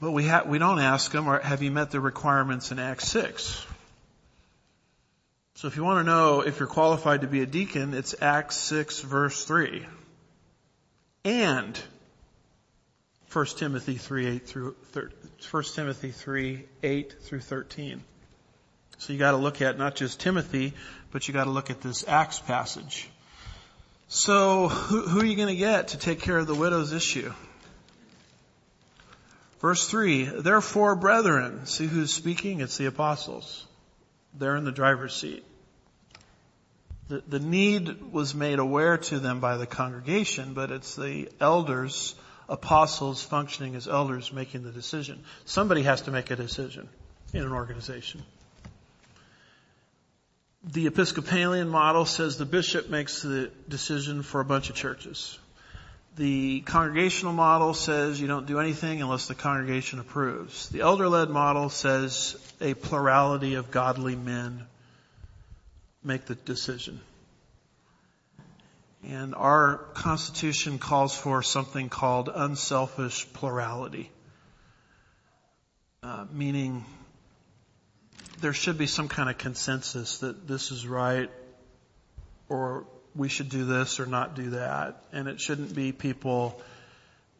But 0.00 0.12
we, 0.12 0.26
ha- 0.26 0.44
we 0.46 0.58
don't 0.58 0.78
ask 0.78 1.12
them, 1.12 1.28
or 1.28 1.38
have 1.40 1.62
you 1.62 1.70
met 1.70 1.90
the 1.90 2.00
requirements 2.00 2.72
in 2.72 2.78
Acts 2.78 3.06
6? 3.08 3.66
So 5.56 5.68
if 5.68 5.76
you 5.76 5.84
want 5.84 6.04
to 6.04 6.10
know 6.10 6.40
if 6.40 6.58
you're 6.58 6.68
qualified 6.68 7.20
to 7.20 7.26
be 7.26 7.42
a 7.42 7.46
deacon, 7.46 7.92
it's 7.92 8.14
Acts 8.22 8.56
6 8.56 9.00
verse 9.00 9.44
3. 9.44 9.84
And 11.26 11.78
1 13.30 13.46
Timothy 13.58 13.96
3, 13.96 14.26
8 14.26 14.46
through, 14.46 14.74
1 15.50 15.64
Timothy 15.74 16.12
3, 16.12 16.64
8 16.82 17.14
through 17.20 17.40
13. 17.40 18.02
So 18.98 19.12
you 19.12 19.18
gotta 19.18 19.36
look 19.36 19.60
at 19.62 19.78
not 19.78 19.96
just 19.96 20.20
Timothy, 20.20 20.72
but 21.10 21.26
you 21.28 21.34
gotta 21.34 21.50
look 21.50 21.70
at 21.70 21.80
this 21.80 22.04
Acts 22.06 22.38
passage. 22.38 23.08
So 24.08 24.68
who, 24.68 25.02
who 25.02 25.20
are 25.20 25.24
you 25.24 25.36
gonna 25.36 25.54
get 25.54 25.88
to 25.88 25.98
take 25.98 26.20
care 26.20 26.38
of 26.38 26.46
the 26.46 26.54
widow's 26.54 26.92
issue? 26.92 27.32
Verse 29.60 29.88
3, 29.88 30.24
therefore 30.24 30.94
brethren, 30.94 31.66
see 31.66 31.86
who's 31.86 32.12
speaking? 32.12 32.60
It's 32.60 32.76
the 32.76 32.86
apostles. 32.86 33.66
They're 34.34 34.56
in 34.56 34.64
the 34.64 34.72
driver's 34.72 35.14
seat. 35.14 35.44
The, 37.08 37.22
the 37.26 37.38
need 37.38 38.12
was 38.12 38.34
made 38.34 38.58
aware 38.58 38.98
to 38.98 39.18
them 39.18 39.40
by 39.40 39.56
the 39.56 39.66
congregation, 39.66 40.54
but 40.54 40.70
it's 40.70 40.96
the 40.96 41.30
elders, 41.40 42.14
apostles 42.48 43.22
functioning 43.22 43.74
as 43.74 43.86
elders 43.86 44.32
making 44.32 44.64
the 44.64 44.70
decision. 44.70 45.22
Somebody 45.44 45.82
has 45.82 46.02
to 46.02 46.10
make 46.10 46.30
a 46.30 46.36
decision 46.36 46.88
in 47.32 47.42
an 47.42 47.52
organization. 47.52 48.22
The 50.72 50.86
Episcopalian 50.86 51.68
model 51.68 52.06
says 52.06 52.38
the 52.38 52.46
bishop 52.46 52.88
makes 52.88 53.20
the 53.20 53.50
decision 53.68 54.22
for 54.22 54.40
a 54.40 54.46
bunch 54.46 54.70
of 54.70 54.76
churches. 54.76 55.38
The 56.16 56.62
congregational 56.62 57.34
model 57.34 57.74
says 57.74 58.18
you 58.18 58.28
don't 58.28 58.46
do 58.46 58.58
anything 58.58 59.02
unless 59.02 59.26
the 59.28 59.34
congregation 59.34 59.98
approves. 59.98 60.70
The 60.70 60.80
elder-led 60.80 61.28
model 61.28 61.68
says 61.68 62.36
a 62.62 62.72
plurality 62.72 63.54
of 63.54 63.70
godly 63.70 64.16
men 64.16 64.64
make 66.02 66.24
the 66.24 66.34
decision. 66.34 67.00
And 69.06 69.34
our 69.34 69.76
Constitution 69.92 70.78
calls 70.78 71.14
for 71.14 71.42
something 71.42 71.90
called 71.90 72.30
unselfish 72.34 73.30
plurality, 73.34 74.10
uh, 76.02 76.24
meaning 76.32 76.86
there 78.44 78.52
should 78.52 78.76
be 78.76 78.86
some 78.86 79.08
kind 79.08 79.30
of 79.30 79.38
consensus 79.38 80.18
that 80.18 80.46
this 80.46 80.70
is 80.70 80.86
right 80.86 81.30
or 82.50 82.84
we 83.16 83.30
should 83.30 83.48
do 83.48 83.64
this 83.64 84.00
or 84.00 84.04
not 84.04 84.34
do 84.34 84.50
that. 84.50 85.02
And 85.14 85.28
it 85.28 85.40
shouldn't 85.40 85.74
be 85.74 85.92
people 85.92 86.60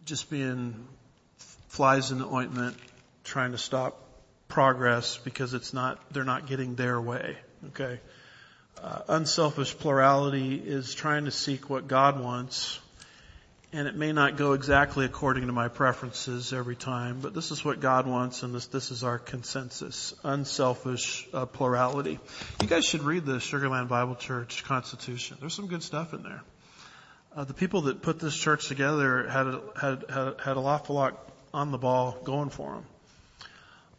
just 0.07 0.31
being 0.31 0.89
flies 1.69 2.11
in 2.11 2.21
the 2.21 2.27
ointment 2.27 2.79
trying 3.23 3.53
to 3.53 3.59
stop 3.59 4.01
progress 4.49 5.19
because 5.19 5.53
it's 5.53 5.75
not, 5.75 6.01
they're 6.11 6.25
not 6.25 6.47
getting 6.47 6.75
their 6.75 6.99
way. 6.99 7.37
Okay. 7.67 8.01
Uh, 8.83 9.01
unselfish 9.09 9.77
plurality 9.77 10.55
is 10.55 10.95
trying 10.95 11.27
to 11.27 11.31
seek 11.31 11.69
what 11.69 11.87
God 11.87 12.19
wants 12.19 12.81
and 13.75 13.89
it 13.89 13.97
may 13.97 14.13
not 14.13 14.37
go 14.37 14.53
exactly 14.53 15.05
according 15.05 15.49
to 15.49 15.53
my 15.53 15.67
preferences 15.67 16.53
every 16.53 16.77
time, 16.77 17.19
but 17.21 17.35
this 17.35 17.51
is 17.51 17.65
what 17.65 17.81
God 17.81 18.07
wants, 18.07 18.45
and 18.45 18.55
this 18.55 18.67
this 18.67 18.93
is 18.93 19.03
our 19.03 19.19
consensus: 19.19 20.15
unselfish 20.23 21.27
uh, 21.35 21.45
plurality. 21.47 22.21
You 22.63 22.69
guys 22.69 22.85
should 22.85 23.03
read 23.03 23.27
the 23.27 23.41
Sugar 23.41 23.69
Land 23.69 23.89
Bible 23.89 24.15
Church 24.15 24.63
Constitution. 24.63 25.39
There's 25.41 25.55
some 25.55 25.67
good 25.67 25.83
stuff 25.83 26.15
in 26.15 26.23
there. 26.23 26.43
Uh, 27.35 27.43
the 27.43 27.53
people 27.53 27.83
that 27.83 28.01
put 28.01 28.21
this 28.21 28.37
church 28.37 28.69
together 28.69 29.29
had 29.29 29.47
a, 29.49 29.61
had 29.81 30.05
had 30.09 30.41
had 30.41 30.57
a 30.57 30.61
awful 30.61 30.95
lot 30.95 31.29
on 31.53 31.73
the 31.73 31.79
ball 31.79 32.17
going 32.23 32.51
for 32.51 32.75
them. 32.75 32.85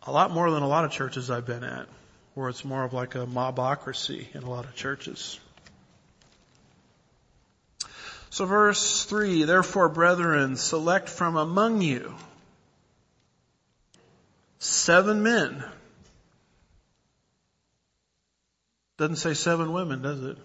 A 0.07 0.11
lot 0.11 0.31
more 0.31 0.49
than 0.51 0.63
a 0.63 0.67
lot 0.69 0.85
of 0.85 0.91
churches 0.91 1.29
I've 1.29 1.45
been 1.45 1.65
at, 1.65 1.87
where 2.33 2.47
it's 2.47 2.63
more 2.63 2.85
of 2.85 2.93
like 2.93 3.15
a 3.15 3.25
mobocracy 3.25 4.33
in 4.33 4.43
a 4.43 4.49
lot 4.49 4.63
of 4.63 4.73
churches. 4.75 5.37
So 8.29 8.45
verse 8.45 9.05
3, 9.05 9.43
therefore 9.43 9.89
brethren, 9.89 10.57
select 10.57 11.09
from 11.09 11.35
among 11.37 11.81
you 11.81 12.13
seven 14.59 15.23
men. 15.23 15.63
Doesn't 18.97 19.17
say 19.17 19.33
seven 19.33 19.73
women, 19.73 20.01
does 20.01 20.23
it? 20.23 20.37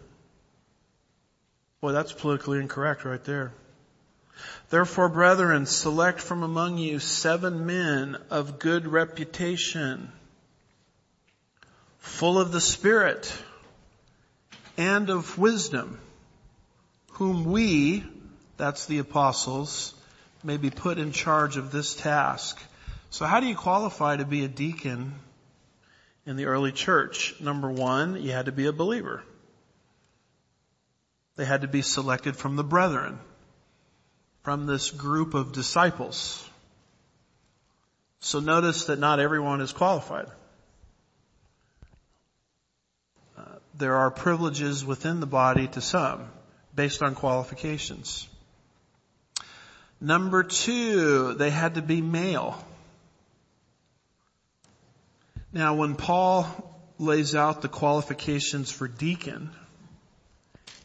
Boy, 1.80 1.92
that's 1.92 2.12
politically 2.12 2.58
incorrect 2.58 3.04
right 3.04 3.22
there. 3.24 3.52
Therefore, 4.70 5.08
brethren, 5.08 5.66
select 5.66 6.20
from 6.20 6.42
among 6.42 6.78
you 6.78 6.98
seven 6.98 7.66
men 7.66 8.16
of 8.30 8.58
good 8.58 8.86
reputation, 8.86 10.10
full 11.98 12.38
of 12.38 12.52
the 12.52 12.60
Spirit 12.60 13.32
and 14.76 15.10
of 15.10 15.38
wisdom 15.38 15.98
whom 17.20 17.44
we, 17.44 18.02
that's 18.56 18.86
the 18.86 18.98
apostles, 18.98 19.92
may 20.42 20.56
be 20.56 20.70
put 20.70 20.96
in 20.96 21.12
charge 21.12 21.58
of 21.58 21.70
this 21.70 21.94
task. 21.94 22.58
So 23.10 23.26
how 23.26 23.40
do 23.40 23.46
you 23.46 23.54
qualify 23.54 24.16
to 24.16 24.24
be 24.24 24.42
a 24.42 24.48
deacon 24.48 25.12
in 26.24 26.36
the 26.36 26.46
early 26.46 26.72
church? 26.72 27.34
Number 27.38 27.70
one, 27.70 28.22
you 28.22 28.32
had 28.32 28.46
to 28.46 28.52
be 28.52 28.68
a 28.68 28.72
believer. 28.72 29.22
They 31.36 31.44
had 31.44 31.60
to 31.60 31.68
be 31.68 31.82
selected 31.82 32.36
from 32.36 32.56
the 32.56 32.64
brethren, 32.64 33.18
from 34.42 34.64
this 34.64 34.88
group 34.90 35.34
of 35.34 35.52
disciples. 35.52 36.42
So 38.20 38.40
notice 38.40 38.86
that 38.86 38.98
not 38.98 39.20
everyone 39.20 39.60
is 39.60 39.72
qualified. 39.72 40.28
Uh, 43.36 43.42
there 43.74 43.96
are 43.96 44.10
privileges 44.10 44.82
within 44.82 45.20
the 45.20 45.26
body 45.26 45.68
to 45.68 45.82
some 45.82 46.26
based 46.74 47.02
on 47.02 47.14
qualifications. 47.14 48.28
Number 50.00 50.42
two, 50.42 51.34
they 51.34 51.50
had 51.50 51.74
to 51.74 51.82
be 51.82 52.00
male. 52.00 52.64
Now 55.52 55.74
when 55.74 55.96
Paul 55.96 56.46
lays 56.98 57.34
out 57.34 57.60
the 57.60 57.68
qualifications 57.68 58.70
for 58.70 58.86
deacon 58.86 59.50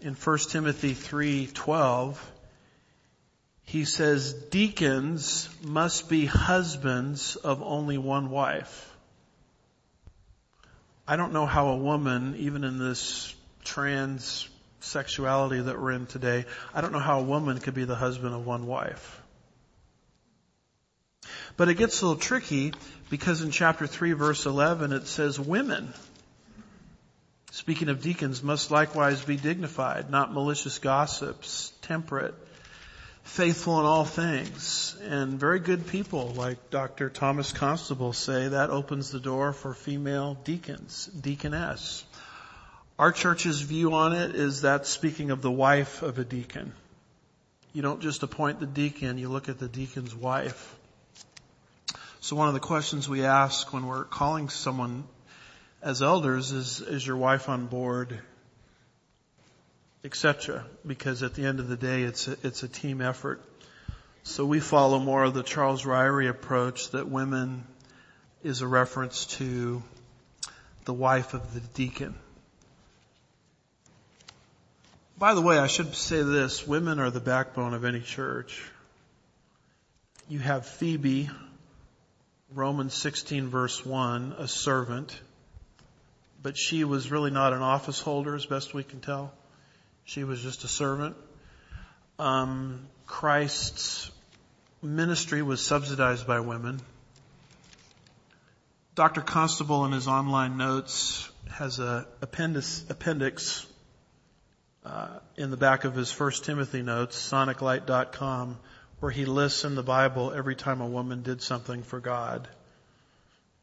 in 0.01 0.15
1 0.15 0.37
Timothy 0.49 0.93
3:12 0.93 2.17
he 3.63 3.83
says 3.85 4.33
deacons 4.33 5.49
must 5.63 6.07
be 6.07 6.25
husbands 6.25 7.35
of 7.35 7.61
only 7.63 7.97
one 7.97 8.29
wife. 8.29 8.95
I 11.07 11.15
don't 11.15 11.33
know 11.33 11.45
how 11.45 11.67
a 11.67 11.77
woman 11.77 12.35
even 12.37 12.63
in 12.63 12.77
this 12.77 13.33
trans 13.63 14.47
sexuality 14.85 15.61
that 15.61 15.79
we're 15.79 15.91
in 15.91 16.05
today, 16.05 16.45
I 16.73 16.81
don't 16.81 16.91
know 16.91 16.99
how 16.99 17.19
a 17.19 17.23
woman 17.23 17.59
could 17.59 17.73
be 17.73 17.85
the 17.85 17.95
husband 17.95 18.33
of 18.33 18.45
one 18.45 18.65
wife. 18.67 19.21
But 21.57 21.69
it 21.69 21.75
gets 21.75 22.01
a 22.01 22.07
little 22.07 22.21
tricky 22.21 22.73
because 23.09 23.41
in 23.41 23.51
chapter 23.51 23.87
3 23.87 24.13
verse 24.13 24.45
11 24.45 24.91
it 24.91 25.07
says 25.07 25.39
women, 25.39 25.93
speaking 27.51 27.89
of 27.89 28.01
deacons, 28.01 28.43
must 28.43 28.71
likewise 28.71 29.23
be 29.23 29.37
dignified, 29.37 30.09
not 30.09 30.33
malicious 30.33 30.79
gossips, 30.79 31.71
temperate, 31.81 32.35
faithful 33.23 33.79
in 33.79 33.85
all 33.85 34.05
things, 34.05 34.95
and 35.07 35.39
very 35.39 35.59
good 35.59 35.87
people 35.87 36.27
like 36.35 36.69
Dr. 36.69 37.09
Thomas 37.09 37.51
Constable 37.51 38.13
say 38.13 38.49
that 38.49 38.69
opens 38.69 39.09
the 39.09 39.19
door 39.19 39.51
for 39.51 39.73
female 39.73 40.37
deacons, 40.43 41.07
deaconess. 41.07 42.03
Our 42.97 43.11
church's 43.11 43.59
view 43.59 43.93
on 43.93 44.13
it 44.13 44.35
is 44.35 44.61
that 44.61 44.87
speaking 44.87 45.29
of 45.31 45.41
the 45.41 45.51
wife 45.51 46.01
of 46.01 46.17
a 46.17 46.23
deacon. 46.23 46.71
You 47.73 47.81
don't 47.81 48.01
just 48.01 48.23
appoint 48.23 48.61
the 48.61 48.65
deacon, 48.65 49.17
you 49.17 49.27
look 49.27 49.49
at 49.49 49.59
the 49.59 49.67
deacon's 49.67 50.15
wife. 50.15 50.77
So 52.21 52.37
one 52.37 52.47
of 52.47 52.53
the 52.53 52.61
questions 52.61 53.09
we 53.09 53.25
ask 53.25 53.73
when 53.73 53.85
we're 53.85 54.05
calling 54.05 54.47
someone 54.47 55.03
as 55.81 56.01
elders 56.01 56.53
is, 56.53 56.79
is 56.79 57.05
your 57.05 57.17
wife 57.17 57.49
on 57.49 57.65
board? 57.65 58.17
Etc. 60.05 60.65
Because 60.87 61.21
at 61.21 61.33
the 61.33 61.45
end 61.45 61.59
of 61.59 61.67
the 61.67 61.75
day, 61.75 62.03
it's 62.03 62.29
a, 62.29 62.37
it's 62.43 62.63
a 62.63 62.69
team 62.69 63.01
effort. 63.01 63.43
So 64.23 64.45
we 64.45 64.61
follow 64.61 64.99
more 64.99 65.25
of 65.25 65.33
the 65.33 65.43
Charles 65.43 65.83
Ryrie 65.83 66.29
approach 66.29 66.91
that 66.91 67.09
women 67.09 67.65
is 68.41 68.61
a 68.61 68.67
reference 68.67 69.25
to 69.37 69.83
the 70.85 70.93
wife 70.93 71.33
of 71.33 71.53
the 71.53 71.59
deacon. 71.59 72.15
By 75.17 75.33
the 75.33 75.41
way, 75.41 75.57
I 75.57 75.67
should 75.67 75.95
say 75.95 76.23
this, 76.23 76.67
women 76.67 76.99
are 76.99 77.09
the 77.09 77.21
backbone 77.21 77.73
of 77.73 77.85
any 77.85 78.01
church. 78.01 78.61
You 80.27 80.39
have 80.39 80.65
Phoebe, 80.65 81.29
Romans 82.53 82.93
16 82.95 83.47
verse 83.47 83.85
1, 83.85 84.35
a 84.37 84.47
servant, 84.49 85.17
but 86.43 86.57
she 86.57 86.83
was 86.83 87.11
really 87.11 87.31
not 87.31 87.53
an 87.53 87.61
office 87.61 88.01
holder 88.01 88.35
as 88.35 88.45
best 88.45 88.73
we 88.73 88.83
can 88.83 88.99
tell. 88.99 89.31
She 90.03 90.25
was 90.25 90.41
just 90.41 90.65
a 90.65 90.67
servant. 90.67 91.15
Um, 92.19 92.85
Christ's 93.07 94.11
ministry 94.83 95.41
was 95.41 95.65
subsidized 95.65 96.27
by 96.27 96.41
women. 96.41 96.81
Dr. 98.95 99.21
Constable 99.21 99.85
in 99.85 99.93
his 99.93 100.09
online 100.09 100.57
notes 100.57 101.29
has 101.51 101.79
a 101.79 102.05
appendix, 102.21 102.83
appendix 102.89 103.65
uh, 104.85 105.07
in 105.35 105.49
the 105.49 105.57
back 105.57 105.83
of 105.83 105.95
his 105.95 106.11
First 106.11 106.45
Timothy 106.45 106.83
notes, 106.83 107.17
soniclight.com, 107.17 108.59
where 108.99 109.11
he 109.11 109.25
lists 109.25 109.65
in 109.65 109.75
the 109.75 109.83
Bible 109.83 110.31
every 110.31 110.55
time 110.55 110.79
a 110.79 110.87
woman 110.87 111.23
did 111.23 111.41
something 111.41 111.81
for 111.81 111.99
God. 111.99 112.47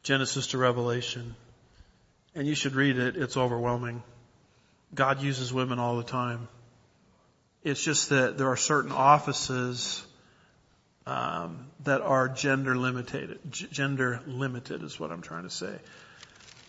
Genesis 0.03 0.47
to 0.47 0.57
Revelation. 0.57 1.35
And 2.35 2.45
you 2.45 2.55
should 2.55 2.75
read 2.75 2.97
it. 2.97 3.15
It's 3.15 3.37
overwhelming. 3.37 4.03
God 4.93 5.21
uses 5.21 5.53
women 5.53 5.79
all 5.79 5.95
the 5.97 6.03
time. 6.03 6.49
It's 7.63 7.81
just 7.81 8.09
that 8.09 8.37
there 8.37 8.49
are 8.49 8.57
certain 8.57 8.91
offices 8.91 10.05
um, 11.07 11.67
that 11.85 12.01
are 12.01 12.27
gender 12.27 12.75
limited. 12.75 13.39
G- 13.49 13.67
gender 13.71 14.19
limited 14.27 14.83
is 14.83 14.99
what 14.99 15.11
I'm 15.11 15.21
trying 15.21 15.43
to 15.43 15.49
say. 15.49 15.73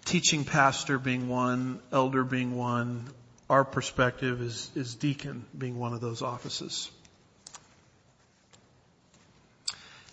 Teaching 0.05 0.45
pastor 0.45 0.99
being 0.99 1.29
one, 1.29 1.81
elder 1.91 2.23
being 2.23 2.57
one. 2.57 3.09
Our 3.49 3.65
perspective 3.65 4.41
is 4.41 4.71
is 4.75 4.95
deacon 4.95 5.45
being 5.57 5.79
one 5.79 5.93
of 5.93 6.01
those 6.01 6.23
offices. 6.23 6.91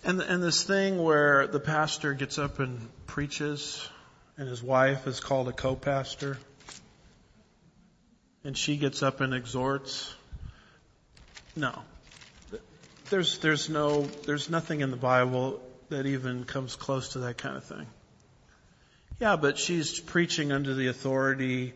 And 0.04 0.20
and 0.20 0.42
this 0.42 0.62
thing 0.62 1.02
where 1.02 1.46
the 1.46 1.60
pastor 1.60 2.14
gets 2.14 2.38
up 2.38 2.58
and 2.58 2.88
preaches, 3.06 3.88
and 4.36 4.48
his 4.48 4.62
wife 4.62 5.06
is 5.06 5.20
called 5.20 5.48
a 5.48 5.52
co-pastor, 5.52 6.38
and 8.44 8.56
she 8.56 8.76
gets 8.76 9.02
up 9.02 9.20
and 9.20 9.32
exhorts. 9.32 10.14
No, 11.54 11.78
there's, 13.12 13.38
there's 13.38 13.68
no, 13.68 14.02
there's 14.24 14.48
nothing 14.48 14.80
in 14.80 14.90
the 14.90 14.96
Bible 14.96 15.60
that 15.90 16.06
even 16.06 16.44
comes 16.44 16.76
close 16.76 17.10
to 17.10 17.18
that 17.20 17.36
kind 17.36 17.58
of 17.58 17.64
thing. 17.64 17.86
Yeah, 19.20 19.36
but 19.36 19.58
she's 19.58 20.00
preaching 20.00 20.50
under 20.50 20.72
the 20.72 20.86
authority 20.86 21.74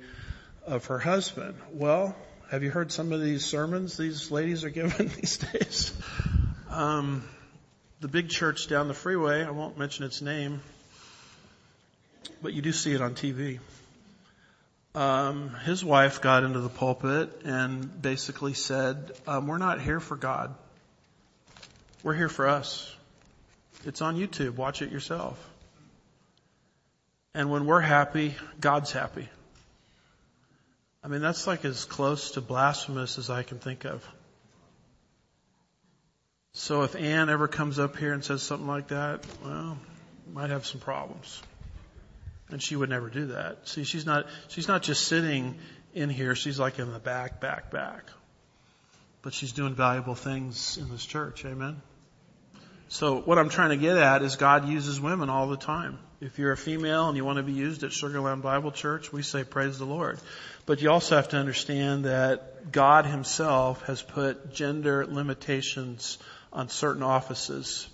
of 0.67 0.87
her 0.87 0.99
husband. 0.99 1.55
Well, 1.73 2.17
have 2.51 2.63
you 2.63 2.71
heard 2.71 2.93
some 2.93 3.13
of 3.13 3.21
these 3.21 3.45
sermons 3.45 3.97
these 3.97 4.31
ladies 4.31 4.65
are 4.65 4.71
giving 4.71 5.09
these 5.17 5.39
days? 5.39 5.93
Um, 6.71 7.25
the 8.01 8.09
big 8.09 8.29
church 8.29 8.69
down 8.69 8.89
the 8.89 8.95
freeway, 8.95 9.45
I 9.45 9.51
won't 9.51 9.79
mention 9.79 10.05
its 10.05 10.21
name, 10.21 10.61
but 12.43 12.53
you 12.53 12.63
do 12.63 12.73
see 12.73 12.93
it 12.93 13.01
on 13.01 13.15
TV. 13.15 13.61
Um, 14.95 15.51
his 15.65 15.85
wife 15.85 16.21
got 16.21 16.43
into 16.43 16.61
the 16.61 16.69
pulpit 16.69 17.43
and 17.45 18.01
basically 18.01 18.55
said, 18.55 19.13
um, 19.27 19.47
"We're 19.47 19.59
not 19.59 19.81
here 19.81 20.01
for 20.01 20.17
God. 20.17 20.55
We're 22.03 22.15
here 22.15 22.29
for 22.31 22.49
us. 22.49 22.95
It's 23.85 24.01
on 24.01 24.17
YouTube. 24.17 24.55
Watch 24.55 24.81
it 24.81 24.91
yourself. 24.91 25.39
And 27.35 27.51
when 27.51 27.67
we're 27.67 27.81
happy, 27.81 28.35
God's 28.61 28.91
happy. 28.91 29.29
I 31.07 31.09
mean, 31.09 31.21
that's 31.21 31.47
like 31.47 31.65
as 31.65 31.85
close 31.85 32.33
to 32.33 32.41
blasphemous 32.41 33.17
as 33.17 33.31
I 33.31 33.45
can 33.45 33.61
think 33.61 33.85
of. 33.85 34.05
So 36.53 36.83
if 36.83 36.97
Anne 36.97 37.31
ever 37.31 37.47
comes 37.47 37.79
up 37.79 37.97
here 37.97 38.13
and 38.13 38.25
says 38.25 38.43
something 38.43 38.67
like 38.67 38.89
that, 38.89 39.25
well, 39.45 39.79
might 40.33 40.51
have 40.51 40.67
some 40.67 40.81
problems. 40.81 41.41
And 42.51 42.61
she 42.61 42.75
would 42.75 42.91
never 42.91 43.09
do 43.09 43.27
that. 43.27 43.69
See, 43.69 43.85
she's 43.85 44.05
not, 44.05 44.27
she's 44.49 44.67
not 44.67 44.83
just 44.83 45.07
sitting 45.07 45.55
in 45.95 46.11
here, 46.11 46.35
she's 46.35 46.59
like 46.59 46.81
in 46.81 46.93
the 46.93 46.99
back, 46.99 47.41
back, 47.41 47.71
back. 47.71 48.11
But 49.23 49.33
she's 49.33 49.53
doing 49.53 49.77
valuable 49.77 50.17
things 50.17 50.77
in 50.77 50.91
this 50.91 51.07
church. 51.07 51.45
Amen. 51.45 51.83
So 52.89 53.21
what 53.21 53.39
I'm 53.39 53.49
trying 53.49 53.71
to 53.71 53.77
get 53.77 53.97
at 53.97 54.23
is 54.23 54.35
God 54.35 54.69
uses 54.69 55.01
women 55.01 55.31
all 55.31 55.47
the 55.47 55.57
time. 55.57 56.01
If 56.19 56.39
you're 56.39 56.53
a 56.53 56.57
female 56.57 57.09
and 57.09 57.17
you 57.17 57.27
want 57.27 57.37
to 57.37 57.43
be 57.43 57.53
used 57.53 57.83
at 57.83 57.93
Sugar 57.93 58.21
Land 58.21 58.43
Bible 58.43 58.73
Church, 58.73 59.13
we 59.13 59.23
say 59.23 59.45
praise 59.45 59.79
the 59.79 59.85
Lord. 59.85 60.19
But 60.65 60.81
you 60.81 60.91
also 60.91 61.17
have 61.17 61.29
to 61.31 61.37
understand 61.37 62.07
that 62.07 62.73
God 62.73 63.05
himself 63.05 63.83
has 63.83 64.01
put 64.01 64.55
gender 64.55 65.05
limitations 65.07 66.17
on 66.55 66.71
certain 66.71 67.03
offices. 67.03 67.87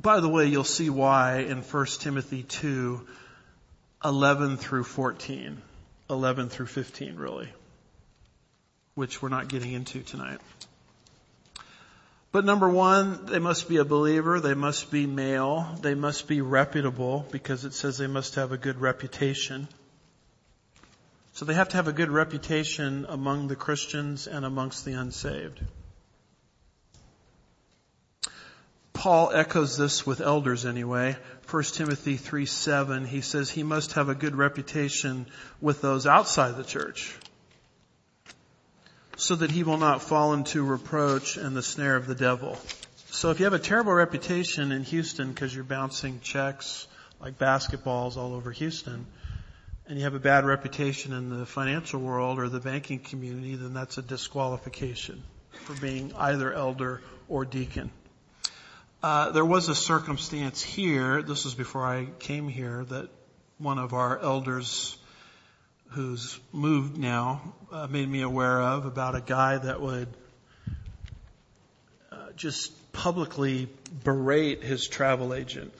By 0.00 0.20
the 0.20 0.30
way, 0.30 0.46
you'll 0.46 0.64
see 0.64 0.88
why 0.88 1.40
in 1.40 1.58
1 1.58 1.86
Timothy 2.00 2.42
2, 2.42 3.06
11 4.02 4.56
through 4.56 4.84
14. 4.84 5.60
11 6.08 6.48
through 6.48 6.66
15 6.66 7.16
really. 7.16 7.48
Which 8.94 9.20
we're 9.20 9.28
not 9.28 9.48
getting 9.48 9.72
into 9.72 10.00
tonight. 10.00 10.40
But 12.36 12.44
number 12.44 12.68
one, 12.68 13.24
they 13.24 13.38
must 13.38 13.66
be 13.66 13.78
a 13.78 13.84
believer. 13.86 14.40
They 14.40 14.52
must 14.52 14.90
be 14.90 15.06
male. 15.06 15.74
They 15.80 15.94
must 15.94 16.28
be 16.28 16.42
reputable 16.42 17.26
because 17.30 17.64
it 17.64 17.72
says 17.72 17.96
they 17.96 18.08
must 18.08 18.34
have 18.34 18.52
a 18.52 18.58
good 18.58 18.78
reputation. 18.78 19.68
So 21.32 21.46
they 21.46 21.54
have 21.54 21.70
to 21.70 21.76
have 21.76 21.88
a 21.88 21.94
good 21.94 22.10
reputation 22.10 23.06
among 23.08 23.48
the 23.48 23.56
Christians 23.56 24.26
and 24.26 24.44
amongst 24.44 24.84
the 24.84 24.92
unsaved. 24.92 25.62
Paul 28.92 29.30
echoes 29.32 29.78
this 29.78 30.04
with 30.04 30.20
elders 30.20 30.66
anyway. 30.66 31.16
1 31.48 31.62
Timothy 31.62 32.18
3 32.18 32.44
7, 32.44 33.06
he 33.06 33.22
says 33.22 33.48
he 33.48 33.62
must 33.62 33.94
have 33.94 34.10
a 34.10 34.14
good 34.14 34.36
reputation 34.36 35.24
with 35.62 35.80
those 35.80 36.06
outside 36.06 36.58
the 36.58 36.64
church 36.64 37.16
so 39.16 39.34
that 39.34 39.50
he 39.50 39.62
will 39.62 39.78
not 39.78 40.02
fall 40.02 40.34
into 40.34 40.62
reproach 40.62 41.36
and 41.36 41.56
the 41.56 41.62
snare 41.62 41.96
of 41.96 42.06
the 42.06 42.14
devil. 42.14 42.58
So 43.10 43.30
if 43.30 43.38
you 43.38 43.44
have 43.44 43.54
a 43.54 43.58
terrible 43.58 43.92
reputation 43.92 44.72
in 44.72 44.82
Houston 44.84 45.32
because 45.32 45.54
you're 45.54 45.64
bouncing 45.64 46.20
checks 46.20 46.86
like 47.18 47.38
basketballs 47.38 48.16
all 48.16 48.34
over 48.34 48.52
Houston, 48.52 49.06
and 49.88 49.98
you 49.98 50.04
have 50.04 50.14
a 50.14 50.20
bad 50.20 50.44
reputation 50.44 51.12
in 51.12 51.30
the 51.30 51.46
financial 51.46 52.00
world 52.00 52.38
or 52.38 52.48
the 52.48 52.60
banking 52.60 52.98
community, 52.98 53.54
then 53.54 53.72
that's 53.72 53.98
a 53.98 54.02
disqualification 54.02 55.22
for 55.64 55.74
being 55.80 56.12
either 56.14 56.52
elder 56.52 57.00
or 57.28 57.44
deacon. 57.44 57.90
Uh, 59.02 59.30
there 59.30 59.44
was 59.44 59.68
a 59.68 59.74
circumstance 59.74 60.62
here, 60.62 61.22
this 61.22 61.44
was 61.44 61.54
before 61.54 61.86
I 61.86 62.08
came 62.18 62.48
here, 62.48 62.84
that 62.84 63.08
one 63.58 63.78
of 63.78 63.94
our 63.94 64.18
elders 64.18 64.98
who's 65.90 66.38
moved 66.52 66.98
now 66.98 67.40
uh, 67.72 67.86
made 67.86 68.08
me 68.08 68.22
aware 68.22 68.60
of 68.60 68.86
about 68.86 69.14
a 69.14 69.20
guy 69.20 69.58
that 69.58 69.80
would 69.80 70.08
uh, 72.12 72.16
just 72.36 72.72
publicly 72.92 73.68
berate 74.04 74.62
his 74.62 74.86
travel 74.88 75.34
agent. 75.34 75.72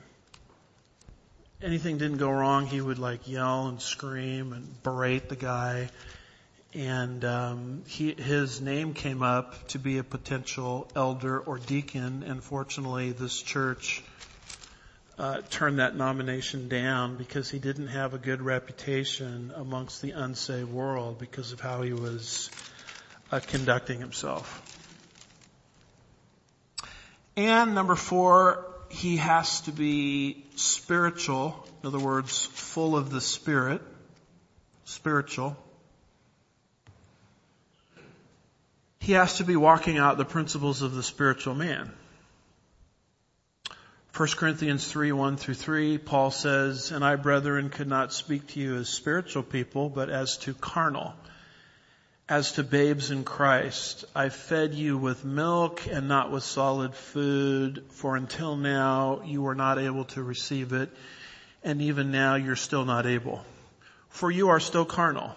Anything 1.62 1.98
didn't 1.98 2.18
go 2.18 2.30
wrong, 2.30 2.66
he 2.66 2.80
would 2.80 2.98
like 2.98 3.28
yell 3.28 3.68
and 3.68 3.80
scream 3.80 4.52
and 4.52 4.82
berate 4.82 5.28
the 5.28 5.36
guy. 5.36 5.88
And 6.74 7.24
um, 7.24 7.82
he, 7.86 8.12
his 8.12 8.60
name 8.60 8.92
came 8.92 9.22
up 9.22 9.68
to 9.68 9.78
be 9.78 9.96
a 9.96 10.04
potential 10.04 10.86
elder 10.94 11.38
or 11.40 11.58
deacon. 11.58 12.22
And 12.22 12.44
fortunately, 12.44 13.12
this 13.12 13.40
church 13.40 14.04
uh, 15.18 15.40
turned 15.50 15.78
that 15.78 15.96
nomination 15.96 16.68
down 16.68 17.16
because 17.16 17.50
he 17.50 17.58
didn't 17.58 17.88
have 17.88 18.14
a 18.14 18.18
good 18.18 18.42
reputation 18.42 19.52
amongst 19.56 20.02
the 20.02 20.10
unsaved 20.10 20.70
world 20.70 21.18
because 21.18 21.52
of 21.52 21.60
how 21.60 21.82
he 21.82 21.92
was 21.92 22.50
uh, 23.32 23.40
conducting 23.40 23.98
himself. 23.98 24.62
And 27.36 27.74
number 27.74 27.94
four, 27.94 28.66
he 28.88 29.16
has 29.16 29.62
to 29.62 29.72
be 29.72 30.44
spiritual. 30.56 31.66
In 31.82 31.88
other 31.88 31.98
words, 31.98 32.44
full 32.44 32.96
of 32.96 33.10
the 33.10 33.20
Spirit. 33.20 33.82
Spiritual. 34.84 35.56
He 39.00 39.12
has 39.12 39.38
to 39.38 39.44
be 39.44 39.56
walking 39.56 39.98
out 39.98 40.18
the 40.18 40.24
principles 40.24 40.82
of 40.82 40.94
the 40.94 41.02
spiritual 41.02 41.54
man. 41.54 41.92
1 44.16 44.28
Corinthians 44.30 44.90
3, 44.90 45.12
1 45.12 45.36
through 45.36 45.52
3, 45.52 45.98
Paul 45.98 46.30
says, 46.30 46.90
And 46.90 47.04
I, 47.04 47.16
brethren, 47.16 47.68
could 47.68 47.86
not 47.86 48.14
speak 48.14 48.46
to 48.48 48.60
you 48.60 48.76
as 48.76 48.88
spiritual 48.88 49.42
people, 49.42 49.90
but 49.90 50.08
as 50.08 50.38
to 50.38 50.54
carnal, 50.54 51.12
as 52.26 52.52
to 52.52 52.62
babes 52.62 53.10
in 53.10 53.24
Christ. 53.24 54.06
I 54.14 54.30
fed 54.30 54.72
you 54.72 54.96
with 54.96 55.26
milk 55.26 55.86
and 55.86 56.08
not 56.08 56.30
with 56.30 56.44
solid 56.44 56.94
food, 56.94 57.84
for 57.90 58.16
until 58.16 58.56
now 58.56 59.20
you 59.26 59.42
were 59.42 59.54
not 59.54 59.78
able 59.78 60.06
to 60.06 60.22
receive 60.22 60.72
it, 60.72 60.88
and 61.62 61.82
even 61.82 62.10
now 62.10 62.36
you're 62.36 62.56
still 62.56 62.86
not 62.86 63.04
able. 63.04 63.44
For 64.08 64.30
you 64.30 64.48
are 64.48 64.60
still 64.60 64.86
carnal. 64.86 65.36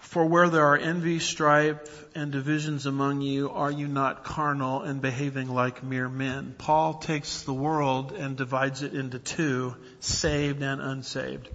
For 0.00 0.24
where 0.24 0.48
there 0.48 0.66
are 0.66 0.76
envy, 0.76 1.18
strife, 1.18 2.06
and 2.14 2.32
divisions 2.32 2.86
among 2.86 3.20
you, 3.20 3.50
are 3.50 3.70
you 3.70 3.86
not 3.86 4.24
carnal 4.24 4.82
and 4.82 5.00
behaving 5.00 5.48
like 5.48 5.84
mere 5.84 6.08
men? 6.08 6.54
Paul 6.58 6.94
takes 6.94 7.42
the 7.42 7.54
world 7.54 8.12
and 8.12 8.36
divides 8.36 8.82
it 8.82 8.94
into 8.94 9.18
two, 9.18 9.76
saved 10.00 10.62
and 10.62 10.80
unsaved. 10.80 11.48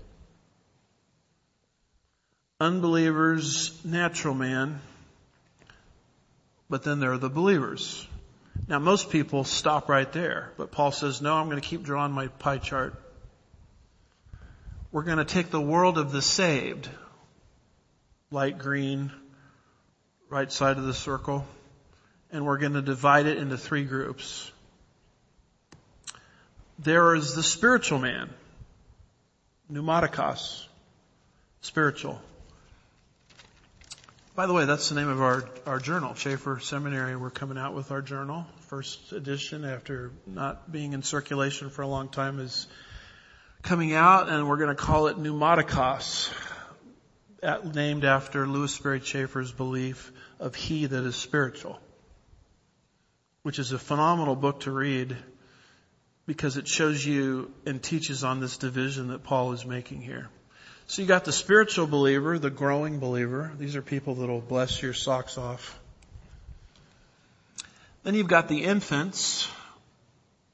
Unbelievers, 2.62 3.78
natural 3.84 4.34
man, 4.34 4.80
but 6.70 6.84
then 6.84 7.00
there 7.00 7.12
are 7.12 7.18
the 7.18 7.30
believers. 7.30 8.08
Now 8.70 8.80
most 8.80 9.10
people 9.10 9.44
stop 9.44 9.90
right 9.90 10.12
there, 10.14 10.54
but 10.56 10.72
Paul 10.72 10.92
says, 10.92 11.22
no, 11.22 11.36
I'm 11.36 11.50
going 11.50 11.62
to 11.62 11.68
keep 11.68 11.84
drawing 11.84 12.14
my 12.14 12.28
pie 12.28 12.60
chart. 12.60 12.96
We're 14.92 15.04
going 15.04 15.18
to 15.18 15.26
take 15.26 15.50
the 15.50 15.60
world 15.60 15.98
of 15.98 16.14
the 16.14 16.22
saved, 16.22 16.90
light 18.32 18.58
green, 18.58 19.12
right 20.30 20.52
side 20.52 20.78
of 20.78 20.86
the 20.86 20.94
circle, 20.94 21.46
and 22.32 22.46
we're 22.46 22.58
going 22.58 22.74
to 22.74 22.82
divide 22.82 23.28
it 23.28 23.38
into 23.38 23.58
three 23.58 23.84
groups. 23.84 24.52
There 26.80 27.16
is 27.16 27.36
the 27.36 27.44
spiritual 27.44 28.00
man, 28.00 28.30
pneumatikos, 29.72 30.66
spiritual. 31.62 32.22
By 34.36 34.48
the 34.48 34.54
way, 34.54 34.66
that's 34.66 34.90
the 34.90 34.96
name 34.96 35.08
of 35.08 35.22
our, 35.22 35.46
our 35.66 35.80
journal, 35.80 36.14
Chafer 36.14 36.60
Seminary. 36.60 37.16
We're 37.16 37.30
coming 37.30 37.58
out 37.58 37.74
with 37.74 37.92
our 37.92 38.02
journal. 38.02 38.46
First 38.68 39.14
edition 39.14 39.64
after 39.64 40.12
not 40.28 40.70
being 40.70 40.92
in 40.92 41.04
circulation 41.04 41.70
for 41.70 41.84
a 41.84 41.88
long 41.88 42.10
time 42.10 42.42
is 42.42 42.68
coming 43.62 43.94
out 43.94 44.28
and 44.28 44.50
we're 44.50 44.58
going 44.58 44.70
to 44.70 44.76
call 44.76 45.08
it 45.08 45.18
Pneumatikos, 45.18 46.34
named 47.74 48.06
after 48.06 48.48
Lewis 48.48 48.74
Sperry 48.74 49.00
Chafer's 49.00 49.52
belief 49.52 50.12
of 50.40 50.56
he 50.56 50.86
that 50.86 51.04
is 51.04 51.16
spiritual, 51.16 51.80
which 53.44 53.60
is 53.60 53.72
a 53.72 53.80
phenomenal 53.80 54.36
book 54.36 54.62
to 54.62 54.72
read 54.72 55.16
because 56.26 56.58
it 56.58 56.68
shows 56.68 57.06
you 57.06 57.52
and 57.66 57.82
teaches 57.82 58.24
on 58.24 58.40
this 58.40 58.58
division 58.58 59.10
that 59.10 59.24
Paul 59.24 59.54
is 59.54 59.66
making 59.66 60.02
here. 60.02 60.30
So 60.88 61.02
you 61.02 61.08
got 61.08 61.26
the 61.26 61.32
spiritual 61.32 61.88
believer, 61.88 62.38
the 62.38 62.50
growing 62.50 63.00
believer. 63.00 63.52
These 63.58 63.76
are 63.76 63.82
people 63.82 64.16
that'll 64.16 64.42
bless 64.42 64.82
your 64.82 64.94
socks 64.94 65.38
off. 65.38 65.80
Then 68.04 68.14
you've 68.14 68.28
got 68.28 68.48
the 68.48 68.64
infants, 68.64 69.50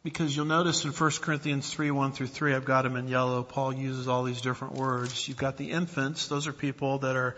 because 0.04 0.36
you'll 0.36 0.46
notice 0.46 0.84
in 0.84 0.92
1 0.92 1.12
Corinthians 1.22 1.72
3, 1.72 1.92
1 1.92 2.12
through 2.12 2.28
3, 2.28 2.56
I've 2.56 2.66
got 2.66 2.84
them 2.84 2.96
in 2.96 3.08
yellow. 3.08 3.44
Paul 3.44 3.74
uses 3.74 4.08
all 4.08 4.24
these 4.24 4.42
different 4.42 4.74
words. 4.74 5.28
You've 5.28 5.38
got 5.38 5.58
the 5.58 5.72
infants. 5.72 6.28
Those 6.28 6.48
are 6.48 6.54
people 6.54 7.00
that 7.00 7.16
are 7.16 7.36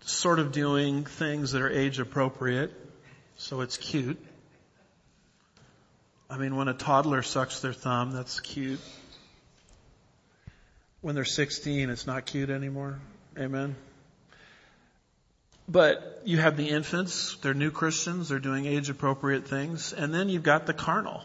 sort 0.00 0.38
of 0.38 0.52
doing 0.52 1.04
things 1.04 1.52
that 1.52 1.60
are 1.60 1.70
age 1.70 1.98
appropriate. 1.98 2.72
So 3.36 3.60
it's 3.60 3.76
cute. 3.76 4.18
I 6.30 6.38
mean, 6.38 6.56
when 6.56 6.68
a 6.68 6.74
toddler 6.74 7.22
sucks 7.22 7.60
their 7.60 7.72
thumb, 7.72 8.12
that's 8.12 8.40
cute. 8.40 8.80
When 11.00 11.14
they're 11.14 11.24
16, 11.24 11.90
it's 11.90 12.06
not 12.06 12.26
cute 12.26 12.50
anymore. 12.50 13.00
Amen. 13.38 13.76
But 15.68 16.22
you 16.24 16.38
have 16.38 16.56
the 16.56 16.68
infants, 16.70 17.36
they're 17.42 17.54
new 17.54 17.70
Christians, 17.70 18.30
they're 18.30 18.38
doing 18.38 18.64
age 18.64 18.88
appropriate 18.88 19.46
things, 19.46 19.92
and 19.92 20.14
then 20.14 20.30
you've 20.30 20.42
got 20.42 20.66
the 20.66 20.72
carnal. 20.72 21.22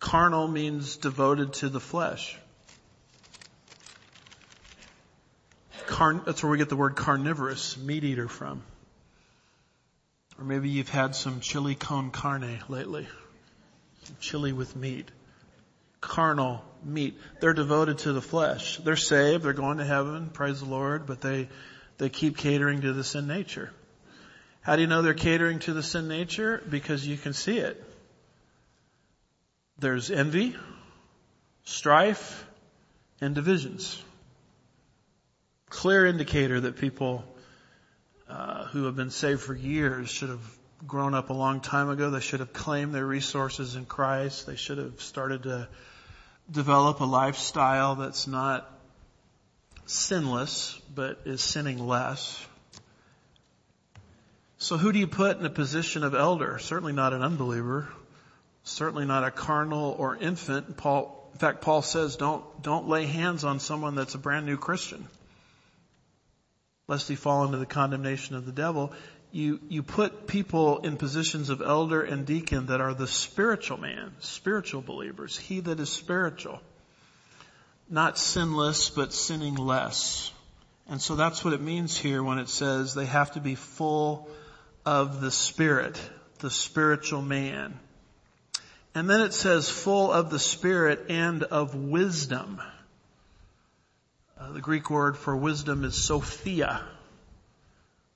Carnal 0.00 0.48
means 0.48 0.96
devoted 0.96 1.54
to 1.54 1.68
the 1.68 1.80
flesh. 1.80 2.36
Carn, 5.86 6.22
that's 6.24 6.42
where 6.42 6.50
we 6.50 6.58
get 6.58 6.68
the 6.68 6.76
word 6.76 6.96
carnivorous, 6.96 7.76
meat 7.76 8.04
eater 8.04 8.28
from. 8.28 8.62
Or 10.38 10.44
maybe 10.44 10.68
you've 10.68 10.88
had 10.88 11.14
some 11.14 11.40
chili 11.40 11.74
con 11.74 12.10
carne 12.10 12.60
lately. 12.68 13.06
Some 14.04 14.16
chili 14.20 14.52
with 14.52 14.74
meat 14.76 15.10
carnal 16.04 16.62
meat. 16.84 17.18
They're 17.40 17.54
devoted 17.54 17.98
to 17.98 18.12
the 18.12 18.20
flesh. 18.20 18.76
They're 18.76 18.94
saved. 18.94 19.42
They're 19.42 19.54
going 19.54 19.78
to 19.78 19.84
heaven. 19.84 20.28
Praise 20.28 20.60
the 20.60 20.66
Lord. 20.66 21.06
But 21.06 21.22
they, 21.22 21.48
they 21.96 22.10
keep 22.10 22.36
catering 22.36 22.82
to 22.82 22.92
the 22.92 23.02
sin 23.02 23.26
nature. 23.26 23.70
How 24.60 24.76
do 24.76 24.82
you 24.82 24.88
know 24.88 25.00
they're 25.00 25.14
catering 25.14 25.60
to 25.60 25.72
the 25.72 25.82
sin 25.82 26.06
nature? 26.06 26.62
Because 26.68 27.06
you 27.06 27.16
can 27.16 27.32
see 27.32 27.58
it. 27.58 27.82
There's 29.78 30.10
envy, 30.10 30.56
strife, 31.64 32.46
and 33.20 33.34
divisions. 33.34 34.00
Clear 35.68 36.06
indicator 36.06 36.60
that 36.60 36.76
people 36.76 37.24
uh, 38.28 38.64
who 38.66 38.84
have 38.84 38.96
been 38.96 39.10
saved 39.10 39.40
for 39.40 39.54
years 39.54 40.08
should 40.08 40.28
have 40.28 40.58
grown 40.86 41.14
up 41.14 41.30
a 41.30 41.32
long 41.32 41.60
time 41.60 41.88
ago. 41.88 42.10
They 42.10 42.20
should 42.20 42.40
have 42.40 42.52
claimed 42.52 42.94
their 42.94 43.06
resources 43.06 43.74
in 43.74 43.84
Christ. 43.84 44.46
They 44.46 44.56
should 44.56 44.78
have 44.78 45.00
started 45.00 45.44
to 45.44 45.68
develop 46.50 47.00
a 47.00 47.04
lifestyle 47.04 47.96
that's 47.96 48.26
not 48.26 48.70
sinless, 49.86 50.78
but 50.94 51.20
is 51.24 51.40
sinning 51.42 51.78
less. 51.78 52.44
So 54.58 54.76
who 54.76 54.92
do 54.92 54.98
you 54.98 55.06
put 55.06 55.38
in 55.38 55.44
a 55.44 55.50
position 55.50 56.04
of 56.04 56.14
elder? 56.14 56.58
Certainly 56.58 56.92
not 56.92 57.12
an 57.12 57.22
unbeliever. 57.22 57.88
Certainly 58.64 59.06
not 59.06 59.24
a 59.24 59.30
carnal 59.30 59.94
or 59.98 60.16
infant. 60.16 60.76
Paul, 60.76 61.30
in 61.32 61.38
fact, 61.38 61.60
Paul 61.60 61.82
says 61.82 62.16
don't, 62.16 62.44
don't 62.62 62.88
lay 62.88 63.06
hands 63.06 63.44
on 63.44 63.60
someone 63.60 63.94
that's 63.94 64.14
a 64.14 64.18
brand 64.18 64.46
new 64.46 64.56
Christian. 64.56 65.06
Lest 66.88 67.08
he 67.08 67.14
fall 67.14 67.44
into 67.44 67.58
the 67.58 67.66
condemnation 67.66 68.36
of 68.36 68.44
the 68.44 68.52
devil 68.52 68.92
you, 69.34 69.58
you 69.68 69.82
put 69.82 70.28
people 70.28 70.78
in 70.78 70.96
positions 70.96 71.50
of 71.50 71.60
elder 71.60 72.02
and 72.02 72.24
deacon 72.24 72.66
that 72.66 72.80
are 72.80 72.94
the 72.94 73.08
spiritual 73.08 73.78
man, 73.78 74.12
spiritual 74.20 74.80
believers, 74.80 75.36
he 75.36 75.58
that 75.58 75.80
is 75.80 75.90
spiritual. 75.90 76.60
Not 77.90 78.16
sinless, 78.16 78.90
but 78.90 79.12
sinning 79.12 79.56
less. 79.56 80.30
And 80.88 81.02
so 81.02 81.16
that's 81.16 81.44
what 81.44 81.52
it 81.52 81.60
means 81.60 81.96
here 81.96 82.22
when 82.22 82.38
it 82.38 82.48
says 82.48 82.94
they 82.94 83.06
have 83.06 83.32
to 83.32 83.40
be 83.40 83.56
full 83.56 84.28
of 84.86 85.20
the 85.20 85.32
Spirit, 85.32 86.00
the 86.38 86.50
spiritual 86.50 87.20
man. 87.20 87.76
And 88.94 89.10
then 89.10 89.20
it 89.20 89.34
says 89.34 89.68
full 89.68 90.12
of 90.12 90.30
the 90.30 90.38
Spirit 90.38 91.06
and 91.08 91.42
of 91.42 91.74
wisdom. 91.74 92.62
Uh, 94.38 94.52
the 94.52 94.60
Greek 94.60 94.88
word 94.88 95.16
for 95.16 95.36
wisdom 95.36 95.84
is 95.84 96.00
Sophia. 96.00 96.80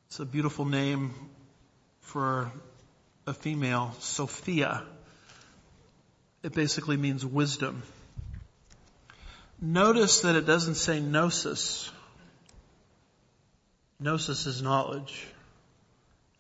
It's 0.07 0.21
a 0.21 0.25
beautiful 0.25 0.65
name 0.65 1.15
for 2.01 2.53
a 3.27 3.35
female, 3.35 3.95
Sophia. 3.99 4.85
It 6.43 6.55
basically 6.55 6.97
means 6.97 7.27
wisdom. 7.27 7.83
Notice 9.61 10.21
that 10.21 10.37
it 10.37 10.47
doesn't 10.47 10.77
say 10.77 11.01
gnosis. 11.01 11.91
Gnosis 13.99 14.47
is 14.47 14.63
knowledge. 14.63 15.27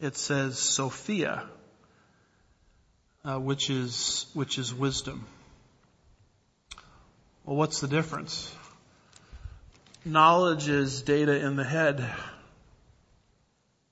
It 0.00 0.16
says 0.16 0.58
Sophia, 0.58 1.44
uh, 3.24 3.38
which 3.38 3.70
is 3.70 4.26
which 4.34 4.58
is 4.58 4.74
wisdom. 4.74 5.26
Well, 7.44 7.56
what's 7.56 7.80
the 7.80 7.88
difference? 7.88 8.54
Knowledge 10.04 10.68
is 10.68 11.02
data 11.02 11.44
in 11.44 11.56
the 11.56 11.64
head 11.64 12.08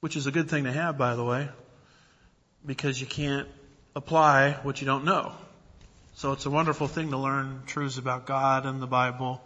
which 0.01 0.15
is 0.15 0.29
a 0.29 0.31
good 0.31 0.49
thing 0.49 0.63
to 0.63 0.73
have, 0.73 0.97
by 0.97 1.17
the 1.17 1.25
way, 1.25 1.49
because 2.65 3.01
you 3.01 3.09
can't 3.09 3.49
apply 3.97 4.53
what 4.63 4.81
you 4.81 4.87
don't 4.87 5.05
know. 5.05 5.33
So 6.15 6.31
it's 6.31 6.47
a 6.47 6.51
wonderful 6.51 6.87
thing 6.87 7.11
to 7.11 7.17
learn 7.17 7.63
truths 7.67 7.99
about 7.99 8.25
God 8.25 8.67
and 8.67 8.81
the 8.81 8.87
Bible. 8.87 9.41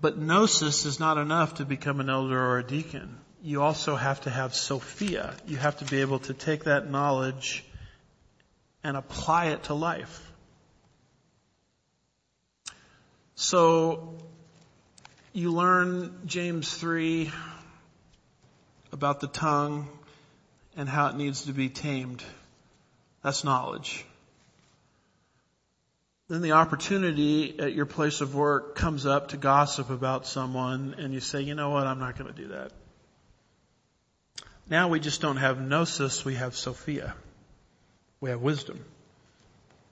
But 0.00 0.18
gnosis 0.18 0.84
is 0.84 1.00
not 1.00 1.16
enough 1.16 1.54
to 1.54 1.64
become 1.64 2.00
an 2.00 2.10
elder 2.10 2.38
or 2.38 2.58
a 2.58 2.62
deacon. 2.62 3.18
You 3.42 3.62
also 3.62 3.94
have 3.94 4.22
to 4.22 4.30
have 4.30 4.54
Sophia. 4.54 5.34
You 5.46 5.56
have 5.56 5.78
to 5.78 5.84
be 5.84 6.00
able 6.00 6.18
to 6.20 6.34
take 6.34 6.64
that 6.64 6.90
knowledge 6.90 7.64
and 8.82 8.96
apply 8.96 9.46
it 9.46 9.64
to 9.64 9.74
life. 9.74 10.24
So 13.36 14.14
you 15.32 15.52
learn 15.52 16.20
James 16.26 16.72
3 16.74 17.30
about 18.90 19.20
the 19.20 19.28
tongue 19.28 19.88
and 20.76 20.88
how 20.88 21.08
it 21.08 21.16
needs 21.16 21.44
to 21.44 21.52
be 21.52 21.68
tamed. 21.68 22.24
That's 23.22 23.44
knowledge. 23.44 24.04
Then 26.28 26.42
the 26.42 26.52
opportunity 26.52 27.58
at 27.60 27.72
your 27.72 27.86
place 27.86 28.20
of 28.20 28.34
work 28.34 28.74
comes 28.74 29.06
up 29.06 29.28
to 29.28 29.36
gossip 29.36 29.90
about 29.90 30.26
someone 30.26 30.96
and 30.98 31.14
you 31.14 31.20
say, 31.20 31.42
you 31.42 31.54
know 31.54 31.70
what, 31.70 31.86
I'm 31.86 32.00
not 32.00 32.18
going 32.18 32.32
to 32.32 32.42
do 32.42 32.48
that. 32.48 32.72
Now 34.70 34.88
we 34.88 35.00
just 35.00 35.22
don't 35.22 35.38
have 35.38 35.60
gnosis, 35.60 36.24
we 36.24 36.34
have 36.34 36.54
Sophia. 36.54 37.14
We 38.20 38.30
have 38.30 38.42
wisdom. 38.42 38.84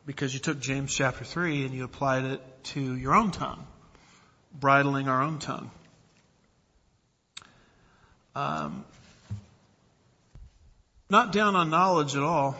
Because 0.05 0.35
you 0.35 0.41
took 0.41 0.61
James 0.61 0.95
chapter 0.95 1.25
3 1.25 1.65
and 1.65 1.75
you 1.75 1.85
applied 1.85 2.25
it 2.25 2.41
to 2.75 2.81
your 2.95 3.15
own 3.15 3.31
tongue, 3.31 3.67
bridling 4.53 5.09
our 5.09 5.23
own 5.23 5.39
tongue. 5.39 5.71
Um, 8.35 8.85
not 11.09 11.33
down 11.33 11.57
on 11.57 11.71
knowledge 11.71 12.15
at 12.15 12.23
all. 12.23 12.57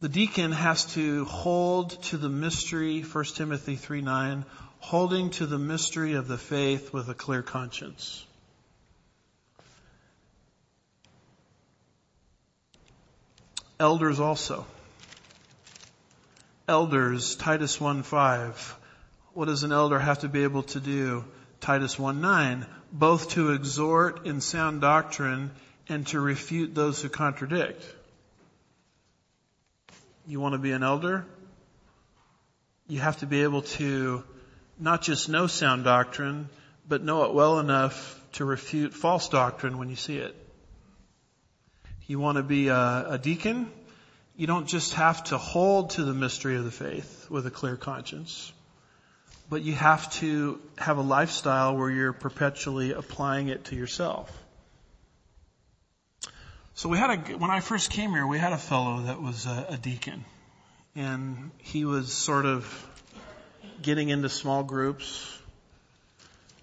The 0.00 0.08
deacon 0.08 0.52
has 0.52 0.84
to 0.94 1.24
hold 1.24 2.00
to 2.04 2.18
the 2.18 2.28
mystery, 2.28 3.00
1 3.00 3.24
Timothy 3.34 3.74
3 3.74 4.00
9, 4.02 4.44
holding 4.78 5.30
to 5.30 5.46
the 5.46 5.58
mystery 5.58 6.14
of 6.14 6.28
the 6.28 6.38
faith 6.38 6.92
with 6.92 7.08
a 7.08 7.14
clear 7.14 7.42
conscience. 7.42 8.24
Elders 13.80 14.18
also. 14.18 14.66
Elders, 16.66 17.36
Titus 17.36 17.78
1.5. 17.78 18.74
What 19.34 19.46
does 19.46 19.62
an 19.62 19.70
elder 19.70 19.98
have 20.00 20.20
to 20.20 20.28
be 20.28 20.42
able 20.42 20.64
to 20.64 20.80
do? 20.80 21.24
Titus 21.60 21.94
1.9. 21.96 22.66
both 22.92 23.30
to 23.30 23.52
exhort 23.52 24.26
in 24.26 24.40
sound 24.40 24.80
doctrine 24.80 25.52
and 25.88 26.06
to 26.08 26.18
refute 26.18 26.74
those 26.74 27.00
who 27.00 27.08
contradict. 27.08 27.84
You 30.26 30.40
want 30.40 30.54
to 30.54 30.58
be 30.58 30.72
an 30.72 30.82
elder? 30.82 31.24
You 32.88 32.98
have 33.00 33.18
to 33.18 33.26
be 33.26 33.42
able 33.42 33.62
to 33.62 34.24
not 34.78 35.02
just 35.02 35.28
know 35.28 35.46
sound 35.46 35.84
doctrine, 35.84 36.48
but 36.88 37.04
know 37.04 37.24
it 37.24 37.34
well 37.34 37.60
enough 37.60 38.20
to 38.32 38.44
refute 38.44 38.92
false 38.92 39.28
doctrine 39.28 39.78
when 39.78 39.88
you 39.88 39.96
see 39.96 40.18
it. 40.18 40.47
You 42.08 42.18
want 42.18 42.38
to 42.38 42.42
be 42.42 42.68
a, 42.68 43.04
a 43.10 43.18
deacon? 43.18 43.70
You 44.34 44.46
don't 44.46 44.66
just 44.66 44.94
have 44.94 45.24
to 45.24 45.36
hold 45.36 45.90
to 45.90 46.04
the 46.04 46.14
mystery 46.14 46.56
of 46.56 46.64
the 46.64 46.70
faith 46.70 47.26
with 47.28 47.46
a 47.46 47.50
clear 47.50 47.76
conscience, 47.76 48.50
but 49.50 49.60
you 49.60 49.74
have 49.74 50.10
to 50.14 50.58
have 50.78 50.96
a 50.96 51.02
lifestyle 51.02 51.76
where 51.76 51.90
you're 51.90 52.14
perpetually 52.14 52.92
applying 52.92 53.48
it 53.48 53.66
to 53.66 53.76
yourself. 53.76 54.32
So 56.76 56.88
we 56.88 56.96
had 56.96 57.10
a, 57.10 57.36
when 57.36 57.50
I 57.50 57.60
first 57.60 57.90
came 57.90 58.12
here, 58.12 58.26
we 58.26 58.38
had 58.38 58.54
a 58.54 58.58
fellow 58.58 59.02
that 59.02 59.20
was 59.20 59.44
a, 59.44 59.66
a 59.68 59.76
deacon 59.76 60.24
and 60.96 61.50
he 61.58 61.84
was 61.84 62.10
sort 62.10 62.46
of 62.46 62.88
getting 63.82 64.08
into 64.08 64.30
small 64.30 64.62
groups, 64.62 65.38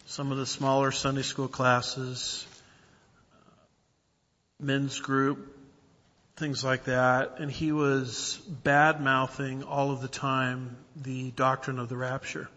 some 0.08 0.32
of 0.32 0.40
the 0.40 0.48
smaller 0.48 0.92
Sunday 0.92 1.22
school 1.22 1.48
classes, 1.48 2.48
men's 4.60 5.00
group, 5.00 5.58
things 6.38 6.64
like 6.64 6.86
that. 6.86 7.40
And 7.40 7.52
he 7.52 7.72
was 7.72 8.38
bad 8.64 9.02
mouthing 9.02 9.64
all 9.64 9.92
of 9.92 10.02
the 10.02 10.08
time 10.08 10.78
the 10.96 11.32
doctrine 11.32 11.80
of 11.80 11.90
the 11.90 11.98
rapture. 11.98 12.50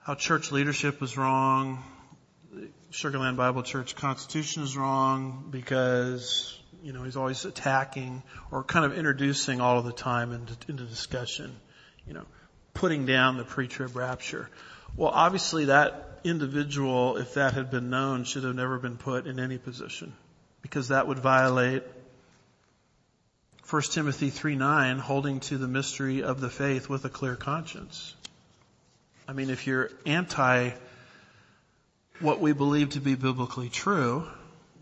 How 0.00 0.14
church 0.14 0.52
leadership 0.52 1.00
was 1.00 1.16
wrong. 1.16 1.82
Sugar 2.90 3.18
Land 3.18 3.36
Bible 3.36 3.62
Church 3.62 3.94
Constitution 3.94 4.62
is 4.62 4.74
wrong 4.74 5.48
because, 5.50 6.58
you 6.82 6.94
know, 6.94 7.02
he's 7.02 7.16
always 7.16 7.44
attacking 7.44 8.22
or 8.50 8.64
kind 8.64 8.86
of 8.86 8.96
introducing 8.96 9.60
all 9.60 9.78
of 9.78 9.84
the 9.84 9.92
time 9.92 10.32
into, 10.32 10.56
into 10.68 10.84
discussion, 10.84 11.54
you 12.06 12.14
know, 12.14 12.24
putting 12.72 13.04
down 13.04 13.36
the 13.36 13.44
pre-trib 13.44 13.94
rapture. 13.94 14.48
Well, 14.96 15.10
obviously 15.10 15.66
that 15.66 16.07
individual, 16.24 17.16
if 17.16 17.34
that 17.34 17.54
had 17.54 17.70
been 17.70 17.90
known, 17.90 18.24
should 18.24 18.44
have 18.44 18.54
never 18.54 18.78
been 18.78 18.96
put 18.96 19.26
in 19.26 19.38
any 19.38 19.58
position 19.58 20.12
because 20.62 20.88
that 20.88 21.06
would 21.06 21.18
violate 21.18 21.82
1 23.70 23.82
Timothy 23.82 24.30
3 24.30 24.56
9, 24.56 24.98
holding 24.98 25.40
to 25.40 25.58
the 25.58 25.68
mystery 25.68 26.22
of 26.22 26.40
the 26.40 26.48
faith 26.48 26.88
with 26.88 27.04
a 27.04 27.10
clear 27.10 27.36
conscience. 27.36 28.14
I 29.26 29.34
mean, 29.34 29.50
if 29.50 29.66
you're 29.66 29.90
anti 30.06 30.70
what 32.20 32.40
we 32.40 32.52
believe 32.52 32.90
to 32.90 33.00
be 33.00 33.14
biblically 33.14 33.68
true, 33.68 34.26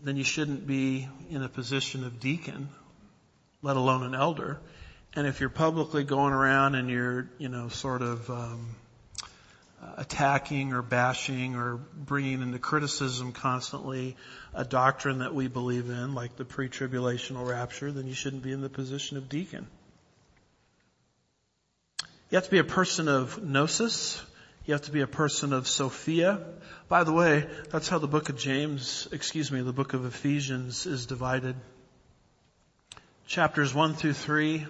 then 0.03 0.15
you 0.15 0.23
shouldn't 0.23 0.65
be 0.65 1.07
in 1.29 1.43
a 1.43 1.49
position 1.49 2.05
of 2.05 2.19
deacon, 2.19 2.69
let 3.61 3.75
alone 3.75 4.03
an 4.03 4.15
elder. 4.15 4.59
And 5.13 5.27
if 5.27 5.41
you're 5.41 5.49
publicly 5.49 6.03
going 6.03 6.33
around 6.33 6.75
and 6.75 6.89
you're, 6.89 7.29
you 7.37 7.49
know, 7.49 7.67
sort 7.67 8.01
of 8.01 8.29
um, 8.29 8.67
attacking 9.97 10.73
or 10.73 10.81
bashing 10.81 11.55
or 11.55 11.77
bringing 11.77 12.41
into 12.41 12.59
criticism 12.59 13.31
constantly 13.31 14.15
a 14.53 14.65
doctrine 14.65 15.19
that 15.19 15.35
we 15.35 15.47
believe 15.47 15.89
in, 15.89 16.13
like 16.15 16.35
the 16.35 16.45
pre-tribulational 16.45 17.47
rapture, 17.47 17.91
then 17.91 18.07
you 18.07 18.13
shouldn't 18.13 18.43
be 18.43 18.51
in 18.51 18.61
the 18.61 18.69
position 18.69 19.17
of 19.17 19.29
deacon. 19.29 19.67
You 22.29 22.35
have 22.35 22.45
to 22.45 22.51
be 22.51 22.59
a 22.59 22.63
person 22.63 23.07
of 23.07 23.41
gnosis. 23.41 24.21
You 24.65 24.73
have 24.73 24.81
to 24.83 24.91
be 24.91 25.01
a 25.01 25.07
person 25.07 25.53
of 25.53 25.67
Sophia. 25.67 26.43
By 26.89 27.05
the 27.05 27.13
way, 27.13 27.47
that's 27.69 27.87
how 27.87 27.99
the 27.99 28.07
book 28.07 28.27
of 28.27 28.37
James, 28.37 29.07
excuse 29.13 29.49
me, 29.49 29.61
the 29.61 29.71
book 29.71 29.93
of 29.93 30.05
Ephesians 30.05 30.85
is 30.85 31.05
divided. 31.05 31.55
Chapters 33.27 33.73
1 33.73 33.93
through 33.93 34.13
3, 34.13 34.65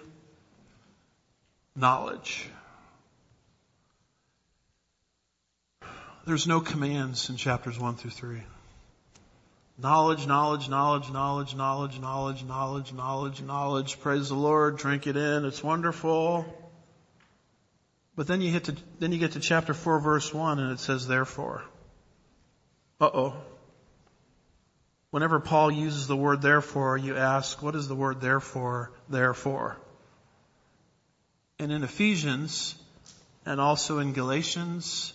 knowledge. 1.76 2.48
There's 6.28 6.46
no 6.46 6.60
commands 6.60 7.30
in 7.30 7.38
chapters 7.38 7.80
1 7.80 7.96
through 7.96 8.12
3. 8.12 8.44
Knowledge, 9.78 10.28
knowledge, 10.28 10.68
knowledge, 10.68 11.10
knowledge, 11.10 11.56
knowledge, 11.56 11.98
knowledge, 12.02 12.44
knowledge, 12.44 12.92
knowledge, 12.92 13.42
knowledge. 13.42 14.00
Praise 14.02 14.28
the 14.28 14.36
Lord. 14.36 14.78
Drink 14.78 15.08
it 15.08 15.16
in. 15.16 15.46
It's 15.46 15.64
wonderful. 15.64 16.46
But 18.18 18.28
then 18.28 18.42
you 18.42 18.52
hit 18.52 18.66
to, 18.66 18.76
then 19.00 19.14
you 19.14 19.20
get 19.20 19.32
to 19.32 19.40
chapter 19.40 19.74
4 19.74 20.02
verse 20.02 20.34
1 20.34 20.60
and 20.60 20.74
it 20.74 20.82
says 20.82 21.08
therefore. 21.08 21.64
Uh-oh. 23.00 23.34
Whenever 25.12 25.40
Paul 25.40 25.72
uses 25.72 26.08
the 26.08 26.18
word 26.18 26.42
therefore, 26.42 26.98
you 26.98 27.16
ask, 27.16 27.64
what 27.64 27.74
is 27.74 27.88
the 27.88 27.96
word 27.96 28.20
therefore, 28.20 28.92
therefore? 29.08 29.78
And 31.58 31.72
in 31.72 31.86
Ephesians, 31.86 32.76
and 33.46 33.62
also 33.62 34.00
in 34.00 34.12
Galatians, 34.12 35.14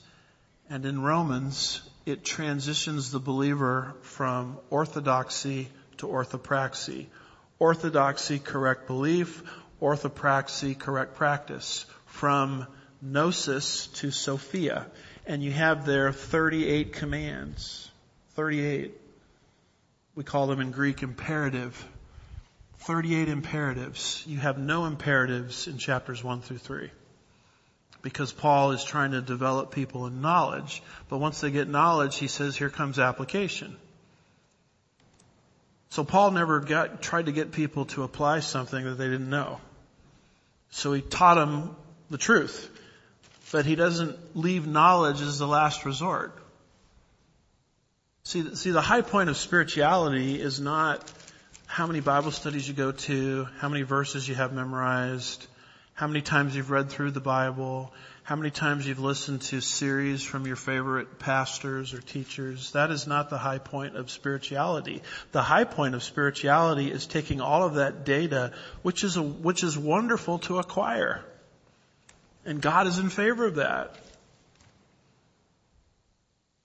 and 0.73 0.87
in 0.87 1.03
Romans, 1.03 1.83
it 2.07 2.25
transitions 2.25 3.11
the 3.11 3.19
believer 3.19 3.95
from 4.01 4.59
orthodoxy 4.71 5.69
to 5.99 6.07
orthopraxy. 6.07 7.09
Orthodoxy, 7.59 8.39
correct 8.39 8.87
belief. 8.87 9.43
Orthopraxy, 9.83 10.79
correct 10.79 11.17
practice. 11.17 11.85
From 12.07 12.67
gnosis 13.03 13.89
to 13.99 14.11
Sophia. 14.11 14.87
And 15.27 15.43
you 15.43 15.53
have 15.53 15.85
there 15.85 16.11
38 16.11 16.95
commands. 16.95 17.91
38. 18.37 18.99
We 20.15 20.25
call 20.25 20.47
them 20.47 20.63
in 20.63 20.71
Greek 20.71 21.03
imperative. 21.03 21.87
38 22.79 23.29
imperatives. 23.29 24.25
You 24.27 24.39
have 24.39 24.57
no 24.57 24.87
imperatives 24.87 25.69
in 25.69 25.77
chapters 25.77 26.25
1 26.25 26.41
through 26.41 26.59
3 26.59 26.91
because 28.03 28.33
Paul 28.33 28.73
is 28.73 28.85
trying 28.85 29.13
to 29.13 29.21
develop 29.21 29.71
people 29.71 30.07
in 30.07 30.21
knowledge. 30.21 30.83
But 31.09 31.19
once 31.19 31.41
they 31.41 31.51
get 31.51 31.69
knowledge, 31.69 32.19
he 32.19 32.27
says, 32.27 32.57
here 32.57 32.69
comes 32.69 32.99
application. 32.99 33.77
So 35.91 36.05
Paul 36.05 36.33
never 36.33 36.61
got, 36.61 37.01
tried 37.01 37.27
to 37.27 37.33
get 37.33 37.53
people 37.53 37.85
to 37.87 38.03
apply 38.03 38.41
something 38.41 38.85
that 38.85 38.95
they 38.95 39.09
didn't 39.09 39.31
know. 39.31 39.61
So 40.71 40.93
he 40.93 41.03
taught 41.03 41.35
them 41.35 41.77
the 42.11 42.19
truth. 42.19 42.69
But 43.53 43.67
he 43.67 43.77
doesn't 43.77 44.35
leave 44.35 44.67
knowledge 44.67 45.21
as 45.21 45.39
the 45.39 45.47
last 45.47 45.85
resort. 45.85 46.37
See, 48.25 48.55
see, 48.55 48.71
the 48.71 48.81
high 48.81 49.03
point 49.03 49.29
of 49.29 49.37
spirituality 49.37 50.41
is 50.41 50.61
not 50.61 51.13
how 51.67 51.87
many 51.87 52.01
Bible 52.01 52.31
studies 52.31 52.67
you 52.67 52.73
go 52.73 52.93
to, 52.93 53.47
how 53.59 53.69
many 53.69 53.83
verses 53.83 54.27
you 54.27 54.35
have 54.35 54.53
memorized, 54.53 55.47
how 55.95 56.07
many 56.07 56.23
times 56.23 56.57
you've 56.57 56.71
read 56.71 56.89
through 56.89 57.11
the 57.11 57.21
Bible, 57.21 57.93
how 58.25 58.37
many 58.37 58.51
times 58.51 58.87
you've 58.87 59.01
listened 59.01 59.43
to 59.43 59.61
series 59.61 60.23
from 60.23 60.47
your 60.47 60.57
favorite 60.57 61.19
pastors 61.19 61.93
or 61.93 62.01
teachers. 62.01 62.71
That 62.73 62.91
is 62.91 63.07
not 63.07 63.31
the 63.31 63.39
high 63.39 63.59
point 63.59 63.97
of 63.97 64.11
spirituality. 64.11 65.03
The 65.33 65.43
high 65.43 65.65
point 65.65 65.95
of 65.95 66.03
spirituality 66.03 66.91
is 66.91 67.07
taking 67.07 67.41
all 67.41 67.65
of 67.65 67.75
that 67.75 68.05
data, 68.05 68.53
which 68.83 69.03
is 69.03 69.17
a, 69.17 69.23
which 69.23 69.65
is 69.65 69.77
wonderful 69.77 70.39
to 70.41 70.59
acquire. 70.59 71.25
And 72.45 72.61
God 72.61 72.87
is 72.87 72.99
in 72.99 73.09
favor 73.09 73.47
of 73.47 73.57
that. 73.57 73.97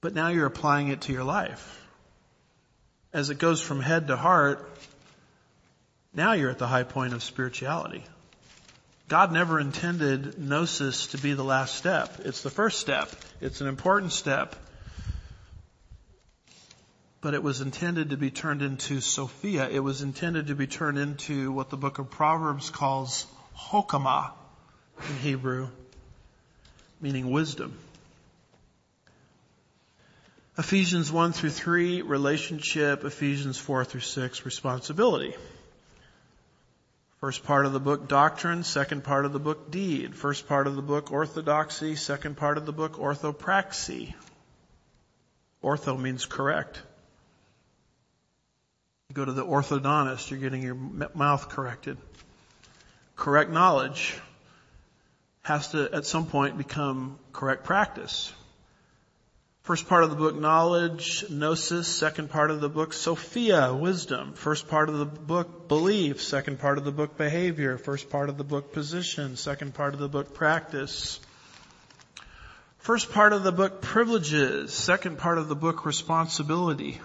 But 0.02 0.14
now 0.14 0.30
you're 0.30 0.46
applying 0.46 0.90
it 0.90 1.02
to 1.02 1.14
your 1.14 1.24
life. 1.24 1.86
As 3.14 3.32
it 3.32 3.40
goes 3.40 3.62
from 3.62 3.82
head 3.82 4.08
to 4.08 4.16
heart, 4.16 4.70
now 6.14 6.34
you're 6.34 6.52
at 6.52 6.60
the 6.60 6.68
high 6.68 6.84
point 6.84 7.14
of 7.14 7.24
spirituality. 7.24 8.04
God 9.08 9.32
never 9.32 9.58
intended 9.58 10.38
gnosis 10.38 11.08
to 11.08 11.18
be 11.18 11.34
the 11.34 11.44
last 11.44 11.76
step. 11.76 12.18
It's 12.26 12.42
the 12.42 12.50
first 12.50 12.80
step. 12.80 13.10
It's 13.40 13.62
an 13.62 13.68
important 13.68 14.12
step. 14.12 14.56
But 17.22 17.34
it 17.34 17.42
was 17.42 17.62
intended 17.62 18.10
to 18.10 18.18
be 18.18 18.32
turned 18.32 18.62
into 18.62 19.00
Sophia. 19.00 19.70
It 19.70 19.80
was 19.80 20.02
intended 20.02 20.48
to 20.48 20.56
be 20.56 20.68
turned 20.68 20.98
into 20.98 21.54
what 21.54 21.70
the 21.70 21.78
book 21.78 22.00
of 22.00 22.10
Proverbs 22.10 22.70
calls 22.70 23.26
Hokmah 23.58 24.32
in 25.10 25.16
Hebrew, 25.18 25.70
meaning 27.00 27.32
wisdom. 27.32 27.78
Ephesians 30.58 31.10
1 31.10 31.32
through 31.32 31.52
3, 31.52 32.02
relationship. 32.02 33.06
Ephesians 33.06 33.58
4 33.58 33.86
through 33.86 34.02
6, 34.02 34.46
responsibility. 34.46 35.34
First 37.20 37.44
part 37.46 37.66
of 37.66 37.74
the 37.74 37.80
book, 37.80 38.08
doctrine. 38.08 38.64
Second 38.64 39.04
part 39.04 39.26
of 39.26 39.34
the 39.34 39.40
book, 39.40 39.72
deed. 39.72 40.14
First 40.14 40.48
part 40.48 40.68
of 40.68 40.76
the 40.76 40.84
book, 40.84 41.12
orthodoxy. 41.12 41.96
Second 41.96 42.38
part 42.38 42.58
of 42.58 42.66
the 42.66 42.72
book, 42.72 42.98
orthopraxy. 42.98 44.14
Ortho 45.64 46.00
means 46.00 46.26
correct. 46.26 46.80
You 49.10 49.16
go 49.16 49.26
to 49.26 49.32
the 49.32 49.46
orthodontist, 49.46 50.30
you're 50.30 50.40
getting 50.40 50.62
your 50.62 50.76
mouth 50.76 51.50
corrected. 51.50 51.98
Correct 53.16 53.50
knowledge 53.50 54.16
has 55.42 55.70
to, 55.70 55.90
at 55.92 56.06
some 56.06 56.28
point, 56.28 56.58
become 56.58 57.18
correct 57.34 57.64
practice. 57.64 58.32
First 59.68 59.90
part 59.90 60.06
of 60.06 60.12
the 60.12 60.16
book, 60.16 60.40
knowledge, 60.40 61.26
gnosis. 61.30 61.90
Second 61.90 62.30
part 62.30 62.52
of 62.52 62.62
the 62.62 62.70
book, 62.70 62.94
Sophia, 62.94 63.74
wisdom. 63.74 64.32
First 64.32 64.70
part 64.70 64.88
of 64.88 64.98
the 64.98 65.06
book, 65.06 65.68
belief. 65.68 66.22
Second 66.22 66.60
part 66.60 66.78
of 66.78 66.86
the 66.86 66.94
book, 66.94 67.18
behavior. 67.18 67.78
First 67.78 68.10
part 68.10 68.30
of 68.30 68.38
the 68.38 68.46
book, 68.46 68.72
position. 68.72 69.36
Second 69.36 69.74
part 69.74 69.94
of 69.94 70.00
the 70.00 70.08
book, 70.08 70.34
practice. 70.34 71.20
First 72.78 73.12
part 73.12 73.34
of 73.34 73.44
the 73.44 73.52
book, 73.52 73.82
privileges. 73.82 74.72
Second 74.72 75.18
part 75.18 75.38
of 75.38 75.50
the 75.50 75.56
book, 75.56 75.86
responsibility. 75.86 77.02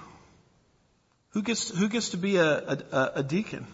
Who 1.30 1.42
gets, 1.42 1.68
who 1.76 1.88
gets 1.88 2.10
to 2.10 2.16
be 2.16 2.36
a, 2.36 2.58
a, 2.92 3.12
a 3.16 3.22
deacon? 3.24 3.66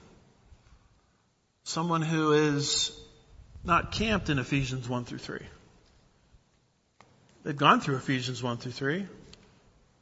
Someone 1.64 2.00
who 2.00 2.32
is 2.32 2.98
not 3.62 3.92
camped 3.92 4.30
in 4.30 4.38
Ephesians 4.38 4.88
1 4.88 5.04
through 5.04 5.18
3. 5.18 5.40
They've 7.44 7.56
gone 7.56 7.80
through 7.80 7.96
Ephesians 7.96 8.42
1 8.42 8.56
through 8.58 8.72
3. 8.72 9.06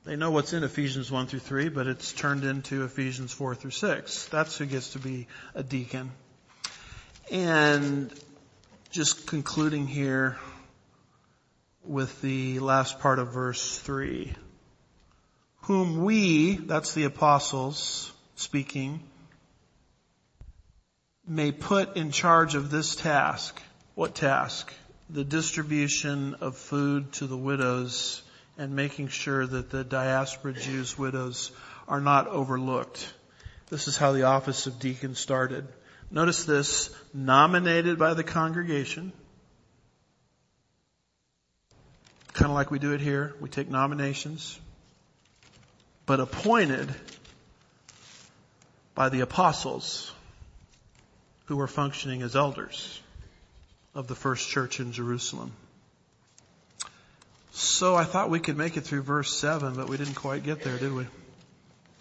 They 0.05 0.16
know 0.16 0.30
what's 0.30 0.53
in 0.53 0.64
Ephesians 0.64 1.11
1 1.11 1.26
through 1.26 1.41
3, 1.41 1.68
but 1.68 1.87
it's 1.87 2.12
turned 2.12 2.45
into 2.45 2.84
Ephesians 2.84 3.32
4 3.32 3.55
through 3.55 3.72
6. 3.72 4.26
That's 4.28 4.57
who 4.57 4.64
gets 4.64 4.93
to 4.93 4.99
be 4.99 5.26
a 5.55 5.62
deacon. 5.62 6.12
And 7.30 8.12
just 8.91 9.26
concluding 9.26 9.87
here 9.87 10.39
with 11.84 12.20
the 12.22 12.61
last 12.61 13.01
part 13.01 13.18
of 13.18 13.32
verse 13.32 13.78
3. 13.80 14.32
Whom 15.62 16.05
we, 16.05 16.57
that's 16.57 16.95
the 16.95 17.05
apostles 17.05 18.12
speaking, 18.37 19.01
may 21.26 21.53
put 21.53 21.97
in 21.97 22.12
charge 22.12 22.55
of 22.55 22.70
this 22.70 22.97
task. 22.97 23.61
What 23.95 24.14
task? 24.14 24.72
The 25.09 25.25
distribution 25.25 26.35
of 26.41 26.57
food 26.57 27.13
to 27.15 27.29
the 27.29 27.37
widows 27.37 28.23
and 28.59 28.75
making 28.75 29.09
sure 29.09 29.47
that 29.47 29.71
the 29.71 29.85
diaspora 29.85 30.53
Jews 30.53 30.99
widows 30.99 31.53
are 31.87 32.01
not 32.01 32.27
overlooked. 32.27 33.13
This 33.69 33.87
is 33.87 33.97
how 33.97 34.13
the 34.13 34.25
office 34.25 34.67
of 34.67 34.81
deacon 34.81 35.15
started. 35.15 35.69
Notice 36.11 36.45
this, 36.45 36.91
nominated 37.15 37.99
by 37.99 38.15
the 38.15 38.25
congregation. 38.25 39.13
Kind 42.33 42.51
of 42.51 42.57
like 42.57 42.73
we 42.73 42.81
do 42.81 42.93
it 42.93 43.01
here. 43.01 43.35
We 43.41 43.49
take 43.49 43.71
nominations. 43.71 44.59
But 46.05 46.19
appointed 46.19 46.93
by 48.97 49.09
the 49.09 49.21
apostles 49.21 50.13
who 51.47 51.57
were 51.57 51.69
functioning 51.69 52.23
as 52.23 52.35
elders 52.35 53.01
of 53.97 54.07
the 54.09 54.15
first 54.15 54.49
church 54.49 54.79
in 54.79 54.93
Jerusalem. 54.93 55.53
So 57.53 57.97
I 57.97 58.05
thought 58.05 58.29
we 58.29 58.41
could 58.41 58.59
make 58.59 58.77
it 58.77 58.83
through 58.83 59.03
verse 59.03 59.35
7, 59.35 59.75
but 59.75 59.89
we 59.89 59.97
didn't 59.97 60.15
quite 60.17 60.45
get 60.45 60.63
there, 60.63 60.77
did 60.77 60.93
we? 60.93 61.07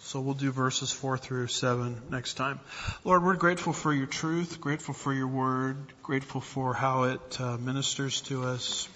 So 0.00 0.20
we'll 0.20 0.34
do 0.34 0.52
verses 0.52 0.92
4 0.92 1.16
through 1.16 1.46
7 1.46 2.02
next 2.10 2.34
time. 2.34 2.60
Lord, 3.02 3.24
we're 3.24 3.36
grateful 3.36 3.72
for 3.72 3.94
your 3.94 4.06
truth, 4.06 4.60
grateful 4.60 4.92
for 4.92 5.14
your 5.14 5.26
word, 5.26 5.78
grateful 6.02 6.42
for 6.42 6.74
how 6.74 7.04
it 7.04 7.40
uh, 7.40 7.56
ministers 7.56 8.20
to 8.22 8.44
us, 8.44 8.88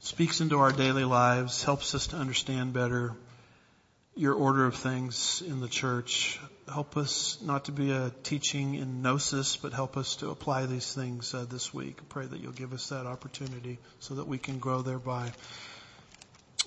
speaks 0.00 0.40
into 0.40 0.58
our 0.58 0.72
daily 0.72 1.04
lives, 1.04 1.62
helps 1.62 1.94
us 1.94 2.08
to 2.08 2.16
understand 2.16 2.72
better 2.72 3.14
your 4.16 4.34
order 4.34 4.66
of 4.66 4.74
things 4.74 5.44
in 5.46 5.60
the 5.60 5.68
church. 5.68 6.40
Help 6.68 6.96
us 6.96 7.38
not 7.42 7.64
to 7.64 7.72
be 7.72 7.90
a 7.90 8.12
teaching 8.22 8.76
in 8.76 9.02
gnosis, 9.02 9.56
but 9.56 9.72
help 9.72 9.96
us 9.96 10.16
to 10.16 10.30
apply 10.30 10.66
these 10.66 10.94
things 10.94 11.34
uh, 11.34 11.44
this 11.48 11.74
week. 11.74 12.08
Pray 12.08 12.24
that 12.24 12.40
you'll 12.40 12.52
give 12.52 12.72
us 12.72 12.88
that 12.90 13.06
opportunity 13.06 13.78
so 13.98 14.14
that 14.14 14.28
we 14.28 14.38
can 14.38 14.58
grow 14.58 14.82
thereby. 14.82 15.32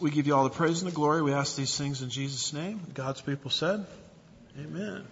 We 0.02 0.12
give 0.12 0.28
you 0.28 0.36
all 0.36 0.44
the 0.44 0.50
praise 0.50 0.82
and 0.82 0.92
the 0.92 0.96
glory. 0.96 1.22
We 1.22 1.32
ask 1.32 1.56
these 1.56 1.78
things 1.78 2.02
in 2.02 2.10
Jesus' 2.10 2.52
name. 2.52 2.82
God's 2.94 3.22
people 3.22 3.50
said, 3.50 3.86
Amen. 4.60 5.06